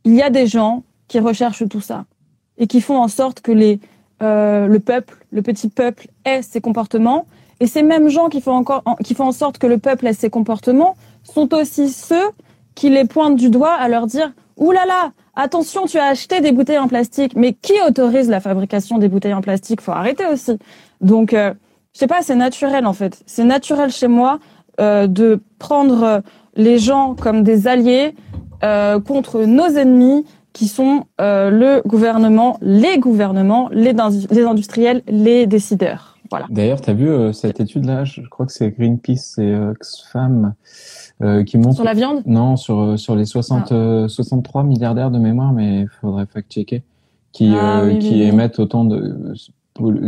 Il 0.03 0.13
y 0.15 0.23
a 0.23 0.31
des 0.31 0.47
gens 0.47 0.83
qui 1.07 1.19
recherchent 1.19 1.67
tout 1.69 1.81
ça 1.81 2.05
et 2.57 2.65
qui 2.65 2.81
font 2.81 2.97
en 2.97 3.07
sorte 3.07 3.41
que 3.41 3.51
les, 3.51 3.79
le 4.21 4.77
peuple, 4.79 5.23
le 5.31 5.43
petit 5.43 5.69
peuple, 5.69 6.07
ait 6.25 6.41
ces 6.41 6.61
comportements. 6.61 7.27
Et 7.59 7.67
ces 7.67 7.83
mêmes 7.83 8.09
gens 8.09 8.29
qui 8.29 8.41
font 8.41 8.53
encore, 8.53 8.83
qui 9.03 9.13
font 9.13 9.25
en 9.25 9.31
sorte 9.31 9.59
que 9.59 9.67
le 9.67 9.77
peuple 9.77 10.07
ait 10.07 10.13
ces 10.13 10.31
comportements 10.31 10.95
sont 11.23 11.53
aussi 11.53 11.89
ceux 11.89 12.31
qui 12.73 12.89
les 12.89 13.05
pointent 13.05 13.35
du 13.35 13.49
doigt 13.49 13.73
à 13.73 13.87
leur 13.87 14.07
dire 14.07 14.33
Ouh 14.57 14.71
là 14.71 14.85
là, 14.87 15.11
attention, 15.35 15.85
tu 15.85 15.97
as 15.97 16.05
acheté 16.05 16.41
des 16.41 16.51
bouteilles 16.51 16.79
en 16.79 16.87
plastique. 16.87 17.35
Mais 17.35 17.53
qui 17.53 17.73
autorise 17.87 18.29
la 18.29 18.39
fabrication 18.39 18.97
des 18.97 19.09
bouteilles 19.09 19.33
en 19.33 19.41
plastique? 19.41 19.81
Faut 19.81 19.91
arrêter 19.91 20.25
aussi. 20.25 20.57
Donc, 21.01 21.33
euh, 21.33 21.53
je 21.93 21.99
sais 21.99 22.07
pas, 22.07 22.21
c'est 22.21 22.35
naturel 22.35 22.85
en 22.85 22.93
fait. 22.93 23.21
C'est 23.25 23.43
naturel 23.43 23.91
chez 23.91 24.07
moi 24.07 24.39
euh, 24.79 25.07
de 25.07 25.41
prendre 25.59 26.21
les 26.55 26.79
gens 26.79 27.15
comme 27.15 27.43
des 27.43 27.67
alliés 27.67 28.15
euh, 28.63 28.99
contre 28.99 29.43
nos 29.43 29.67
ennemis 29.67 30.25
qui 30.53 30.67
sont 30.67 31.05
euh, 31.21 31.49
le 31.49 31.81
gouvernement, 31.87 32.57
les 32.61 32.99
gouvernements, 32.99 33.69
les, 33.71 33.93
les 34.29 34.43
industriels, 34.43 35.01
les 35.07 35.47
décideurs. 35.47 36.17
Voilà. 36.29 36.45
D'ailleurs, 36.49 36.81
tu 36.81 36.89
as 36.89 36.93
vu 36.93 37.09
euh, 37.09 37.33
cette 37.33 37.59
étude-là? 37.59 38.05
Je 38.05 38.21
crois 38.29 38.45
que 38.45 38.51
c'est 38.51 38.69
Greenpeace 38.69 39.37
et 39.37 39.55
Oxfam 39.55 40.53
euh, 41.21 41.43
qui 41.43 41.57
montre 41.57 41.75
sur 41.75 41.83
la 41.83 41.93
viande 41.93 42.21
Non, 42.25 42.55
sur 42.55 42.79
euh, 42.79 42.97
sur 42.97 43.15
les 43.15 43.25
60 43.25 44.07
63 44.07 44.61
ah. 44.61 44.63
euh, 44.63 44.67
milliardaires 44.67 45.11
de 45.11 45.19
mémoire, 45.19 45.53
mais 45.53 45.81
il 45.81 45.89
faudrait 46.01 46.25
fact-checker 46.25 46.83
qui 47.31 47.53
ah 47.55 47.83
qui 47.99 48.23
émettent 48.23 48.59
autant 48.59 48.85
de 48.85 49.33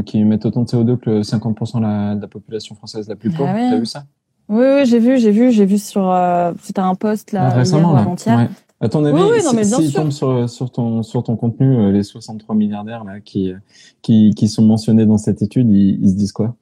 qui 0.06 0.20
émettent 0.20 0.46
autant 0.46 0.64
de 0.64 0.68
CO2 0.68 0.98
que 0.98 1.22
50% 1.22 1.78
de 1.78 1.82
la, 1.82 2.16
de 2.16 2.22
la 2.22 2.28
population 2.28 2.76
française 2.76 3.08
la 3.08 3.16
plus 3.16 3.32
ah 3.34 3.38
pauvre. 3.38 3.50
Ah, 3.54 3.70
T'as 3.72 3.80
vu 3.80 3.86
ça? 3.86 4.04
Oui, 4.50 4.66
oui, 4.76 4.86
j'ai 4.86 5.00
vu, 5.00 5.18
j'ai 5.18 5.32
vu, 5.32 5.52
j'ai 5.52 5.66
vu 5.66 5.78
sur 5.78 6.14
c'était 6.62 6.82
un 6.82 6.96
post 6.96 7.32
là 7.32 7.50
récemment 7.50 7.96
hier, 7.96 8.38
là. 8.38 8.48
À 8.82 8.90
ton 8.90 9.06
avis, 9.06 9.18
oui, 9.18 9.40
oui, 9.56 9.64
s'ils 9.64 9.94
tombent 9.94 10.12
sur, 10.12 10.50
sur 10.50 10.70
ton 10.70 11.04
sur 11.04 11.24
ton 11.24 11.38
contenu, 11.38 11.94
les 11.94 12.04
63 12.04 12.54
milliardaires 12.54 13.06
là 13.06 13.22
qui 13.22 13.54
qui 14.02 14.34
qui 14.36 14.50
sont 14.50 14.64
mentionnés 14.64 15.06
dans 15.06 15.18
cette 15.18 15.42
étude, 15.42 15.70
ils, 15.70 16.04
ils 16.04 16.10
se 16.10 16.16
disent 16.16 16.34
quoi? 16.34 16.56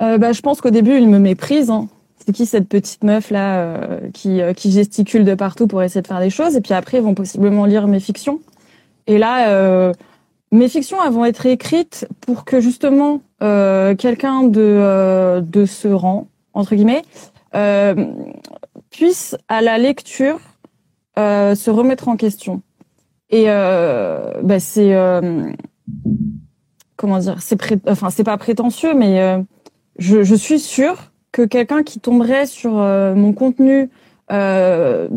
Euh, 0.00 0.18
bah, 0.18 0.32
je 0.32 0.40
pense 0.40 0.60
qu'au 0.60 0.70
début, 0.70 0.96
ils 0.96 1.08
me 1.08 1.18
méprisent. 1.18 1.70
Hein 1.70 1.88
c'est 2.24 2.32
qui 2.32 2.46
cette 2.46 2.68
petite 2.68 3.02
meuf 3.04 3.30
là 3.30 3.60
euh, 3.60 4.10
qui, 4.12 4.40
euh, 4.40 4.52
qui 4.52 4.70
gesticule 4.70 5.24
de 5.24 5.34
partout 5.34 5.66
pour 5.66 5.82
essayer 5.82 6.02
de 6.02 6.06
faire 6.06 6.20
des 6.20 6.30
choses 6.30 6.56
et 6.56 6.60
puis 6.60 6.74
après 6.74 6.98
ils 6.98 7.02
vont 7.02 7.14
possiblement 7.14 7.64
lire 7.64 7.86
mes 7.86 8.00
fictions. 8.00 8.40
Et 9.06 9.18
là 9.18 9.48
euh, 9.50 9.92
mes 10.52 10.68
fictions 10.68 10.98
elles 11.04 11.12
vont 11.12 11.24
être 11.24 11.46
écrites 11.46 12.06
pour 12.20 12.44
que 12.44 12.60
justement 12.60 13.22
quelqu'un 13.40 14.42
de 14.42 15.40
de 15.40 15.64
ce 15.64 15.88
rang 15.88 16.28
entre 16.52 16.74
guillemets 16.74 17.02
puisse 18.90 19.36
à 19.48 19.62
la 19.62 19.78
lecture 19.78 20.38
se 21.16 21.70
remettre 21.70 22.08
en 22.08 22.16
question. 22.16 22.60
Et 23.30 23.46
bah, 23.46 24.60
c'est 24.60 24.94
comment 26.96 27.18
dire 27.18 27.36
c'est 27.40 27.88
enfin 27.88 28.10
c'est 28.10 28.24
pas 28.24 28.36
prétentieux 28.36 28.92
mais 28.92 29.42
je, 29.98 30.22
je 30.22 30.34
suis 30.34 30.58
sûre 30.58 31.09
que 31.32 31.42
quelqu'un 31.42 31.82
qui 31.82 32.00
tomberait 32.00 32.46
sur 32.46 32.78
euh, 32.78 33.14
mon 33.14 33.32
contenu 33.32 33.90
euh, 34.32 35.08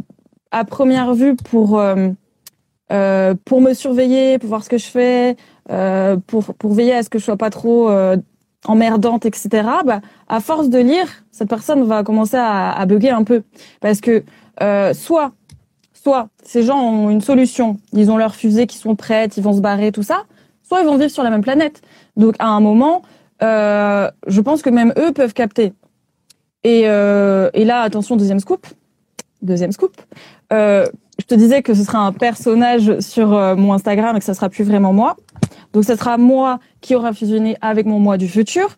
à 0.52 0.66
première 0.66 1.14
vue 1.14 1.36
pour 1.36 1.80
euh, 1.80 2.10
euh, 2.92 3.34
pour 3.46 3.62
me 3.62 3.74
surveiller, 3.74 4.38
pour 4.38 4.50
voir 4.50 4.64
ce 4.64 4.70
que 4.70 4.78
je 4.78 4.86
fais, 4.86 5.36
euh, 5.72 6.18
pour 6.28 6.54
pour 6.56 6.74
veiller 6.74 6.94
à 6.94 7.04
ce 7.04 7.10
que 7.10 7.20
je 7.20 7.24
sois 7.24 7.38
pas 7.38 7.50
trop 7.50 7.90
emmerdante, 8.66 9.26
etc. 9.26 9.50
Bah, 9.86 10.02
à 10.28 10.40
force 10.40 10.70
de 10.70 10.80
lire, 10.80 11.08
cette 11.32 11.50
personne 11.50 11.84
va 11.84 12.04
commencer 12.04 12.38
à, 12.38 12.72
à 12.72 12.86
bugger 12.86 13.10
un 13.10 13.24
peu 13.24 13.44
parce 13.82 14.00
que 14.02 14.24
soit 14.94 15.32
soit 16.04 16.28
ces 16.44 16.64
gens 16.64 16.80
ont 16.80 17.10
une 17.10 17.22
solution, 17.22 17.78
ils 17.94 18.12
ont 18.12 18.18
leurs 18.18 18.36
fusées 18.36 18.68
qui 18.68 18.78
sont 18.78 18.96
prêtes, 18.96 19.38
ils 19.38 19.44
vont 19.44 19.54
se 19.54 19.62
barrer, 19.62 19.92
tout 19.92 20.04
ça, 20.04 20.24
soit 20.62 20.82
ils 20.82 20.86
vont 20.86 20.98
vivre 20.98 21.12
sur 21.12 21.24
la 21.24 21.30
même 21.30 21.42
planète. 21.42 21.82
Donc 22.18 22.36
à 22.40 22.48
un 22.48 22.60
moment, 22.60 23.04
euh, 23.42 24.12
je 24.28 24.42
pense 24.42 24.62
que 24.62 24.70
même 24.70 24.94
eux 24.98 25.14
peuvent 25.14 25.34
capter. 25.34 25.74
Et, 26.64 26.84
euh, 26.86 27.50
et 27.54 27.66
là, 27.66 27.82
attention, 27.82 28.16
deuxième 28.16 28.40
scoop. 28.40 28.66
Deuxième 29.42 29.72
scoop. 29.72 29.96
Euh, 30.52 30.86
je 31.20 31.26
te 31.26 31.36
disais 31.36 31.62
que 31.62 31.74
ce 31.74 31.84
sera 31.84 32.00
un 32.00 32.12
personnage 32.14 33.00
sur 33.00 33.34
euh, 33.34 33.56
mon 33.56 33.74
Instagram 33.74 34.16
et 34.16 34.20
que 34.20 34.26
ce 34.26 34.34
sera 34.34 34.50
plus 34.50 34.64
vraiment 34.64 34.94
moi. 34.94 35.18
Donc, 35.74 35.84
ce 35.86 35.96
sera 35.96 36.18
moi 36.18 36.60
qui 36.82 36.96
aura 36.96 37.14
fusionné 37.14 37.58
avec 37.62 37.86
mon 37.86 38.00
moi 38.00 38.18
du 38.18 38.28
futur. 38.28 38.76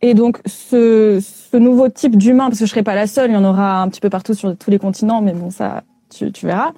Et 0.00 0.14
donc, 0.14 0.40
ce, 0.46 1.20
ce 1.20 1.56
nouveau 1.56 1.88
type 1.88 2.16
d'humain, 2.16 2.46
parce 2.48 2.58
que 2.58 2.66
je 2.66 2.70
serai 2.70 2.82
pas 2.82 2.94
la 2.94 3.06
seule, 3.06 3.30
il 3.30 3.34
y 3.34 3.36
en 3.36 3.44
aura 3.44 3.82
un 3.82 3.88
petit 3.88 4.00
peu 4.00 4.10
partout 4.10 4.34
sur 4.34 4.56
tous 4.56 4.70
les 4.70 4.78
continents, 4.78 5.20
mais 5.20 5.32
bon, 5.32 5.50
ça, 5.50 5.82
tu, 6.08 6.30
tu 6.32 6.46
verras. 6.46 6.72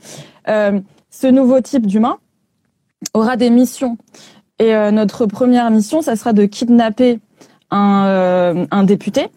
Euh, 0.48 0.80
ce 1.10 1.26
nouveau 1.26 1.60
type 1.60 1.86
d'humain 1.86 2.18
aura 3.14 3.36
des 3.36 3.50
missions. 3.50 3.98
Et 4.58 4.74
euh, 4.74 4.90
notre 4.90 5.26
première 5.26 5.70
mission, 5.70 6.02
ça 6.02 6.16
sera 6.16 6.32
de 6.32 6.44
kidnapper 6.44 7.18
un, 7.70 8.66
un 8.70 8.84
député 8.84 9.28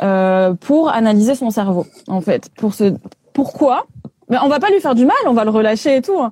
euh, 0.00 0.54
pour 0.54 0.88
analyser 0.88 1.34
son 1.34 1.50
cerveau, 1.50 1.86
en 2.08 2.20
fait. 2.20 2.48
Pour 2.56 2.74
ce 2.74 2.94
pourquoi? 3.32 3.86
Mais 4.28 4.36
on 4.42 4.48
va 4.48 4.60
pas 4.60 4.70
lui 4.70 4.80
faire 4.80 4.94
du 4.94 5.04
mal, 5.04 5.16
on 5.26 5.34
va 5.34 5.44
le 5.44 5.50
relâcher 5.50 5.96
et 5.96 6.02
tout. 6.02 6.18
Hein. 6.18 6.30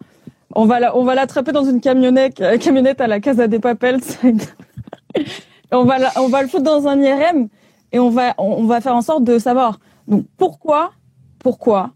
On 0.54 0.64
va 0.64 1.14
l'attraper 1.14 1.52
dans 1.52 1.64
une 1.64 1.80
camionnette, 1.80 2.40
euh, 2.40 2.58
camionnette 2.58 3.00
à 3.00 3.06
la 3.06 3.20
Casa 3.20 3.46
des 3.46 3.60
Papels. 3.60 4.00
on 5.72 5.84
va 5.84 5.96
on 6.16 6.28
va 6.28 6.42
le 6.42 6.48
foutre 6.48 6.64
dans 6.64 6.88
un 6.88 7.00
IRM 7.00 7.48
et 7.92 7.98
on 7.98 8.10
va 8.10 8.34
on 8.38 8.64
va 8.64 8.80
faire 8.80 8.96
en 8.96 9.02
sorte 9.02 9.24
de 9.24 9.38
savoir 9.38 9.78
donc 10.08 10.24
pourquoi 10.36 10.92
pourquoi 11.38 11.90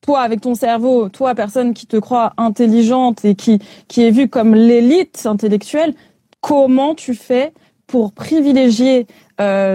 toi 0.00 0.20
avec 0.20 0.40
ton 0.40 0.54
cerveau, 0.54 1.08
toi 1.08 1.34
personne 1.34 1.74
qui 1.74 1.86
te 1.86 1.96
croit 1.96 2.32
intelligente 2.36 3.24
et 3.24 3.34
qui 3.34 3.60
qui 3.86 4.02
est 4.02 4.10
vue 4.10 4.28
comme 4.28 4.54
l'élite 4.54 5.26
intellectuelle, 5.26 5.94
comment 6.40 6.94
tu 6.94 7.14
fais 7.14 7.52
pour 7.86 8.12
privilégier 8.12 9.06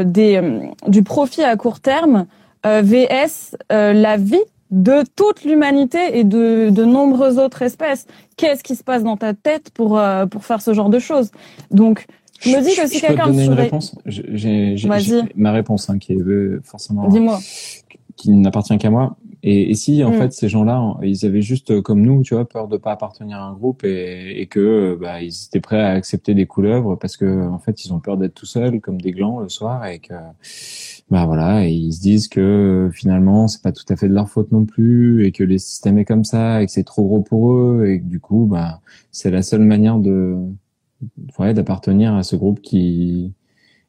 des, 0.03 0.37
euh, 0.37 0.67
du 0.87 1.03
profit 1.03 1.43
à 1.43 1.55
court 1.55 1.79
terme 1.79 2.25
euh, 2.65 2.81
vs 2.81 3.57
la 3.69 4.17
vie 4.17 4.37
de 4.71 5.03
toute 5.15 5.43
l'humanité 5.43 6.17
et 6.17 6.23
de, 6.23 6.69
de 6.69 6.85
nombreuses 6.85 7.37
autres 7.37 7.61
espèces. 7.61 8.07
Qu'est-ce 8.37 8.63
qui 8.63 8.75
se 8.75 8.83
passe 8.83 9.03
dans 9.03 9.17
ta 9.17 9.33
tête 9.33 9.69
pour 9.71 10.01
pour 10.31 10.45
faire 10.45 10.61
ce 10.61 10.73
genre 10.73 10.89
de 10.89 10.99
choses? 10.99 11.31
Donc, 11.71 12.07
je 12.41 12.49
me 12.49 12.61
dis 12.61 12.75
que 12.75 12.87
si 12.87 12.99
quelqu'un 12.99 13.27
me 13.27 13.43
une 13.43 13.53
réponse, 13.53 13.95
j'ai 14.05 14.75
ma 15.35 15.51
réponse 15.51 15.89
hein, 15.89 15.99
qui 15.99 16.13
est 16.13 16.19
forcément 16.63 17.07
dis-moi 17.07 17.39
qui 18.15 18.31
n'appartient 18.31 18.77
qu'à 18.77 18.89
moi. 18.89 19.17
Et, 19.47 19.69
et, 19.69 19.75
si 19.75 20.03
en 20.03 20.09
mm. 20.09 20.13
fait 20.15 20.33
ces 20.33 20.49
gens-là, 20.49 20.97
ils 21.03 21.23
avaient 21.23 21.43
juste 21.43 21.69
euh, 21.69 21.81
comme 21.81 22.01
nous, 22.01 22.23
tu 22.23 22.33
vois, 22.33 22.49
peur 22.49 22.67
de 22.67 22.77
pas 22.77 22.91
appartenir 22.91 23.37
à 23.37 23.43
un 23.43 23.53
groupe 23.53 23.83
et, 23.83 24.41
et 24.41 24.47
que 24.47 24.59
euh, 24.59 24.97
bah, 24.99 25.21
ils 25.21 25.45
étaient 25.45 25.59
prêts 25.59 25.79
à 25.79 25.91
accepter 25.91 26.33
des 26.33 26.47
couleuvres 26.47 26.95
parce 26.95 27.15
que 27.15 27.47
en 27.47 27.59
fait 27.59 27.85
ils 27.85 27.93
ont 27.93 27.99
peur 27.99 28.17
d'être 28.17 28.33
tout 28.33 28.47
seuls 28.47 28.81
comme 28.81 28.99
des 28.99 29.11
glands 29.11 29.39
le 29.39 29.49
soir 29.49 29.85
et 29.85 29.99
que 29.99 30.15
bah 31.11 31.27
voilà, 31.27 31.67
et 31.67 31.71
ils 31.71 31.93
se 31.93 32.01
disent 32.01 32.27
que 32.27 32.89
finalement 32.91 33.47
c'est 33.47 33.61
pas 33.61 33.71
tout 33.71 33.85
à 33.89 33.95
fait 33.95 34.09
de 34.09 34.15
leur 34.15 34.27
faute 34.27 34.51
non 34.51 34.65
plus 34.65 35.23
et 35.25 35.31
que 35.31 35.43
les 35.43 35.59
systèmes 35.59 35.99
est 35.99 36.05
comme 36.05 36.23
ça 36.23 36.63
et 36.63 36.65
que 36.65 36.71
c'est 36.71 36.83
trop 36.83 37.05
gros 37.05 37.21
pour 37.21 37.53
eux 37.53 37.85
et 37.87 37.99
que 37.99 38.05
du 38.05 38.19
coup 38.19 38.47
bah 38.49 38.81
c'est 39.11 39.29
la 39.29 39.43
seule 39.43 39.61
manière 39.61 39.99
de 39.99 40.35
ouais, 41.37 41.53
d'appartenir 41.53 42.15
à 42.15 42.23
ce 42.23 42.35
groupe 42.35 42.61
qui 42.61 43.33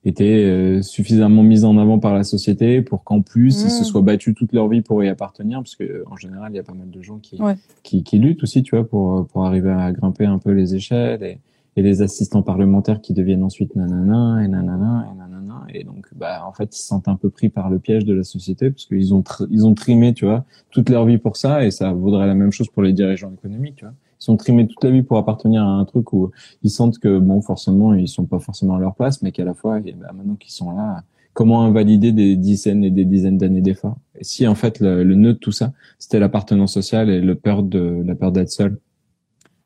étaient 0.07 0.44
euh, 0.44 0.82
suffisamment 0.82 1.42
mises 1.42 1.64
en 1.64 1.76
avant 1.78 1.98
par 1.98 2.14
la 2.14 2.22
société 2.24 2.80
pour 2.80 3.02
qu'en 3.04 3.20
plus 3.22 3.64
ils 3.64 3.70
se 3.70 3.82
Mm. 3.82 3.84
soient 3.84 4.02
battus 4.02 4.34
toute 4.34 4.52
leur 4.52 4.68
vie 4.68 4.80
pour 4.80 5.02
y 5.04 5.09
appartenir, 5.09 5.59
parce 5.59 5.76
que 5.76 6.04
en 6.11 6.16
général 6.16 6.52
il 6.52 6.57
y 6.57 6.61
a 6.61 6.62
pas 6.62 6.74
mal 6.74 6.88
de 6.90 7.02
gens 7.02 7.18
qui 7.18 7.40
Ouais. 7.42 7.57
qui, 7.82 8.02
qui 8.04 8.18
luttent 8.18 8.42
aussi, 8.42 8.62
tu 8.62 8.76
vois, 8.76 8.88
pour 8.88 9.26
pour 9.26 9.44
arriver 9.46 9.70
à 9.70 9.92
grimper 9.92 10.24
un 10.26 10.38
peu 10.38 10.52
les 10.52 10.74
échelles 10.74 11.22
et, 11.22 11.38
et 11.76 11.82
les 11.82 12.00
assistants 12.02 12.42
parlementaires 12.42 13.00
qui 13.00 13.12
deviennent 13.12 13.42
ensuite 13.42 13.74
nanana 13.76 14.42
et 14.44 14.48
nanana 14.48 15.07
et 15.12 15.16
nanana 15.18 15.66
et 15.74 15.82
donc 15.84 16.07
bah 16.14 16.44
en 16.46 16.52
fait 16.52 16.74
ils 16.74 16.78
se 16.80 16.86
sentent 16.86 17.09
un 17.09 17.16
peu 17.16 17.28
pris 17.28 17.48
par 17.48 17.68
le 17.70 17.78
piège 17.80 18.04
de 18.04 18.14
la 18.14 18.22
société 18.22 18.70
parce 18.70 18.86
qu'ils 18.86 19.12
ont 19.12 19.24
ils 19.50 19.66
ont 19.66 19.74
trimé, 19.74 20.14
tu 20.14 20.24
vois, 20.24 20.44
toute 20.70 20.88
leur 20.88 21.04
vie 21.04 21.18
pour 21.18 21.36
ça 21.36 21.64
et 21.66 21.70
ça 21.72 21.92
vaudrait 21.92 22.26
la 22.28 22.34
même 22.34 22.52
chose 22.52 22.68
pour 22.68 22.82
les 22.82 22.92
dirigeants 22.92 23.32
économiques, 23.32 23.76
tu 23.76 23.84
vois. 23.84 23.94
Sont 24.18 24.36
trimés 24.36 24.66
toute 24.66 24.82
la 24.82 24.90
vie 24.90 25.02
pour 25.02 25.18
appartenir 25.18 25.62
à 25.62 25.66
un 25.66 25.84
truc 25.84 26.12
où 26.12 26.30
ils 26.62 26.70
sentent 26.70 26.98
que 26.98 27.18
bon 27.18 27.42
forcément 27.42 27.94
ils 27.94 28.08
sont 28.08 28.24
pas 28.24 28.38
forcément 28.38 28.76
à 28.76 28.80
leur 28.80 28.94
place 28.94 29.22
mais 29.22 29.30
qu'à 29.30 29.44
la 29.44 29.54
fois 29.54 29.78
et 29.84 29.92
bah, 29.92 30.10
maintenant 30.14 30.36
qu'ils 30.36 30.52
sont 30.52 30.70
là 30.70 31.02
comment 31.36 31.62
invalider 31.62 32.12
des 32.12 32.34
dizaines 32.34 32.82
et 32.82 32.90
des 32.90 33.04
dizaines 33.04 33.36
d'années 33.36 33.60
d'efforts? 33.60 33.96
Si 34.22 34.48
en 34.48 34.54
fait 34.54 34.80
le, 34.80 35.04
nœud 35.04 35.34
de 35.34 35.38
tout 35.38 35.52
ça 35.52 35.72
c'était 35.98 36.18
l'appartenance 36.18 36.72
sociale 36.72 37.10
et 37.10 37.20
le 37.20 37.34
peur 37.34 37.62
de 37.62 38.02
la 38.04 38.14
peur 38.14 38.32
d'être 38.32 38.50
seul? 38.50 38.78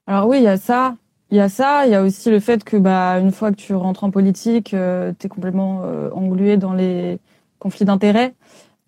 Alors 0.06 0.26
oui, 0.26 0.38
il 0.38 0.42
y 0.42 0.48
a 0.48 0.56
ça. 0.56 0.96
Il 1.30 1.36
y 1.36 1.40
a 1.40 1.48
ça. 1.48 1.86
Il 1.86 1.92
y 1.92 1.94
a 1.94 2.02
aussi 2.02 2.30
le 2.30 2.40
fait 2.40 2.64
que 2.64 2.76
bah 2.76 3.20
une 3.20 3.30
fois 3.30 3.52
que 3.52 3.56
tu 3.56 3.74
rentres 3.74 4.02
en 4.02 4.10
politique, 4.10 4.74
euh, 4.74 5.12
t'es 5.16 5.28
complètement 5.28 5.82
euh, 5.84 6.10
englué 6.12 6.56
dans 6.56 6.72
les 6.72 7.20
conflits 7.60 7.84
d'intérêts. 7.84 8.34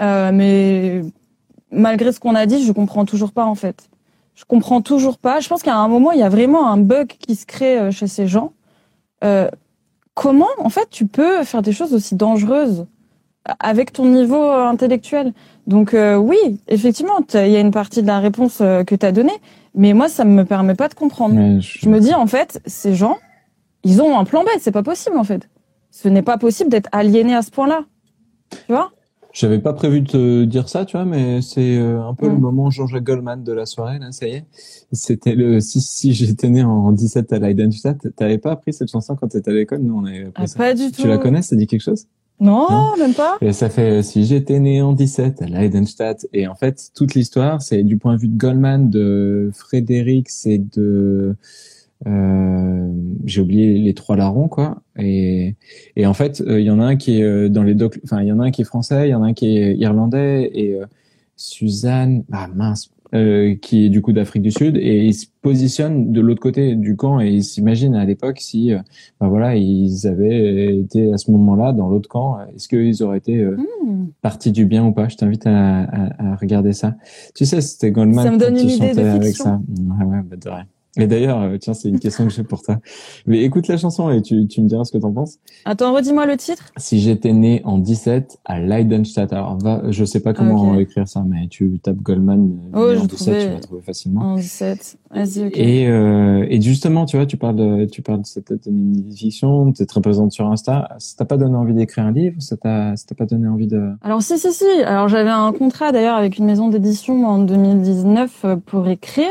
Euh, 0.03 0.33
mais 0.33 1.03
malgré 1.71 2.11
ce 2.11 2.19
qu'on 2.19 2.35
a 2.35 2.47
dit, 2.47 2.65
je 2.65 2.73
comprends 2.73 3.05
toujours 3.05 3.31
pas 3.31 3.45
en 3.45 3.55
fait. 3.55 3.89
Je 4.43 4.47
comprends 4.49 4.83
toujours 4.83 5.19
pas. 5.19 5.39
Je 5.39 5.49
pense 5.49 5.63
qu'à 5.63 5.77
un 5.77 5.87
moment, 5.89 6.11
il 6.11 6.19
y 6.19 6.23
a 6.25 6.29
vraiment 6.29 6.67
un 6.69 6.77
bug 6.77 7.07
qui 7.07 7.37
se 7.37 7.47
crée 7.47 7.79
euh, 7.79 7.91
chez 7.93 8.09
ces 8.09 8.27
gens. 8.27 8.53
Euh, 9.23 9.49
comment 10.15 10.49
en 10.59 10.69
fait 10.69 10.89
tu 10.91 11.07
peux 11.07 11.45
faire 11.45 11.63
des 11.63 11.71
choses 11.73 11.95
aussi 11.95 12.17
dangereuses 12.17 12.87
avec 13.61 13.93
ton 13.93 14.05
niveau 14.07 14.43
euh, 14.43 14.67
intellectuel? 14.67 15.33
Donc 15.69 15.95
euh, 15.95 16.17
oui, 16.17 16.37
effectivement, 16.67 17.21
il 17.35 17.49
y 17.51 17.57
a 17.57 17.61
une 17.61 17.71
partie 17.71 18.03
de 18.03 18.09
la 18.09 18.19
réponse 18.19 18.59
euh, 18.61 18.83
que 18.83 18.97
tu 18.97 19.07
as 19.07 19.13
donnée. 19.13 19.39
Mais 19.75 19.93
moi, 19.95 20.09
ça 20.09 20.25
me 20.25 20.45
permet 20.45 20.75
pas 20.75 20.89
de 20.89 20.95
comprendre. 20.95 21.35
Je- 21.61 21.79
Je 21.81 21.89
me 21.89 22.01
dis, 22.01 22.13
en 22.13 22.27
fait, 22.27 22.61
ces 22.67 22.95
gens, 22.95 23.17
ils 23.85 24.03
ont 24.03 24.19
un 24.19 24.25
plan 24.25 24.43
B. 24.43 24.49
C'est 24.61 24.73
pas 24.73 24.83
possible, 24.83 25.17
en 25.17 25.25
fait. 25.25 25.49
Ce 25.93 26.09
n'est 26.09 26.21
pas 26.23 26.37
possible 26.37 26.69
d'être 26.69 26.89
aliéné 26.93 27.35
à 27.35 27.43
ce 27.43 27.51
point-là. 27.51 27.85
Tu 28.51 28.59
vois? 28.73 28.91
J'avais 29.33 29.59
pas 29.61 29.73
prévu 29.73 30.03
de 30.03 30.07
te 30.09 30.45
dire 30.45 30.69
ça, 30.69 30.85
tu 30.85 30.97
vois, 30.97 31.07
mais 31.07 31.41
c'est 31.41 31.79
euh, 31.79 32.03
un 32.03 32.15
peu 32.15 32.27
le 32.29 32.35
Mm. 32.37 32.41
moment 32.41 32.71
Jean-Jacques 32.71 33.05
Goldman 33.05 33.43
de 33.43 33.53
la 33.53 33.65
soirée, 33.67 33.99
là, 33.99 34.13
ça 34.13 34.27
y 34.27 34.33
est. 34.33 34.45
C'était 34.93 35.35
le 35.35 35.61
si 35.61 35.81
si 35.81 36.13
j'étais 36.13 36.51
né 36.51 36.63
en 36.63 36.93
17 36.93 37.33
à 37.33 37.39
Leidenstadt, 37.39 38.15
t'avais 38.15 38.39
pas 38.39 38.53
appris 38.53 38.73
cette 38.75 38.91
chanson 38.91 39.17
quand 39.17 39.29
t'étais 39.29 39.51
à 39.51 39.55
l'école? 39.55 39.81
Nous, 39.81 39.95
on 39.97 40.05
avait 40.05 40.25
appris 40.27 40.33
Ah, 40.43 40.47
ça. 40.47 40.59
Pas 40.59 40.75
du 40.75 40.91
tout. 40.93 41.03
Tu 41.03 41.09
la 41.09 41.17
connais 41.19 41.41
Ça 41.43 41.57
dit 41.57 41.67
quelque 41.67 41.81
chose? 41.81 42.07
Non, 42.41 42.67
Non 42.71 42.97
même 42.99 43.15
pas. 43.15 43.39
Et 43.41 43.53
ça 43.53 43.69
fait 43.71 44.01
euh, 44.01 44.03
si 44.03 44.25
j'étais 44.25 44.59
né 44.59 44.83
en 44.83 44.93
17 44.93 45.43
à 45.43 45.47
Leidenstadt. 45.47 46.27
Et 46.33 46.47
en 46.49 46.55
fait, 46.57 46.91
toute 46.95 47.15
l'histoire, 47.15 47.63
c'est 47.63 47.85
du 47.85 47.99
point 47.99 48.17
de 48.17 48.21
vue 48.21 48.29
de 48.29 48.37
Goldman, 48.37 48.91
de 48.91 49.51
Frédéric, 49.55 50.29
c'est 50.29 50.59
de 50.77 51.37
j'ai 53.25 53.41
oublié 53.41 53.79
les 53.79 53.95
trois 53.95 54.17
larrons 54.17 54.49
quoi. 54.49 54.83
Et 54.99 55.55
et 55.97 56.07
en 56.07 56.15
fait, 56.15 56.41
euh, 56.41 56.61
il 56.61 56.67
y 56.67 56.71
en 56.71 56.81
a 56.81 56.85
un 56.85 56.97
qui 56.97 57.21
est 57.21 57.23
euh, 57.23 57.49
dans 57.49 57.63
les 57.63 57.75
doc, 57.75 58.01
enfin 58.05 58.21
il 58.23 58.29
y 58.29 58.33
en 58.33 58.41
a 58.41 58.45
un 58.45 58.51
qui 58.51 58.63
est 58.63 58.65
français, 58.65 59.09
il 59.09 59.11
y 59.11 59.15
en 59.15 59.23
a 59.23 59.27
un 59.27 59.33
qui 59.33 59.57
est 59.57 59.77
irlandais 59.77 60.51
et 60.55 60.75
euh, 60.75 60.87
Suzanne, 61.37 62.25
ah 62.33 62.49
mince, 62.55 62.91
euh, 63.15 63.55
qui 63.55 63.87
est 63.87 63.89
du 63.91 64.03
coup 64.03 64.13
d'Afrique 64.13 64.43
du 64.43 64.51
Sud 64.51 64.77
et 64.77 65.05
ils 65.05 65.15
se 65.15 65.27
positionnent 65.41 66.13
de 66.13 66.21
l'autre 66.21 66.41
côté 66.41 66.75
du 66.75 66.97
camp 66.97 67.21
et 67.21 67.31
ils 67.31 67.45
s'imaginent 67.45 67.95
à 67.95 68.05
l'époque 68.05 68.39
si, 68.41 68.73
euh, 68.73 68.79
ben 69.21 69.29
voilà, 69.29 69.57
ils 69.57 70.07
avaient 70.07 70.77
été 70.77 71.13
à 71.13 71.19
ce 71.19 71.31
moment-là 71.31 71.73
dans 71.73 71.89
l'autre 71.89 72.09
camp, 72.09 72.39
est-ce 72.55 72.69
qu'ils 72.69 73.03
auraient 73.03 73.19
été 73.19 73.39
euh, 73.39 73.57
partie 74.21 74.51
du 74.53 74.67
bien 74.67 74.85
ou 74.85 74.93
pas? 74.93 75.09
Je 75.09 75.17
t'invite 75.17 75.47
à, 75.47 75.83
à, 75.85 76.33
à 76.33 76.37
regarder 76.37 76.73
ça. 76.73 76.97
Tu 77.35 77.45
sais, 77.45 77.61
c'était 77.61 77.91
Goldman 77.93 78.25
Ça 78.25 78.31
me 78.33 78.39
donne 78.39 78.59
une 78.59 78.69
idée 78.69 78.95
de 78.95 79.21
fiction. 79.25 79.45
ça. 79.45 79.61
Ouais, 79.69 80.05
ouais, 80.05 80.23
bah 80.29 80.37
de 80.37 80.49
rien. 80.49 80.67
Et 80.99 81.07
d'ailleurs, 81.07 81.41
euh, 81.41 81.57
tiens, 81.59 81.73
c'est 81.73 81.89
une 81.89 81.99
question 81.99 82.27
que 82.27 82.33
j'ai 82.33 82.43
pour 82.43 82.61
toi. 82.63 82.77
Mais 83.27 83.41
écoute 83.43 83.67
la 83.69 83.79
chanson 83.79 84.11
et 84.11 84.21
tu, 84.21 84.47
tu 84.47 84.61
me 84.61 84.69
diras 84.69 84.85
ce 84.85 84.93
que 84.93 84.99
t'en 84.99 85.11
penses. 85.11 85.39
Attends, 85.65 85.95
redis-moi 85.95 86.27
le 86.27 86.37
titre. 86.37 86.71
Si 86.77 87.01
j'étais 87.01 87.33
né 87.33 87.63
en 87.65 87.79
17 87.79 88.39
à 88.45 88.61
Leidenstadt, 88.61 89.33
alors 89.33 89.57
va, 89.59 89.83
je 89.91 90.05
sais 90.05 90.21
pas 90.21 90.35
comment 90.35 90.73
Ok. 90.73 90.81
écrire 90.81 91.09
ça, 91.09 91.25
mais 91.27 91.49
tu 91.49 91.79
tapes 91.83 91.97
Goldman 92.03 92.59
euh, 92.75 92.79
Oh, 92.79 92.93
né 92.93 92.99
en 92.99 93.03
je 93.05 93.09
17, 93.09 93.17
trouvais- 93.17 93.47
tu 93.49 93.55
vas 93.55 93.61
trouver 93.61 93.81
facilement. 93.83 94.21
En 94.21 94.37
17. 94.37 94.99
Vas-y, 95.15 95.47
ok. 95.47 95.53
Et, 95.57 95.89
euh, 95.89 96.47
et 96.51 96.61
justement, 96.61 97.07
tu 97.07 97.17
vois, 97.17 97.25
tu 97.25 97.39
parles 97.39 97.57
de, 97.57 97.85
tu 97.87 98.03
parles 98.03 98.21
de 98.21 98.27
cette 98.27 98.53
fiction, 99.17 99.73
tu 99.73 99.83
es 99.83 99.87
très 99.87 100.01
présente 100.03 100.33
sur 100.33 100.47
Insta. 100.47 100.89
Ça 100.99 101.17
t'a 101.17 101.25
pas 101.25 101.39
donné 101.39 101.57
envie 101.57 101.75
d'écrire 101.75 102.05
un 102.05 102.13
livre? 102.13 102.37
Ça 102.41 102.59
t'a, 102.59 102.97
ça 102.97 103.07
t'a 103.07 103.15
pas 103.15 103.27
donné 103.27 103.49
envie 103.49 103.67
de... 103.67 103.93
Alors 104.03 104.23
si, 104.23 104.39
si, 104.39 104.53
si. 104.53 104.65
Alors 104.85 105.09
j'avais 105.09 105.31
un 105.31 105.53
contrat 105.53 105.91
d'ailleurs 105.93 106.17
avec 106.17 106.37
une 106.39 106.45
maison 106.45 106.69
d'édition 106.69 107.25
en 107.27 107.39
2019 107.39 108.45
euh, 108.45 108.57
pour 108.57 108.89
écrire. 108.89 109.27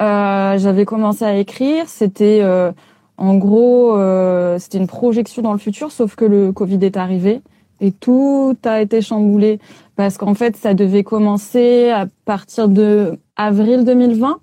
Euh, 0.00 0.58
j'avais 0.58 0.84
commencé 0.84 1.24
à 1.24 1.36
écrire. 1.36 1.88
C'était 1.88 2.40
euh, 2.42 2.72
en 3.18 3.36
gros, 3.36 3.96
euh, 3.96 4.58
c'était 4.58 4.78
une 4.78 4.86
projection 4.86 5.42
dans 5.42 5.52
le 5.52 5.58
futur, 5.58 5.90
sauf 5.90 6.16
que 6.16 6.24
le 6.24 6.52
Covid 6.52 6.78
est 6.82 6.96
arrivé 6.96 7.40
et 7.80 7.92
tout 7.92 8.56
a 8.64 8.80
été 8.80 9.02
chamboulé 9.02 9.58
parce 9.96 10.18
qu'en 10.18 10.34
fait, 10.34 10.56
ça 10.56 10.74
devait 10.74 11.04
commencer 11.04 11.90
à 11.90 12.06
partir 12.24 12.68
de 12.68 13.18
avril 13.36 13.84
2020. 13.84 14.40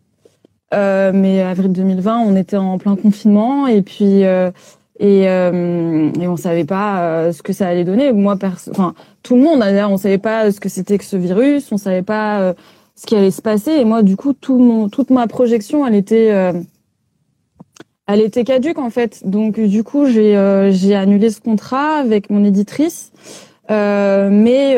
Euh, 0.73 1.11
mais 1.13 1.41
avril 1.41 1.71
2020, 1.71 2.19
on 2.19 2.35
était 2.35 2.57
en 2.57 2.79
plein 2.79 2.95
confinement 2.95 3.67
et 3.67 3.83
puis 3.83 4.25
euh, 4.25 4.49
et, 4.99 5.29
euh, 5.29 6.09
et 6.19 6.27
on 6.27 6.35
savait 6.35 6.65
pas 6.65 7.31
ce 7.31 7.43
que 7.43 7.53
ça 7.53 7.67
allait 7.67 7.83
donner. 7.83 8.11
Moi, 8.11 8.35
enfin 8.71 8.95
tout 9.21 9.35
le 9.35 9.43
monde 9.43 9.59
d'ailleurs, 9.59 9.91
on 9.91 9.97
savait 9.97 10.17
pas 10.17 10.51
ce 10.51 10.59
que 10.59 10.69
c'était 10.69 10.97
que 10.97 11.03
ce 11.03 11.15
virus, 11.15 11.71
on 11.71 11.77
savait 11.77 12.01
pas 12.01 12.39
euh, 12.39 12.53
ce 12.95 13.05
qui 13.05 13.15
allait 13.15 13.31
se 13.31 13.41
passer. 13.41 13.71
Et 13.71 13.85
moi, 13.85 14.03
du 14.03 14.15
coup, 14.15 14.33
tout 14.33 14.57
mon, 14.57 14.89
toute 14.89 15.09
ma 15.09 15.27
projection, 15.27 15.85
elle 15.85 15.95
était, 15.95 16.31
euh, 16.31 16.53
elle 18.07 18.21
était 18.21 18.43
caduque 18.43 18.77
en 18.77 18.89
fait. 18.89 19.27
Donc, 19.27 19.59
du 19.59 19.83
coup, 19.83 20.07
j'ai, 20.07 20.37
euh, 20.37 20.71
j'ai 20.71 20.95
annulé 20.95 21.29
ce 21.29 21.41
contrat 21.41 21.97
avec 21.97 22.29
mon 22.29 22.43
éditrice. 22.43 23.11
Euh, 23.71 24.29
mais 24.31 24.73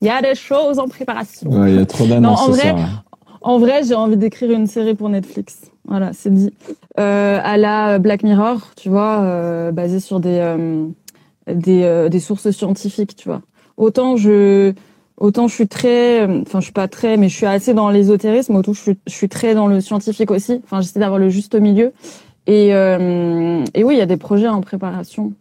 il 0.00 0.06
y 0.06 0.10
a 0.10 0.20
des 0.20 0.34
choses 0.34 0.78
en 0.78 0.88
préparation. 0.88 1.50
Ouais, 1.50 1.72
il 1.72 1.76
y 1.76 1.80
a 1.80 1.86
trop 1.86 2.06
d'annonces 2.06 2.40
Non, 2.40 2.46
en 2.46 2.50
vrai. 2.50 2.74
En 3.46 3.58
vrai, 3.58 3.82
j'ai 3.82 3.94
envie 3.94 4.16
d'écrire 4.16 4.50
une 4.52 4.66
série 4.66 4.94
pour 4.94 5.10
Netflix. 5.10 5.70
Voilà, 5.86 6.12
c'est 6.14 6.32
dit. 6.32 6.50
À 6.96 7.56
la 7.58 7.98
Black 7.98 8.22
Mirror, 8.22 8.70
tu 8.74 8.88
vois, 8.88 9.70
basée 9.70 10.00
sur 10.00 10.18
des 10.20 10.42
des, 11.46 12.08
des 12.10 12.20
sources 12.20 12.50
scientifiques, 12.52 13.16
tu 13.16 13.28
vois. 13.28 13.42
Autant 13.76 14.16
je 14.16 14.72
autant 15.16 15.48
je 15.48 15.54
suis 15.54 15.68
très, 15.68 16.24
enfin 16.24 16.60
je 16.60 16.64
suis 16.64 16.72
pas 16.72 16.88
très, 16.88 17.16
mais 17.16 17.28
je 17.28 17.36
suis 17.36 17.46
assez 17.46 17.74
dans 17.74 17.90
l'ésotérisme. 17.90 18.54
Autant 18.56 18.72
je 18.72 18.80
suis, 18.80 18.98
je 19.06 19.12
suis 19.12 19.28
très 19.28 19.54
dans 19.54 19.66
le 19.66 19.80
scientifique 19.80 20.30
aussi. 20.30 20.60
Enfin, 20.64 20.80
j'essaie 20.80 21.00
d'avoir 21.00 21.18
le 21.18 21.28
juste 21.28 21.54
milieu. 21.54 21.92
Et 22.46 22.74
euh, 22.74 23.64
et 23.74 23.84
oui, 23.84 23.94
il 23.94 23.98
y 23.98 24.02
a 24.02 24.06
des 24.06 24.16
projets 24.16 24.48
en 24.48 24.60
préparation. 24.60 25.32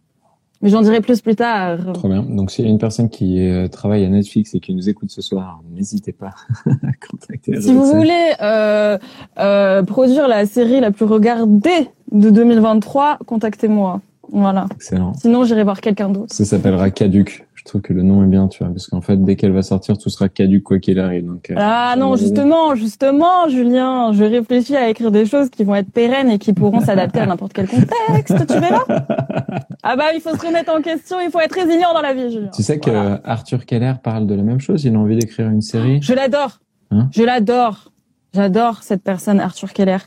Mais 0.63 0.69
j'en 0.69 0.81
dirai 0.81 1.01
plus 1.01 1.19
plus 1.19 1.35
tard. 1.35 1.77
Trop 1.93 2.07
bien. 2.07 2.23
Donc, 2.23 2.49
s'il 2.49 2.63
y 2.63 2.67
a 2.69 2.71
une 2.71 2.79
personne 2.79 3.09
qui 3.09 3.45
euh, 3.49 3.67
travaille 3.67 4.05
à 4.05 4.07
Netflix 4.07 4.55
et 4.55 4.61
qui 4.61 4.73
nous 4.73 4.87
écoute 4.87 5.11
ce 5.11 5.21
soir, 5.21 5.61
n'hésitez 5.69 6.13
pas 6.13 6.31
à 6.65 6.93
contacter. 7.11 7.59
Si 7.59 7.73
vous 7.73 7.83
voulez 7.83 8.31
euh, 8.41 8.97
euh, 9.39 9.83
produire 9.83 10.29
la 10.29 10.45
série 10.45 10.79
la 10.79 10.91
plus 10.91 11.03
regardée 11.03 11.89
de 12.13 12.29
2023, 12.29 13.19
contactez-moi. 13.25 13.99
Voilà. 14.31 14.67
Excellent. 14.73 15.13
Sinon, 15.15 15.43
j'irai 15.43 15.65
voir 15.65 15.81
quelqu'un 15.81 16.07
d'autre. 16.07 16.33
Ça 16.33 16.45
s'appellera 16.45 16.91
Caduc. 16.91 17.45
Je 17.65 17.69
trouve 17.69 17.81
que 17.81 17.93
le 17.93 18.03
nom 18.03 18.21
est 18.25 18.27
bien, 18.27 18.49
tu 18.49 18.61
vois, 18.61 18.73
parce 18.73 18.87
qu'en 18.87 18.99
fait, 18.99 19.15
dès 19.23 19.37
qu'elle 19.37 19.53
va 19.53 19.61
sortir, 19.61 19.97
tout 19.97 20.09
sera 20.09 20.27
caduc 20.27 20.63
quoi 20.63 20.79
qu'il 20.79 20.99
arrive. 20.99 21.25
Donc, 21.25 21.49
euh, 21.49 21.55
Ah 21.57 21.95
non, 21.97 22.13
aider. 22.13 22.25
justement, 22.25 22.75
justement, 22.75 23.47
Julien, 23.47 24.11
je 24.11 24.25
réfléchis 24.25 24.75
à 24.75 24.89
écrire 24.89 25.11
des 25.11 25.25
choses 25.25 25.49
qui 25.49 25.63
vont 25.63 25.75
être 25.75 25.89
pérennes 25.89 26.29
et 26.29 26.39
qui 26.39 26.51
pourront 26.51 26.81
s'adapter 26.81 27.19
à 27.21 27.25
n'importe 27.25 27.53
quel 27.53 27.67
contexte, 27.67 28.47
tu 28.47 28.59
verras. 28.59 28.83
Ah 29.85 29.97
bah, 29.97 30.05
il 30.15 30.21
faut 30.21 30.33
se 30.33 30.45
remettre 30.45 30.73
en 30.73 30.81
question, 30.81 31.17
il 31.19 31.29
faut 31.29 31.41
être 31.41 31.53
résilient 31.53 31.93
dans 31.93 32.01
la 32.01 32.13
vie, 32.13 32.31
Julien. 32.31 32.49
Tu 32.55 32.63
sais 32.63 32.79
que. 32.79 33.19
Arthur 33.25 33.65
Keller 33.65 33.93
parle 34.01 34.27
de 34.27 34.33
la 34.33 34.41
même 34.41 34.61
chose. 34.61 34.85
Il 34.85 34.95
a 34.95 34.99
envie 34.99 35.17
d'écrire 35.17 35.49
une 35.49 35.61
série. 35.61 36.01
Je 36.01 36.13
l'adore. 36.13 36.59
Hein 36.91 37.09
je 37.11 37.21
l'adore. 37.23 37.91
J'adore 38.33 38.81
cette 38.81 39.03
personne, 39.03 39.39
Arthur 39.41 39.73
Keller. 39.73 39.97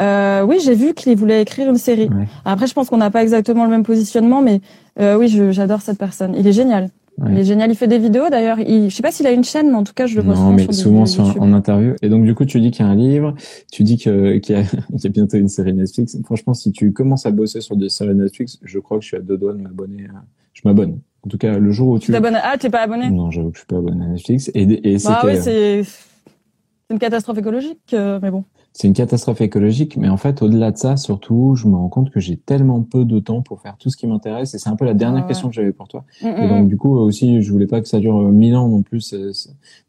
Euh, 0.00 0.42
oui, 0.42 0.58
j'ai 0.64 0.74
vu 0.74 0.94
qu'il 0.94 1.16
voulait 1.16 1.42
écrire 1.42 1.68
une 1.68 1.78
série. 1.78 2.08
Ouais. 2.08 2.28
Après, 2.44 2.66
je 2.66 2.74
pense 2.74 2.88
qu'on 2.90 2.98
n'a 2.98 3.10
pas 3.10 3.22
exactement 3.22 3.64
le 3.64 3.70
même 3.70 3.82
positionnement, 3.82 4.40
mais 4.42 4.60
euh, 5.00 5.16
oui, 5.16 5.28
j'adore 5.50 5.80
cette 5.80 5.98
personne. 5.98 6.34
Il 6.36 6.46
est 6.46 6.52
génial. 6.52 6.90
Ouais. 7.18 7.28
Il 7.32 7.38
est 7.38 7.44
génial. 7.44 7.70
Il 7.70 7.76
fait 7.76 7.88
des 7.88 7.98
vidéos 7.98 8.30
d'ailleurs. 8.30 8.58
Il... 8.58 8.88
Je 8.90 8.94
sais 8.96 9.02
pas 9.02 9.12
s'il 9.12 9.26
a 9.26 9.32
une 9.32 9.44
chaîne, 9.44 9.68
mais 9.70 9.76
en 9.76 9.84
tout 9.84 9.92
cas, 9.94 10.06
je 10.06 10.16
le 10.16 10.22
vois 10.22 10.34
Non, 10.34 10.40
souvent 10.40 10.52
mais 10.52 10.62
sur 10.64 10.74
souvent 10.74 11.06
sur, 11.06 11.24
YouTube. 11.26 11.42
en 11.42 11.52
interview. 11.52 11.94
Et 12.02 12.08
donc, 12.08 12.24
du 12.24 12.34
coup, 12.34 12.44
tu 12.46 12.58
dis 12.60 12.70
qu'il 12.70 12.84
y 12.84 12.88
a 12.88 12.90
un 12.90 12.94
livre, 12.94 13.34
tu 13.70 13.82
dis 13.84 13.96
qu'il 13.98 14.12
y, 14.12 14.34
a- 14.34 14.38
qu'il 14.40 14.56
y 14.56 15.06
a 15.06 15.10
bientôt 15.10 15.36
une 15.36 15.48
série 15.48 15.74
Netflix. 15.74 16.16
Franchement, 16.24 16.54
si 16.54 16.72
tu 16.72 16.92
commences 16.92 17.26
à 17.26 17.30
bosser 17.30 17.60
sur 17.60 17.76
des 17.76 17.88
séries 17.90 18.14
Netflix, 18.14 18.58
je 18.62 18.78
crois 18.78 18.96
que 18.98 19.02
je 19.02 19.08
suis 19.08 19.16
à 19.16 19.20
deux 19.20 19.36
doigts 19.36 19.52
de 19.52 19.60
m'abonner. 19.60 20.04
à- 20.06 20.24
Je 20.54 20.62
m'abonne. 20.64 21.00
En 21.24 21.28
tout 21.28 21.38
cas, 21.38 21.58
le 21.58 21.70
jour 21.70 21.88
où 21.90 21.98
Tu 21.98 22.06
tu... 22.06 22.12
t'abonnes. 22.12 22.38
Ah, 22.42 22.56
t'es 22.58 22.70
pas 22.70 22.80
abonné? 22.80 23.08
Non, 23.10 23.30
j'avoue 23.30 23.50
que 23.50 23.56
je 23.56 23.60
suis 23.60 23.66
pas 23.66 23.76
abonné 23.76 24.04
à 24.04 24.08
Netflix. 24.08 24.50
Et, 24.54 24.62
et 24.92 24.96
Bah 25.04 25.20
ouais, 25.24 25.36
c'est 25.40 25.84
c'est 25.84 26.94
une 26.94 26.98
catastrophe 26.98 27.38
écologique, 27.38 27.78
euh, 27.94 28.18
mais 28.22 28.30
bon. 28.30 28.44
C'est 28.72 28.88
une 28.88 28.94
catastrophe 28.94 29.40
écologique, 29.42 29.96
mais 29.96 30.08
en 30.08 30.16
fait, 30.16 30.40
au-delà 30.40 30.70
de 30.70 30.78
ça, 30.78 30.96
surtout, 30.96 31.54
je 31.56 31.68
me 31.68 31.76
rends 31.76 31.88
compte 31.90 32.10
que 32.10 32.20
j'ai 32.20 32.36
tellement 32.36 32.82
peu 32.82 33.04
de 33.04 33.18
temps 33.18 33.42
pour 33.42 33.60
faire 33.60 33.76
tout 33.76 33.90
ce 33.90 33.96
qui 33.96 34.06
m'intéresse, 34.06 34.54
et 34.54 34.58
c'est 34.58 34.70
un 34.70 34.76
peu 34.76 34.86
la 34.86 34.94
dernière 34.94 35.26
question 35.26 35.48
que 35.48 35.54
j'avais 35.54 35.72
pour 35.72 35.88
toi. 35.88 36.04
Mm, 36.22 36.26
et 36.26 36.48
donc, 36.48 36.68
du 36.68 36.78
coup, 36.78 36.96
aussi, 36.96 37.42
je 37.42 37.52
voulais 37.52 37.66
pas 37.66 37.80
que 37.82 37.88
ça 37.88 38.00
dure 38.00 38.14
mille 38.14 38.56
ans 38.56 38.68
non 38.68 38.82
plus, 38.82 39.14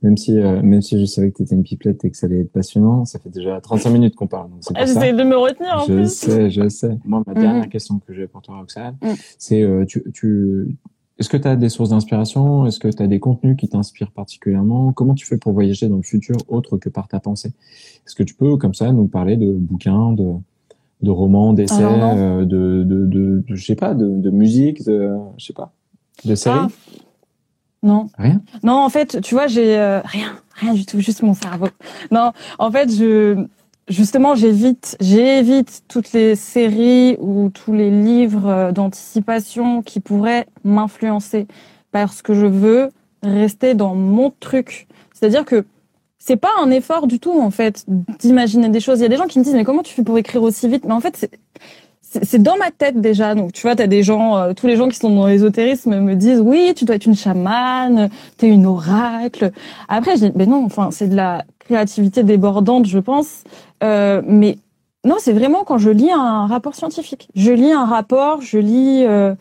même 0.01 0.17
si, 0.17 0.37
euh, 0.37 0.61
même 0.61 0.81
si 0.81 0.99
je 0.99 1.05
savais 1.05 1.31
que 1.31 1.37
tu 1.37 1.43
étais 1.43 1.55
une 1.55 1.63
pipelette 1.63 2.03
et 2.03 2.11
que 2.11 2.17
ça 2.17 2.25
allait 2.25 2.41
être 2.41 2.51
passionnant, 2.51 3.05
ça 3.05 3.19
fait 3.19 3.29
déjà 3.29 3.61
35 3.61 3.89
minutes 3.89 4.15
qu'on 4.15 4.27
parle. 4.27 4.49
J'essaie 4.75 5.13
de 5.13 5.23
me 5.23 5.37
retenir 5.37 5.75
en 5.75 5.85
je 5.85 5.93
plus. 5.93 6.03
Je 6.03 6.07
sais, 6.07 6.49
je 6.49 6.67
sais. 6.67 6.97
Moi, 7.05 7.23
ma 7.25 7.33
dernière 7.33 7.69
question 7.69 7.99
que 7.99 8.13
j'ai 8.13 8.27
pour 8.27 8.41
toi, 8.41 8.57
Roxane, 8.57 8.97
c'est, 9.37 9.63
euh, 9.63 9.85
tu, 9.85 10.03
tu, 10.13 10.77
est-ce 11.19 11.29
que 11.29 11.37
tu 11.37 11.47
as 11.47 11.55
des 11.55 11.69
sources 11.69 11.89
d'inspiration? 11.89 12.65
Est-ce 12.65 12.79
que 12.79 12.87
tu 12.87 13.03
as 13.03 13.07
des 13.07 13.19
contenus 13.19 13.55
qui 13.55 13.67
t'inspirent 13.67 14.11
particulièrement? 14.11 14.93
Comment 14.93 15.13
tu 15.13 15.25
fais 15.25 15.37
pour 15.37 15.53
voyager 15.53 15.87
dans 15.87 15.97
le 15.97 16.03
futur 16.03 16.37
autre 16.47 16.77
que 16.77 16.89
par 16.89 17.07
ta 17.07 17.19
pensée? 17.19 17.53
Est-ce 18.05 18.15
que 18.15 18.23
tu 18.23 18.33
peux, 18.33 18.57
comme 18.57 18.73
ça, 18.73 18.91
nous 18.91 19.07
parler 19.07 19.37
de 19.37 19.51
bouquins, 19.51 20.11
de, 20.13 20.33
de 21.01 21.11
romans, 21.11 21.53
d'essais, 21.53 21.83
euh, 21.83 22.45
de, 22.45 22.83
de, 22.83 23.05
de, 23.05 23.43
de, 23.47 23.55
je 23.55 23.63
sais 23.63 23.75
pas, 23.75 23.93
de, 23.93 24.07
de 24.07 24.29
musique, 24.31 24.83
de, 24.85 25.15
je 25.37 25.45
sais 25.45 25.53
pas, 25.53 25.71
de 26.25 26.33
séries 26.33 26.57
ah. 26.61 26.67
Non. 27.83 28.07
Rien? 28.17 28.41
Non, 28.63 28.77
en 28.83 28.89
fait, 28.89 29.21
tu 29.21 29.35
vois, 29.35 29.47
j'ai 29.47 29.77
euh, 29.77 29.99
rien, 30.05 30.31
rien 30.55 30.73
du 30.73 30.85
tout, 30.85 30.99
juste 30.99 31.21
mon 31.21 31.33
cerveau. 31.33 31.67
Non, 32.11 32.31
en 32.57 32.71
fait, 32.71 32.89
je 32.89 33.45
justement, 33.87 34.35
j'évite, 34.35 34.97
j'évite 34.99 35.83
toutes 35.87 36.13
les 36.13 36.35
séries 36.35 37.17
ou 37.19 37.49
tous 37.49 37.73
les 37.73 37.91
livres 37.91 38.47
euh, 38.47 38.71
d'anticipation 38.71 39.81
qui 39.81 39.99
pourraient 39.99 40.47
m'influencer 40.63 41.47
parce 41.91 42.21
que 42.21 42.33
je 42.33 42.45
veux 42.45 42.89
rester 43.21 43.73
dans 43.73 43.95
mon 43.95 44.31
truc. 44.39 44.87
C'est-à-dire 45.13 45.45
que 45.45 45.65
c'est 46.17 46.37
pas 46.37 46.51
un 46.61 46.71
effort 46.71 47.07
du 47.07 47.19
tout 47.19 47.39
en 47.39 47.51
fait 47.51 47.83
d'imaginer 47.87 48.69
des 48.69 48.79
choses. 48.79 48.99
Il 48.99 49.03
y 49.03 49.05
a 49.05 49.09
des 49.09 49.17
gens 49.17 49.27
qui 49.27 49.39
me 49.39 49.43
disent 49.43 49.55
mais 49.55 49.65
comment 49.65 49.83
tu 49.83 49.93
fais 49.93 50.03
pour 50.03 50.17
écrire 50.17 50.41
aussi 50.41 50.67
vite? 50.69 50.85
Mais 50.85 50.93
en 50.93 51.01
fait 51.01 51.29
c'est 52.21 52.41
dans 52.41 52.57
ma 52.57 52.71
tête 52.71 53.01
déjà. 53.01 53.35
Donc 53.35 53.53
tu 53.53 53.63
vois, 53.63 53.75
t'as 53.75 53.87
des 53.87 54.03
gens, 54.03 54.37
euh, 54.37 54.53
tous 54.53 54.67
les 54.67 54.75
gens 54.75 54.87
qui 54.87 54.97
sont 54.97 55.09
dans 55.09 55.27
l'ésotérisme 55.27 55.99
me 55.99 56.15
disent 56.15 56.39
oui, 56.39 56.73
tu 56.75 56.85
dois 56.85 56.95
être 56.95 57.05
une 57.05 57.15
chamane, 57.15 58.09
t'es 58.37 58.47
une 58.47 58.65
oracle. 58.65 59.51
Après 59.87 60.15
je 60.15 60.25
dis 60.27 60.31
mais 60.35 60.45
non, 60.45 60.63
enfin 60.63 60.91
c'est 60.91 61.07
de 61.07 61.15
la 61.15 61.43
créativité 61.65 62.23
débordante, 62.23 62.85
je 62.85 62.99
pense. 62.99 63.43
Euh, 63.83 64.21
mais 64.25 64.57
non, 65.05 65.15
c'est 65.19 65.33
vraiment 65.33 65.63
quand 65.63 65.77
je 65.77 65.89
lis 65.89 66.11
un 66.11 66.47
rapport 66.47 66.75
scientifique. 66.75 67.29
Je 67.35 67.51
lis 67.51 67.71
un 67.71 67.85
rapport, 67.85 68.41
je 68.41 68.57
lis 68.57 69.03
euh, 69.05 69.35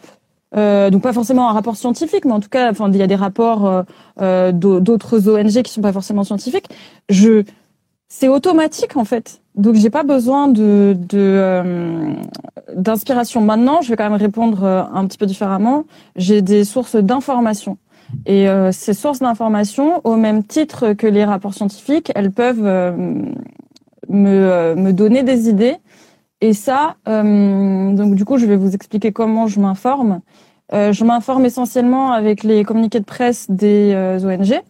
euh, 0.57 0.91
donc 0.91 1.03
pas 1.03 1.13
forcément 1.13 1.49
un 1.49 1.53
rapport 1.53 1.77
scientifique, 1.77 2.25
mais 2.25 2.33
en 2.33 2.41
tout 2.41 2.49
cas, 2.49 2.71
enfin 2.71 2.91
il 2.91 2.97
y 2.97 3.03
a 3.03 3.07
des 3.07 3.15
rapports 3.15 3.67
euh, 3.67 3.83
euh 4.21 4.53
d'autres 4.53 5.29
ONG 5.29 5.63
qui 5.63 5.73
sont 5.73 5.81
pas 5.81 5.93
forcément 5.93 6.25
scientifiques. 6.25 6.69
Je 7.09 7.45
c'est 8.09 8.29
automatique 8.29 8.97
en 8.97 9.05
fait. 9.05 9.41
Donc 9.55 9.75
j'ai 9.77 9.91
pas 9.91 10.03
besoin 10.03 10.49
de 10.49 10.97
euh, 11.15 12.15
d'inspiration. 12.77 13.41
Maintenant, 13.41 13.81
je 13.81 13.89
vais 13.89 13.97
quand 13.97 14.09
même 14.09 14.21
répondre 14.21 14.65
un 14.65 15.07
petit 15.07 15.19
peu 15.19 15.27
différemment. 15.27 15.85
J'ai 16.17 16.43
des 16.43 16.65
sources 16.65 16.97
d'information. 16.97 17.79
Et 18.27 18.47
ces 18.73 18.95
sources 18.95 19.21
d'information, 19.21 20.01
au 20.05 20.17
même 20.17 20.45
titre 20.45 20.93
que 20.93 21.07
les 21.07 21.25
rapports 21.25 21.55
scientifiques, 21.55 22.13
elles 22.15 22.31
peuvent 22.31 22.67
me, 24.09 24.51
euh, 24.51 24.75
me 24.75 24.93
donner 24.93 25.23
des 25.23 25.49
idées. 25.49 25.77
Et 26.41 26.55
ça, 26.55 26.97
euh, 27.09 27.93
donc 27.93 28.15
du 28.15 28.25
coup, 28.25 28.39
je 28.39 28.47
vais 28.47 28.57
vous 28.57 28.75
expliquer 28.75 29.13
comment 29.13 29.47
je 29.47 29.61
m'informe. 29.61 30.21
Euh, 30.73 30.93
je 30.93 31.05
m'informe 31.05 31.45
essentiellement 31.45 32.13
avec 32.13 32.43
les 32.43 32.65
communiqués 32.65 33.01
de 33.01 33.05
presse 33.05 33.51
des 33.51 33.95
ONG, 34.25 34.61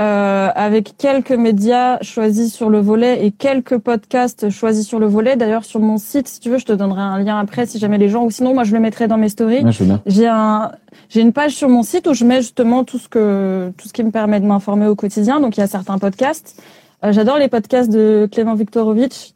euh, 0.00 0.48
avec 0.54 0.96
quelques 0.96 1.32
médias 1.32 1.98
choisis 2.00 2.54
sur 2.54 2.70
le 2.70 2.80
volet 2.80 3.26
et 3.26 3.30
quelques 3.30 3.76
podcasts 3.76 4.48
choisis 4.48 4.86
sur 4.86 4.98
le 4.98 5.06
volet. 5.06 5.36
D'ailleurs, 5.36 5.64
sur 5.64 5.80
mon 5.80 5.98
site, 5.98 6.28
si 6.28 6.40
tu 6.40 6.48
veux, 6.48 6.58
je 6.58 6.64
te 6.64 6.72
donnerai 6.72 7.02
un 7.02 7.18
lien 7.18 7.38
après 7.38 7.66
si 7.66 7.78
jamais 7.78 7.98
les 7.98 8.08
gens, 8.08 8.24
ou 8.24 8.30
sinon, 8.30 8.54
moi, 8.54 8.64
je 8.64 8.72
le 8.72 8.80
mettrai 8.80 9.06
dans 9.06 9.18
mes 9.18 9.28
stories. 9.28 9.64
j'ai 10.06 10.26
un, 10.26 10.72
j'ai 11.10 11.20
une 11.20 11.34
page 11.34 11.52
sur 11.52 11.68
mon 11.68 11.82
site 11.82 12.06
où 12.06 12.14
je 12.14 12.24
mets 12.24 12.40
justement 12.40 12.84
tout 12.84 12.98
ce 12.98 13.08
que, 13.08 13.70
tout 13.76 13.86
ce 13.86 13.92
qui 13.92 14.02
me 14.02 14.10
permet 14.10 14.40
de 14.40 14.46
m'informer 14.46 14.86
au 14.86 14.94
quotidien. 14.94 15.40
Donc, 15.40 15.58
il 15.58 15.60
y 15.60 15.62
a 15.62 15.66
certains 15.66 15.98
podcasts. 15.98 16.62
Euh, 17.04 17.12
j'adore 17.12 17.38
les 17.38 17.48
podcasts 17.48 17.90
de 17.90 18.28
Clément 18.30 18.54
Viktorovitch 18.54 19.32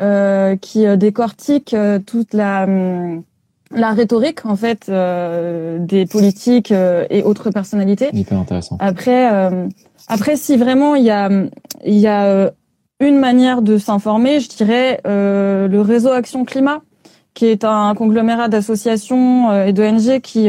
euh, 0.00 0.56
qui 0.56 0.86
euh, 0.86 0.96
décortique 0.96 1.74
toute 2.06 2.32
la 2.32 2.64
hum, 2.64 3.24
la 3.70 3.92
rhétorique 3.92 4.46
en 4.46 4.56
fait 4.56 4.90
des 4.90 6.06
politiques 6.06 6.72
et 6.72 7.22
autres 7.22 7.50
personnalités. 7.50 8.10
Hyper 8.12 8.38
intéressant. 8.38 8.76
Après, 8.80 9.28
après 10.08 10.36
si 10.36 10.56
vraiment 10.56 10.94
il 10.94 11.04
y 11.04 11.10
a 11.10 11.28
il 11.84 11.98
y 11.98 12.06
a 12.06 12.50
une 13.00 13.18
manière 13.18 13.62
de 13.62 13.78
s'informer, 13.78 14.40
je 14.40 14.48
dirais 14.48 15.00
le 15.04 15.80
réseau 15.80 16.10
Action 16.10 16.44
Climat, 16.44 16.80
qui 17.34 17.46
est 17.46 17.64
un 17.64 17.94
conglomérat 17.94 18.48
d'associations 18.48 19.52
et 19.64 19.72
d'ONG 19.72 20.20
qui 20.20 20.48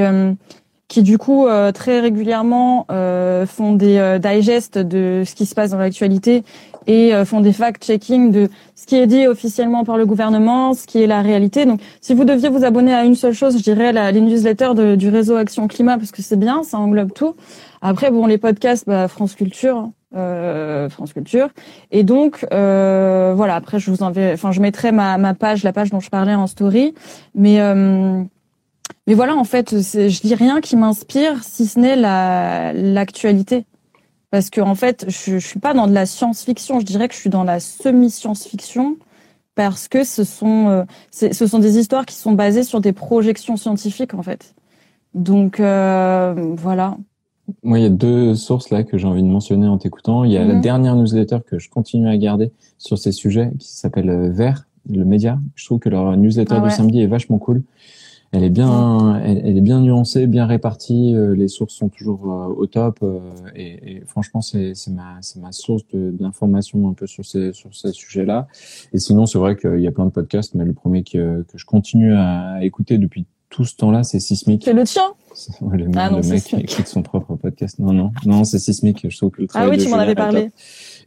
qui 0.89 1.03
du 1.03 1.17
coup 1.17 1.47
euh, 1.47 1.71
très 1.71 2.01
régulièrement 2.01 2.87
euh, 2.91 3.45
font 3.45 3.73
des 3.73 3.97
euh, 3.97 4.17
digests 4.17 4.79
de 4.79 5.23
ce 5.25 5.35
qui 5.35 5.45
se 5.45 5.55
passe 5.55 5.69
dans 5.69 5.77
l'actualité 5.77 6.43
et 6.87 7.13
font 7.23 7.39
des 7.39 7.53
fact-checking 7.53 8.31
de 8.31 8.49
ce 8.73 8.87
qui 8.87 8.95
est 8.95 9.05
dit 9.05 9.27
officiellement 9.27 9.83
par 9.83 9.95
le 9.95 10.07
gouvernement, 10.07 10.73
ce 10.73 10.87
qui 10.87 11.03
est 11.03 11.05
la 11.05 11.21
réalité. 11.21 11.67
Donc, 11.67 11.81
si 12.01 12.15
vous 12.15 12.23
deviez 12.23 12.49
vous 12.49 12.65
abonner 12.65 12.95
à 12.95 13.03
une 13.03 13.13
seule 13.13 13.33
chose, 13.33 13.59
je 13.59 13.61
dirais 13.61 13.93
la, 13.93 14.11
les 14.11 14.21
newsletters 14.21 14.73
de, 14.73 14.95
du 14.95 15.09
réseau 15.09 15.35
Action 15.35 15.67
Climat 15.67 15.99
parce 15.99 16.09
que 16.11 16.23
c'est 16.23 16.39
bien, 16.39 16.63
ça 16.63 16.79
englobe 16.79 17.13
tout. 17.13 17.35
Après, 17.83 18.09
bon, 18.09 18.25
les 18.25 18.39
podcasts, 18.39 18.87
bah, 18.87 19.07
France 19.07 19.35
Culture. 19.35 19.91
Euh, 20.15 20.89
France 20.89 21.13
Culture 21.13 21.49
et 21.91 22.03
donc 22.03 22.43
euh, 22.51 23.33
voilà 23.35 23.53
après 23.53 23.77
je 23.77 23.91
vous 23.91 24.01
enverrai 24.01 24.33
enfin 24.33 24.51
je 24.51 24.59
mettrai 24.59 24.91
ma, 24.91 25.19
ma 25.19 25.35
page 25.35 25.63
la 25.63 25.71
page 25.71 25.91
dont 25.91 25.99
je 25.99 26.09
parlais 26.09 26.33
en 26.33 26.47
story 26.47 26.95
mais 27.35 27.59
mais 29.09 29.15
voilà, 29.15 29.35
en 29.35 29.43
fait, 29.43 29.71
je 29.71 30.21
dis 30.21 30.35
rien 30.35 30.61
qui 30.61 30.75
m'inspire 30.75 31.43
si 31.43 31.65
ce 31.65 31.79
n'est 31.79 31.95
la 31.95 32.73
l'actualité. 32.73 33.65
Parce 34.29 34.51
que 34.51 34.61
en 34.61 34.75
fait, 34.75 35.05
je, 35.07 35.39
je 35.39 35.47
suis 35.47 35.59
pas 35.59 35.73
dans 35.73 35.87
de 35.87 35.93
la 35.93 36.05
science-fiction. 36.05 36.79
Je 36.79 36.85
dirais 36.85 37.07
que 37.07 37.15
je 37.15 37.19
suis 37.19 37.31
dans 37.31 37.43
la 37.43 37.59
semi-science-fiction 37.59 38.97
parce 39.55 39.87
que 39.87 40.03
ce 40.03 40.23
sont 40.23 40.67
euh, 40.67 40.83
ce 41.09 41.47
sont 41.47 41.57
des 41.57 41.79
histoires 41.79 42.05
qui 42.05 42.13
sont 42.17 42.33
basées 42.33 42.61
sur 42.61 42.81
des 42.81 42.93
projections 42.93 43.57
scientifiques 43.57 44.13
en 44.13 44.21
fait. 44.21 44.53
Donc 45.15 45.59
euh, 45.59 46.53
voilà. 46.55 46.95
Moi, 47.63 47.79
il 47.79 47.81
y 47.81 47.87
a 47.87 47.89
deux 47.89 48.35
sources 48.35 48.69
là 48.69 48.83
que 48.83 48.99
j'ai 48.99 49.07
envie 49.07 49.23
de 49.23 49.27
mentionner 49.27 49.67
en 49.67 49.79
t'écoutant. 49.79 50.23
Il 50.23 50.31
y 50.31 50.37
a 50.37 50.45
la 50.45 50.53
mhm. 50.53 50.61
dernière 50.61 50.95
newsletter 50.95 51.39
que 51.49 51.57
je 51.57 51.71
continue 51.71 52.07
à 52.07 52.15
garder 52.15 52.51
sur 52.77 52.99
ces 52.99 53.11
sujets 53.11 53.49
qui 53.57 53.69
s'appelle 53.69 54.11
euh, 54.11 54.29
Vert, 54.29 54.67
le 54.87 55.03
média. 55.03 55.39
Je 55.55 55.65
trouve 55.65 55.79
que 55.79 55.89
leur 55.89 56.15
newsletter 56.15 56.57
ah 56.57 56.61
du 56.61 56.69
samedi 56.69 57.01
est 57.01 57.07
vachement 57.07 57.39
cool. 57.39 57.63
Elle 58.31 58.43
est 58.43 58.49
bien, 58.49 59.19
elle, 59.23 59.57
est 59.57 59.61
bien 59.61 59.79
nuancée, 59.81 60.27
bien 60.27 60.45
répartie. 60.45 61.15
Euh, 61.15 61.35
les 61.35 61.47
sources 61.47 61.73
sont 61.73 61.89
toujours 61.89 62.31
euh, 62.31 62.53
au 62.55 62.67
top. 62.67 62.99
Euh, 63.01 63.19
et, 63.55 63.95
et, 63.95 64.03
franchement, 64.05 64.41
c'est 64.41 64.73
ma, 64.89 65.17
c'est 65.21 65.39
ma 65.39 65.51
source 65.51 65.83
d'information 65.93 66.87
un 66.89 66.93
peu 66.93 67.07
sur 67.07 67.25
ces, 67.25 67.53
sur 67.53 67.73
ces 67.73 67.91
sujets-là. 67.91 68.47
Et 68.93 68.99
sinon, 68.99 69.25
c'est 69.25 69.39
vrai 69.39 69.55
qu'il 69.55 69.79
y 69.79 69.87
a 69.87 69.91
plein 69.91 70.05
de 70.05 70.11
podcasts, 70.11 70.53
mais 70.53 70.63
le 70.63 70.73
premier 70.73 71.03
que, 71.03 71.41
que 71.41 71.57
je 71.57 71.65
continue 71.65 72.13
à 72.13 72.59
écouter 72.61 72.99
depuis 72.99 73.25
tout 73.49 73.65
ce 73.65 73.75
temps-là, 73.77 74.03
c'est 74.03 74.19
Sismic. 74.19 74.63
C'est 74.63 74.73
le 74.73 74.83
tien? 74.83 75.03
Ouais, 75.61 75.77
le, 75.77 75.89
ah 75.95 76.09
non, 76.09 76.19
le 76.19 76.27
mec 76.27 76.43
qui 76.43 76.55
écoute 76.57 76.87
son 76.87 77.01
propre 77.01 77.35
podcast. 77.35 77.79
Non, 77.79 77.93
non, 77.93 78.11
non, 78.25 78.43
c'est 78.43 78.59
Sismic. 78.59 79.09
Je 79.09 79.15
trouve 79.15 79.31
que 79.31 79.41
le 79.41 79.47
travail 79.47 79.69
Ah 79.69 79.71
oui, 79.71 79.81
tu 79.81 79.89
m'en 79.89 79.97
avais 79.97 80.15
parlé. 80.15 80.49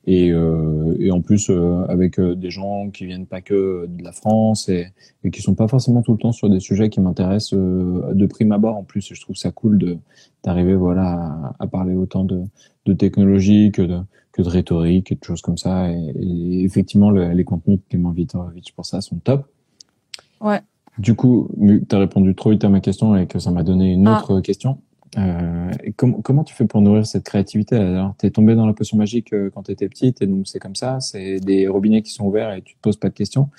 Et, 0.05 0.33
euh, 0.33 0.97
et 0.99 1.13
en 1.13 1.21
plus 1.21 1.49
euh, 1.49 1.85
avec 1.89 2.19
euh, 2.19 2.35
des 2.35 2.51
gens 2.51 2.91
qui 2.91 3.07
viennent 3.07 3.27
pas 3.27 3.41
que 3.41 3.87
de 3.89 4.03
la 4.03 4.11
France 4.11 4.69
et, 4.69 4.89
et 5.23 5.31
qui 5.31 5.41
sont 5.43 5.55
pas 5.55 5.69
forcément 5.69 6.03
tout 6.03 6.11
le 6.13 6.19
temps 6.19 6.33
sur 6.33 6.51
des 6.51 6.59
sujets 6.59 6.91
qui 6.91 7.01
m'intéressent 7.01 7.55
euh, 7.55 8.13
de 8.13 8.27
prime 8.27 8.51
abord. 8.51 8.77
En 8.77 8.83
plus, 8.83 9.15
je 9.15 9.21
trouve 9.21 9.37
ça 9.37 9.53
cool 9.53 9.79
de 9.79 9.99
d'arriver 10.43 10.75
voilà 10.75 11.13
à, 11.13 11.55
à, 11.61 11.67
parler 11.69 11.95
autant 11.95 12.25
de, 12.25 12.43
de 12.87 12.93
technologie 12.93 13.71
que 13.71 13.83
de 13.83 14.01
que 14.33 14.43
de 14.43 14.49
rhétorique 14.49 15.13
et 15.13 15.15
de 15.15 15.23
choses 15.23 15.41
comme 15.41 15.59
ça. 15.59 15.93
Et, 15.93 16.13
et 16.21 16.65
effectivement, 16.65 17.11
le, 17.11 17.29
les 17.29 17.45
contenus 17.45 17.79
de 17.79 17.85
Clément 17.89 18.11
Vitorovitch 18.11 18.73
pour 18.73 18.87
ça 18.87 19.01
sont 19.03 19.19
top. 19.19 19.47
Ouais. 20.41 20.61
Du 20.99 21.15
coup, 21.15 21.49
tu 21.59 21.95
as 21.95 21.99
répondu 21.99 22.35
trop 22.35 22.51
vite 22.51 22.65
à 22.65 22.69
ma 22.69 22.81
question 22.81 23.17
et 23.17 23.27
que 23.27 23.39
ça 23.39 23.51
m'a 23.51 23.63
donné 23.63 23.93
une 23.93 24.09
ah. 24.09 24.19
autre 24.19 24.41
question. 24.41 24.79
Euh, 25.19 25.71
comment 26.23 26.43
tu 26.43 26.55
fais 26.55 26.65
pour 26.65 26.81
nourrir 26.81 27.05
cette 27.05 27.25
créativité 27.25 27.77
Alors, 27.77 28.15
t'es 28.17 28.31
tombé 28.31 28.55
dans 28.55 28.67
la 28.67 28.73
potion 28.73 28.97
magique 28.97 29.35
euh, 29.35 29.51
quand 29.55 29.65
t'étais 29.65 29.89
petite 29.89 30.23
et 30.23 30.27
donc 30.27 30.49
c'est 30.49 30.59
comme 30.59 30.75
ça, 30.75 31.01
c'est 31.01 31.39
des 31.39 31.69
robinets 31.69 32.01
qui 32.01 32.13
sont 32.13 32.25
ouverts 32.25 32.53
et 32.55 32.63
tu 32.63 32.77
te 32.77 32.81
poses 32.81 32.97
pas 32.97 33.11
de 33.11 33.15
questions. 33.15 33.51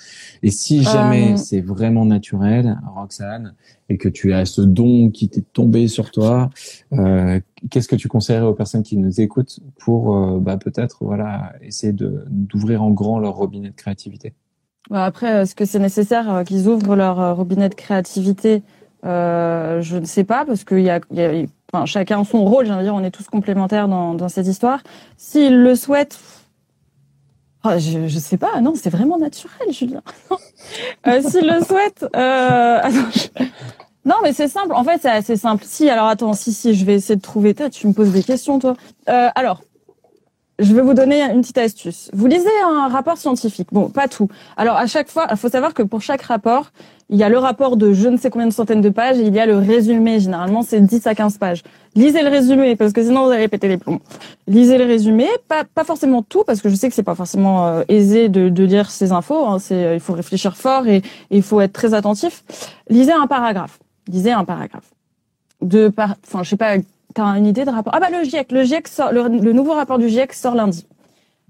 Et 0.42 0.50
si 0.50 0.82
jamais 0.82 1.34
euh. 1.34 1.36
c'est 1.36 1.60
vraiment 1.60 2.06
naturel, 2.06 2.76
Roxane, 2.96 3.54
et 3.88 3.98
que 3.98 4.08
tu 4.08 4.32
as 4.32 4.46
ce 4.46 4.62
don 4.62 5.10
qui 5.10 5.28
t'est 5.28 5.44
tombé 5.52 5.86
sur 5.86 6.10
toi, 6.10 6.50
euh, 6.92 7.38
qu'est-ce 7.70 7.88
que 7.88 7.96
tu 7.96 8.08
conseillerais 8.08 8.46
aux 8.46 8.54
personnes 8.54 8.82
qui 8.82 8.96
nous 8.96 9.20
écoutent 9.20 9.60
pour 9.78 10.40
bah, 10.40 10.56
peut-être 10.56 11.04
voilà 11.04 11.52
essayer 11.62 11.92
de 11.92 12.24
d'ouvrir 12.30 12.82
en 12.82 12.90
grand 12.90 13.20
leur 13.20 13.36
robinet 13.36 13.70
de 13.70 13.76
créativité? 13.76 14.32
Bah, 14.90 15.04
Après, 15.04 15.42
est-ce 15.42 15.54
que 15.54 15.64
c'est 15.64 15.78
nécessaire 15.78 16.42
qu'ils 16.44 16.66
ouvrent 16.66 16.96
leur 16.96 17.36
robinet 17.36 17.68
de 17.68 17.74
créativité 17.74 18.62
euh, 19.04 19.80
je 19.82 19.96
ne 19.96 20.04
sais 20.04 20.24
pas 20.24 20.44
parce 20.44 20.64
qu'il 20.64 20.80
y 20.80 20.90
a, 20.90 21.00
y 21.12 21.22
a 21.22 21.44
enfin, 21.72 21.86
chacun 21.86 22.24
son 22.24 22.44
rôle. 22.44 22.66
J'ai 22.66 22.72
envie 22.72 22.80
de 22.80 22.86
dire, 22.86 22.94
on 22.94 23.04
est 23.04 23.10
tous 23.10 23.26
complémentaires 23.26 23.88
dans, 23.88 24.14
dans 24.14 24.28
cette 24.28 24.46
histoire. 24.46 24.80
S'ils 25.16 25.62
le 25.62 25.74
souhaitent, 25.74 26.18
Oh, 27.66 27.70
je, 27.78 28.08
je 28.08 28.18
sais 28.18 28.36
pas, 28.36 28.60
non, 28.60 28.74
c'est 28.74 28.90
vraiment 28.90 29.16
naturel, 29.16 29.72
Julien. 29.72 30.02
euh, 31.06 31.22
S'il 31.22 31.46
le 31.46 31.64
souhaite. 31.64 32.04
Euh... 32.14 32.80
Attends, 32.82 33.44
Non, 34.04 34.16
mais 34.22 34.34
c'est 34.34 34.48
simple. 34.48 34.74
En 34.74 34.84
fait, 34.84 35.00
c'est 35.00 35.08
assez 35.08 35.36
simple. 35.36 35.64
Si, 35.66 35.88
alors 35.88 36.08
attends, 36.08 36.34
si, 36.34 36.52
si, 36.52 36.74
je 36.74 36.84
vais 36.84 36.94
essayer 36.94 37.16
de 37.16 37.22
trouver. 37.22 37.54
Tu 37.72 37.86
me 37.86 37.94
poses 37.94 38.12
des 38.12 38.22
questions, 38.22 38.58
toi. 38.58 38.76
Euh, 39.08 39.30
alors, 39.34 39.62
je 40.58 40.72
vais 40.72 40.82
vous 40.82 40.94
donner 40.94 41.22
une 41.22 41.40
petite 41.40 41.58
astuce. 41.58 42.10
Vous 42.12 42.26
lisez 42.26 42.48
un 42.64 42.88
rapport 42.88 43.16
scientifique. 43.16 43.68
Bon, 43.72 43.88
pas 43.88 44.06
tout. 44.06 44.28
Alors, 44.56 44.76
à 44.76 44.86
chaque 44.86 45.08
fois, 45.08 45.26
il 45.30 45.36
faut 45.36 45.48
savoir 45.48 45.74
que 45.74 45.82
pour 45.82 46.00
chaque 46.00 46.22
rapport, 46.22 46.70
il 47.10 47.18
y 47.18 47.24
a 47.24 47.28
le 47.28 47.38
rapport 47.38 47.76
de 47.76 47.92
je 47.92 48.08
ne 48.08 48.16
sais 48.16 48.30
combien 48.30 48.46
de 48.46 48.52
centaines 48.52 48.80
de 48.80 48.88
pages 48.88 49.18
et 49.18 49.26
il 49.26 49.34
y 49.34 49.40
a 49.40 49.46
le 49.46 49.56
résumé. 49.56 50.20
Généralement, 50.20 50.62
c'est 50.62 50.80
10 50.80 51.06
à 51.06 51.14
15 51.14 51.38
pages. 51.38 51.62
Lisez 51.96 52.22
le 52.22 52.28
résumé 52.28 52.76
parce 52.76 52.92
que 52.92 53.02
sinon, 53.02 53.26
vous 53.26 53.30
allez 53.30 53.48
péter 53.48 53.68
les 53.68 53.78
plombs. 53.78 54.00
Lisez 54.46 54.78
le 54.78 54.84
résumé, 54.84 55.26
pas, 55.48 55.64
pas 55.64 55.84
forcément 55.84 56.22
tout 56.22 56.44
parce 56.44 56.62
que 56.62 56.68
je 56.68 56.76
sais 56.76 56.88
que 56.88 56.94
c'est 56.94 57.02
pas 57.02 57.14
forcément 57.14 57.66
euh, 57.66 57.82
aisé 57.88 58.28
de, 58.28 58.64
lire 58.64 58.90
ces 58.90 59.12
infos. 59.12 59.46
Hein. 59.46 59.58
C'est, 59.58 59.84
euh, 59.84 59.94
il 59.94 60.00
faut 60.00 60.14
réfléchir 60.14 60.56
fort 60.56 60.86
et 60.86 61.02
il 61.30 61.42
faut 61.42 61.60
être 61.60 61.72
très 61.72 61.94
attentif. 61.94 62.44
Lisez 62.88 63.12
un 63.12 63.26
paragraphe. 63.26 63.78
Lisez 64.08 64.32
un 64.32 64.44
paragraphe. 64.44 64.90
De 65.62 65.88
par, 65.88 66.14
enfin, 66.26 66.42
je 66.42 66.50
sais 66.50 66.56
pas, 66.56 66.76
t'as 67.14 67.38
une 67.38 67.46
idée 67.46 67.64
de 67.64 67.70
rapport? 67.70 67.92
Ah 67.94 68.00
bah 68.00 68.08
le 68.10 68.24
GIEC, 68.24 68.52
le 68.52 68.64
GIEC 68.64 68.88
sort, 68.88 69.12
le, 69.12 69.52
nouveau 69.52 69.72
rapport 69.72 69.98
du 69.98 70.08
GIEC 70.08 70.32
sort 70.32 70.54
lundi. 70.54 70.86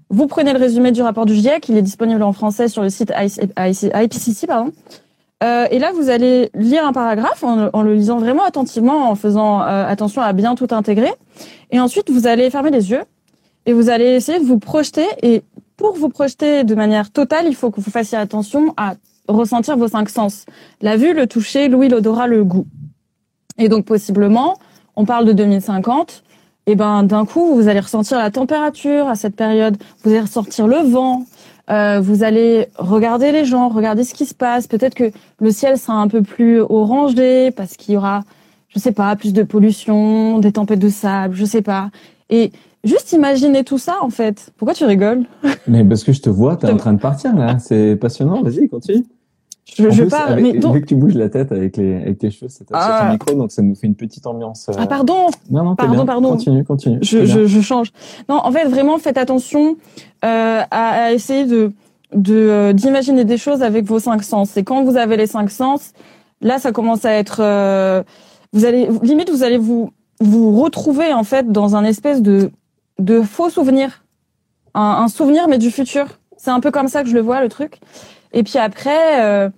Vous 0.09 0.27
prenez 0.27 0.53
le 0.53 0.59
résumé 0.59 0.91
du 0.91 1.01
rapport 1.01 1.25
du 1.25 1.35
GIEC, 1.35 1.69
il 1.69 1.77
est 1.77 1.81
disponible 1.81 2.21
en 2.23 2.31
français 2.31 2.67
sur 2.67 2.83
le 2.83 2.89
site 2.89 3.11
IPCC, 3.17 4.47
pardon. 4.47 4.71
Euh, 5.43 5.67
et 5.69 5.79
là, 5.79 5.91
vous 5.91 6.09
allez 6.09 6.49
lire 6.53 6.85
un 6.85 6.93
paragraphe 6.93 7.43
en 7.43 7.81
le 7.81 7.93
lisant 7.93 8.17
vraiment 8.17 8.43
attentivement, 8.43 9.09
en 9.09 9.15
faisant 9.15 9.61
euh, 9.61 9.85
attention 9.85 10.21
à 10.21 10.31
bien 10.33 10.55
tout 10.55 10.67
intégrer. 10.71 11.11
Et 11.71 11.79
ensuite, 11.79 12.09
vous 12.09 12.27
allez 12.27 12.49
fermer 12.49 12.71
les 12.71 12.91
yeux 12.91 13.03
et 13.65 13.73
vous 13.73 13.89
allez 13.89 14.15
essayer 14.15 14.39
de 14.39 14.45
vous 14.45 14.59
projeter. 14.59 15.05
Et 15.23 15.43
pour 15.77 15.95
vous 15.95 16.09
projeter 16.09 16.63
de 16.63 16.75
manière 16.75 17.11
totale, 17.11 17.45
il 17.47 17.55
faut 17.55 17.69
que 17.71 17.81
vous 17.81 17.91
fassiez 17.91 18.17
attention 18.17 18.73
à 18.77 18.95
ressentir 19.27 19.75
vos 19.75 19.87
cinq 19.87 20.09
sens 20.09 20.45
la 20.81 20.97
vue, 20.97 21.13
le 21.13 21.27
toucher, 21.27 21.67
l'ouïe, 21.67 21.89
l'odorat, 21.89 22.27
le 22.27 22.43
goût. 22.43 22.67
Et 23.57 23.69
donc 23.69 23.85
possiblement, 23.85 24.57
on 24.95 25.05
parle 25.05 25.25
de 25.25 25.33
2050. 25.33 26.23
Et 26.67 26.75
ben 26.75 27.03
d'un 27.03 27.25
coup, 27.25 27.55
vous 27.55 27.67
allez 27.67 27.79
ressentir 27.79 28.17
la 28.17 28.31
température 28.31 29.07
à 29.07 29.15
cette 29.15 29.35
période. 29.35 29.77
Vous 30.03 30.09
allez 30.09 30.21
ressentir 30.21 30.67
le 30.67 30.77
vent. 30.77 31.25
Euh, 31.69 31.99
vous 31.99 32.23
allez 32.23 32.67
regarder 32.77 33.31
les 33.31 33.45
gens, 33.45 33.69
regarder 33.69 34.03
ce 34.03 34.13
qui 34.13 34.25
se 34.25 34.33
passe. 34.33 34.67
Peut-être 34.67 34.95
que 34.95 35.11
le 35.39 35.51
ciel 35.51 35.77
sera 35.77 35.93
un 35.93 36.07
peu 36.07 36.21
plus 36.21 36.61
orangé 36.61 37.51
parce 37.51 37.75
qu'il 37.75 37.93
y 37.93 37.97
aura, 37.97 38.23
je 38.69 38.79
sais 38.79 38.91
pas, 38.91 39.15
plus 39.15 39.33
de 39.33 39.43
pollution, 39.43 40.39
des 40.39 40.51
tempêtes 40.51 40.79
de 40.79 40.89
sable, 40.89 41.35
je 41.35 41.45
sais 41.45 41.61
pas. 41.61 41.89
Et 42.29 42.51
juste 42.83 43.13
imaginer 43.13 43.63
tout 43.63 43.77
ça 43.77 43.97
en 44.01 44.09
fait. 44.09 44.51
Pourquoi 44.57 44.73
tu 44.73 44.85
rigoles? 44.85 45.25
Mais 45.67 45.83
parce 45.83 46.03
que 46.03 46.13
je 46.13 46.21
te 46.21 46.29
vois, 46.29 46.55
t'es 46.55 46.71
en 46.71 46.77
train 46.77 46.93
de 46.93 46.99
partir 46.99 47.35
là. 47.35 47.57
C'est 47.59 47.95
passionnant. 47.95 48.41
Vas-y, 48.41 48.67
continue. 48.69 49.05
Je, 49.65 49.89
je 49.89 50.03
plus, 50.03 50.13
avec- 50.13 50.43
mais 50.43 50.53
donc- 50.59 50.75
vu 50.75 50.81
que 50.81 50.85
tu 50.85 50.95
bouges 50.95 51.15
la 51.15 51.27
tête 51.29 51.51
avec 51.51 51.75
les 51.77 51.95
avec 51.95 52.19
tes 52.19 52.29
cheveux, 52.29 52.49
c'est 52.49 52.65
Ah. 52.71 53.01
ton 53.05 53.11
micro, 53.13 53.33
donc 53.33 53.51
ça 53.51 53.61
nous 53.63 53.73
fait 53.75 53.87
une 53.87 53.95
petite 53.95 54.27
ambiance. 54.27 54.69
euh, 54.69 54.73
ah 54.77 54.85
pardon. 54.87 55.25
Non, 55.49 55.63
non, 55.63 55.75
Pardon, 55.75 55.93
bien. 55.95 56.05
pardon. 56.05 56.29
Continue, 56.31 56.63
continue. 56.63 56.99
je, 57.01 57.25
je, 57.25 57.45
je 57.47 57.61
change. 57.61 57.91
Non, 58.29 58.35
en 58.43 58.51
fait, 58.51 58.65
vraiment, 58.67 58.97
faites 58.99 59.17
attention 59.17 59.75
euh, 60.23 60.61
à, 60.69 61.05
à 61.05 61.11
essayer 61.11 61.45
de 61.45 61.71
de 62.13 62.35
euh, 62.35 62.73
d'imaginer 62.73 63.25
des 63.25 63.37
choses 63.37 63.63
avec 63.63 63.85
vos 63.85 63.99
cinq 63.99 64.23
sens. 64.23 64.55
Et 64.55 64.63
quand 64.63 64.83
vous 64.83 64.95
avez 64.97 65.17
les 65.17 65.27
cinq 65.27 65.49
sens, 65.49 65.91
là, 66.41 66.59
ça 66.59 66.71
commence 66.71 67.03
à 67.03 67.11
être. 67.13 67.39
euh, 67.41 68.03
vous 68.53 68.65
allez 68.65 68.87
limite, 69.01 69.29
vous 69.31 69.43
allez 69.43 69.57
vous 69.57 69.89
vous 70.21 70.61
retrouver 70.61 71.11
en 71.13 71.23
fait 71.23 71.51
dans 71.51 71.75
un 71.75 71.83
espèce 71.83 72.21
de 72.21 72.51
de 72.99 73.21
faux 73.21 73.49
souvenir, 73.49 74.05
un, 74.75 74.81
un 75.03 75.07
souvenir 75.07 75.47
mais 75.49 75.57
du 75.57 75.71
futur. 75.71 76.05
C'est 76.37 76.51
un 76.51 76.59
peu 76.59 76.69
comme 76.69 76.87
ça 76.87 77.01
que 77.03 77.09
je 77.09 77.15
le 77.15 77.21
vois 77.21 77.41
le 77.41 77.49
truc. 77.49 77.79
Et 78.35 78.43
puis 78.43 78.59
après, 78.59 79.23
euh, 79.23 79.49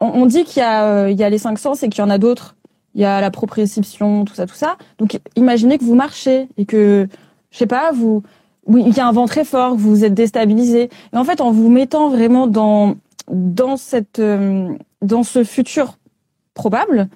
on, 0.00 0.26
dit 0.26 0.44
qu'il 0.44 0.62
euh, 0.62 1.10
y 1.10 1.24
a 1.24 1.30
les 1.30 1.38
cinq 1.38 1.58
sens 1.58 1.82
et 1.82 1.88
qu'il 1.88 2.04
y 2.04 2.06
en 2.06 2.10
a 2.10 2.18
d'autres. 2.18 2.54
Il 2.94 3.00
y 3.00 3.04
a 3.04 3.20
la 3.20 3.30
proprioception, 3.30 4.24
tout 4.24 4.34
ça, 4.34 4.46
tout 4.46 4.54
ça. 4.54 4.76
Donc, 4.98 5.18
imaginez 5.34 5.78
que 5.78 5.84
vous 5.84 5.94
marchez 5.94 6.48
et 6.58 6.66
que, 6.66 7.08
je 7.50 7.58
sais 7.58 7.66
pas, 7.66 7.90
vous, 7.92 8.22
il 8.68 8.94
y 8.94 9.00
a 9.00 9.08
un 9.08 9.12
vent 9.12 9.26
très 9.26 9.44
fort, 9.44 9.72
que 9.72 9.80
vous 9.80 10.04
êtes 10.04 10.14
déstabilisé. 10.14 10.90
Et 11.12 11.16
en 11.16 11.24
fait, 11.24 11.40
en 11.40 11.50
vous 11.52 11.70
mettant 11.70 12.10
vraiment 12.10 12.46
dans 12.46 12.96
dans 13.30 13.76
cette 13.76 14.18
euh, 14.18 14.74
dans 15.02 15.22
ce 15.22 15.44
futur 15.44 15.98
probable, 16.54 17.08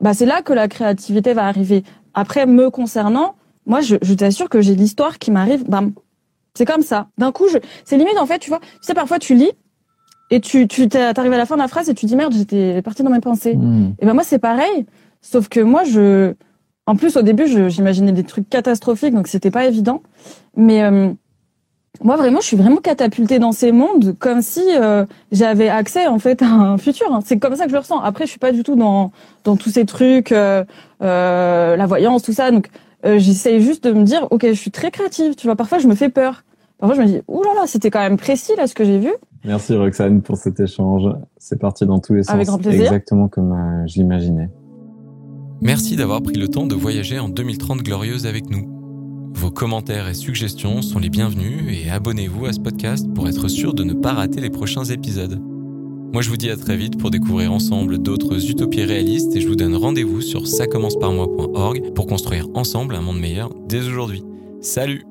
bah 0.00 0.12
c'est 0.12 0.26
là 0.26 0.42
que 0.42 0.52
la 0.52 0.66
créativité 0.66 1.34
va 1.34 1.46
arriver. 1.46 1.84
Après, 2.14 2.46
me 2.46 2.70
concernant, 2.70 3.36
moi, 3.64 3.80
je, 3.80 3.96
t'assure 4.14 4.48
que 4.48 4.60
j'ai 4.60 4.74
l'histoire 4.74 5.18
qui 5.18 5.30
m'arrive. 5.30 5.68
Bam, 5.68 5.92
c'est 6.54 6.64
comme 6.64 6.82
ça. 6.82 7.08
D'un 7.18 7.32
coup, 7.32 7.46
c'est 7.84 7.96
limite 7.96 8.18
en 8.18 8.26
fait, 8.26 8.38
tu 8.38 8.50
vois. 8.50 8.60
Tu 8.60 8.66
sais, 8.82 8.94
parfois 8.94 9.18
tu 9.18 9.34
lis 9.34 9.52
et 10.30 10.40
tu 10.40 10.66
tu 10.68 10.88
t'arrives 10.88 11.32
à 11.32 11.38
la 11.38 11.46
fin 11.46 11.56
de 11.56 11.60
la 11.62 11.68
phrase 11.68 11.88
et 11.88 11.94
tu 11.94 12.06
dis 12.06 12.16
merde, 12.16 12.32
j'étais 12.34 12.82
partie 12.82 13.02
dans 13.02 13.10
mes 13.10 13.20
pensées. 13.20 13.54
Hmm. 13.54 13.92
Et 14.00 14.06
ben 14.06 14.14
moi 14.14 14.22
c'est 14.24 14.38
pareil, 14.38 14.86
sauf 15.22 15.48
que 15.48 15.60
moi 15.60 15.84
je, 15.84 16.34
en 16.86 16.96
plus 16.96 17.16
au 17.16 17.22
début 17.22 17.46
je- 17.46 17.68
j'imaginais 17.68 18.12
des 18.12 18.24
trucs 18.24 18.48
catastrophiques 18.48 19.14
donc 19.14 19.28
c'était 19.28 19.50
pas 19.50 19.66
évident, 19.66 20.02
mais 20.56 20.82
euh, 20.82 21.10
moi 22.02 22.16
vraiment 22.16 22.40
je 22.40 22.46
suis 22.46 22.56
vraiment 22.56 22.76
catapultée 22.76 23.38
dans 23.38 23.52
ces 23.52 23.72
mondes 23.72 24.16
comme 24.18 24.42
si 24.42 24.62
euh, 24.76 25.06
j'avais 25.32 25.68
accès 25.68 26.06
en 26.06 26.18
fait 26.18 26.42
à 26.42 26.46
un 26.46 26.76
futur. 26.78 27.06
hein. 27.12 27.20
C'est 27.24 27.38
comme 27.38 27.56
ça 27.56 27.64
que 27.64 27.70
je 27.70 27.74
le 27.74 27.80
ressens. 27.80 28.00
Après 28.00 28.24
je 28.26 28.30
suis 28.30 28.38
pas 28.40 28.52
du 28.52 28.62
tout 28.62 28.74
dans 28.76 29.12
dans 29.44 29.56
tous 29.56 29.70
ces 29.70 29.86
trucs, 29.86 30.32
euh, 30.32 30.64
euh, 31.02 31.76
la 31.76 31.86
voyance 31.86 32.22
tout 32.22 32.32
ça 32.32 32.50
donc 32.50 32.68
euh, 33.04 33.18
j'essaye 33.18 33.60
juste 33.60 33.84
de 33.84 33.92
me 33.92 34.02
dire 34.04 34.26
ok 34.30 34.46
je 34.48 34.52
suis 34.54 34.70
très 34.70 34.90
créative 34.90 35.36
tu 35.36 35.46
vois 35.46 35.56
parfois 35.56 35.78
je 35.78 35.86
me 35.86 35.94
fais 35.94 36.08
peur. 36.08 36.42
Parfois 36.78 36.96
je 36.96 37.00
me 37.00 37.06
dis 37.06 37.20
ouh 37.28 37.42
là 37.42 37.50
là 37.54 37.66
c'était 37.66 37.90
quand 37.90 38.00
même 38.00 38.18
précis 38.18 38.52
là 38.56 38.66
ce 38.66 38.74
que 38.74 38.84
j'ai 38.84 38.98
vu. 38.98 39.12
Merci 39.46 39.76
Roxane 39.76 40.22
pour 40.22 40.36
cet 40.36 40.58
échange. 40.58 41.04
C'est 41.36 41.58
parti 41.58 41.86
dans 41.86 42.00
tous 42.00 42.14
les 42.14 42.24
sens. 42.24 42.34
Avec 42.34 42.48
grand 42.48 42.58
plaisir. 42.58 42.86
Exactement 42.86 43.28
comme 43.28 43.52
euh, 43.52 43.86
je 43.86 43.94
l'imaginais. 43.94 44.50
Merci 45.62 45.96
d'avoir 45.96 46.20
pris 46.20 46.34
le 46.34 46.48
temps 46.48 46.66
de 46.66 46.74
voyager 46.74 47.18
en 47.18 47.28
2030 47.28 47.82
glorieuse 47.82 48.26
avec 48.26 48.50
nous. 48.50 48.68
Vos 49.34 49.50
commentaires 49.50 50.08
et 50.08 50.14
suggestions 50.14 50.82
sont 50.82 50.98
les 50.98 51.10
bienvenus 51.10 51.64
et 51.68 51.90
abonnez-vous 51.90 52.46
à 52.46 52.52
ce 52.52 52.60
podcast 52.60 53.06
pour 53.14 53.28
être 53.28 53.48
sûr 53.48 53.74
de 53.74 53.84
ne 53.84 53.92
pas 53.94 54.12
rater 54.12 54.40
les 54.40 54.50
prochains 54.50 54.84
épisodes. 54.84 55.40
Moi 56.12 56.22
je 56.22 56.30
vous 56.30 56.36
dis 56.36 56.50
à 56.50 56.56
très 56.56 56.76
vite 56.76 56.98
pour 56.98 57.10
découvrir 57.10 57.52
ensemble 57.52 57.98
d'autres 57.98 58.50
utopies 58.50 58.84
réalistes 58.84 59.34
et 59.36 59.40
je 59.40 59.48
vous 59.48 59.56
donne 59.56 59.76
rendez-vous 59.76 60.22
sur 60.22 60.46
ça 60.46 60.66
commence 60.66 60.98
par 60.98 61.12
moi.org 61.12 61.92
pour 61.94 62.06
construire 62.06 62.48
ensemble 62.54 62.94
un 62.94 63.02
monde 63.02 63.20
meilleur 63.20 63.50
dès 63.68 63.86
aujourd'hui. 63.86 64.24
Salut 64.60 65.04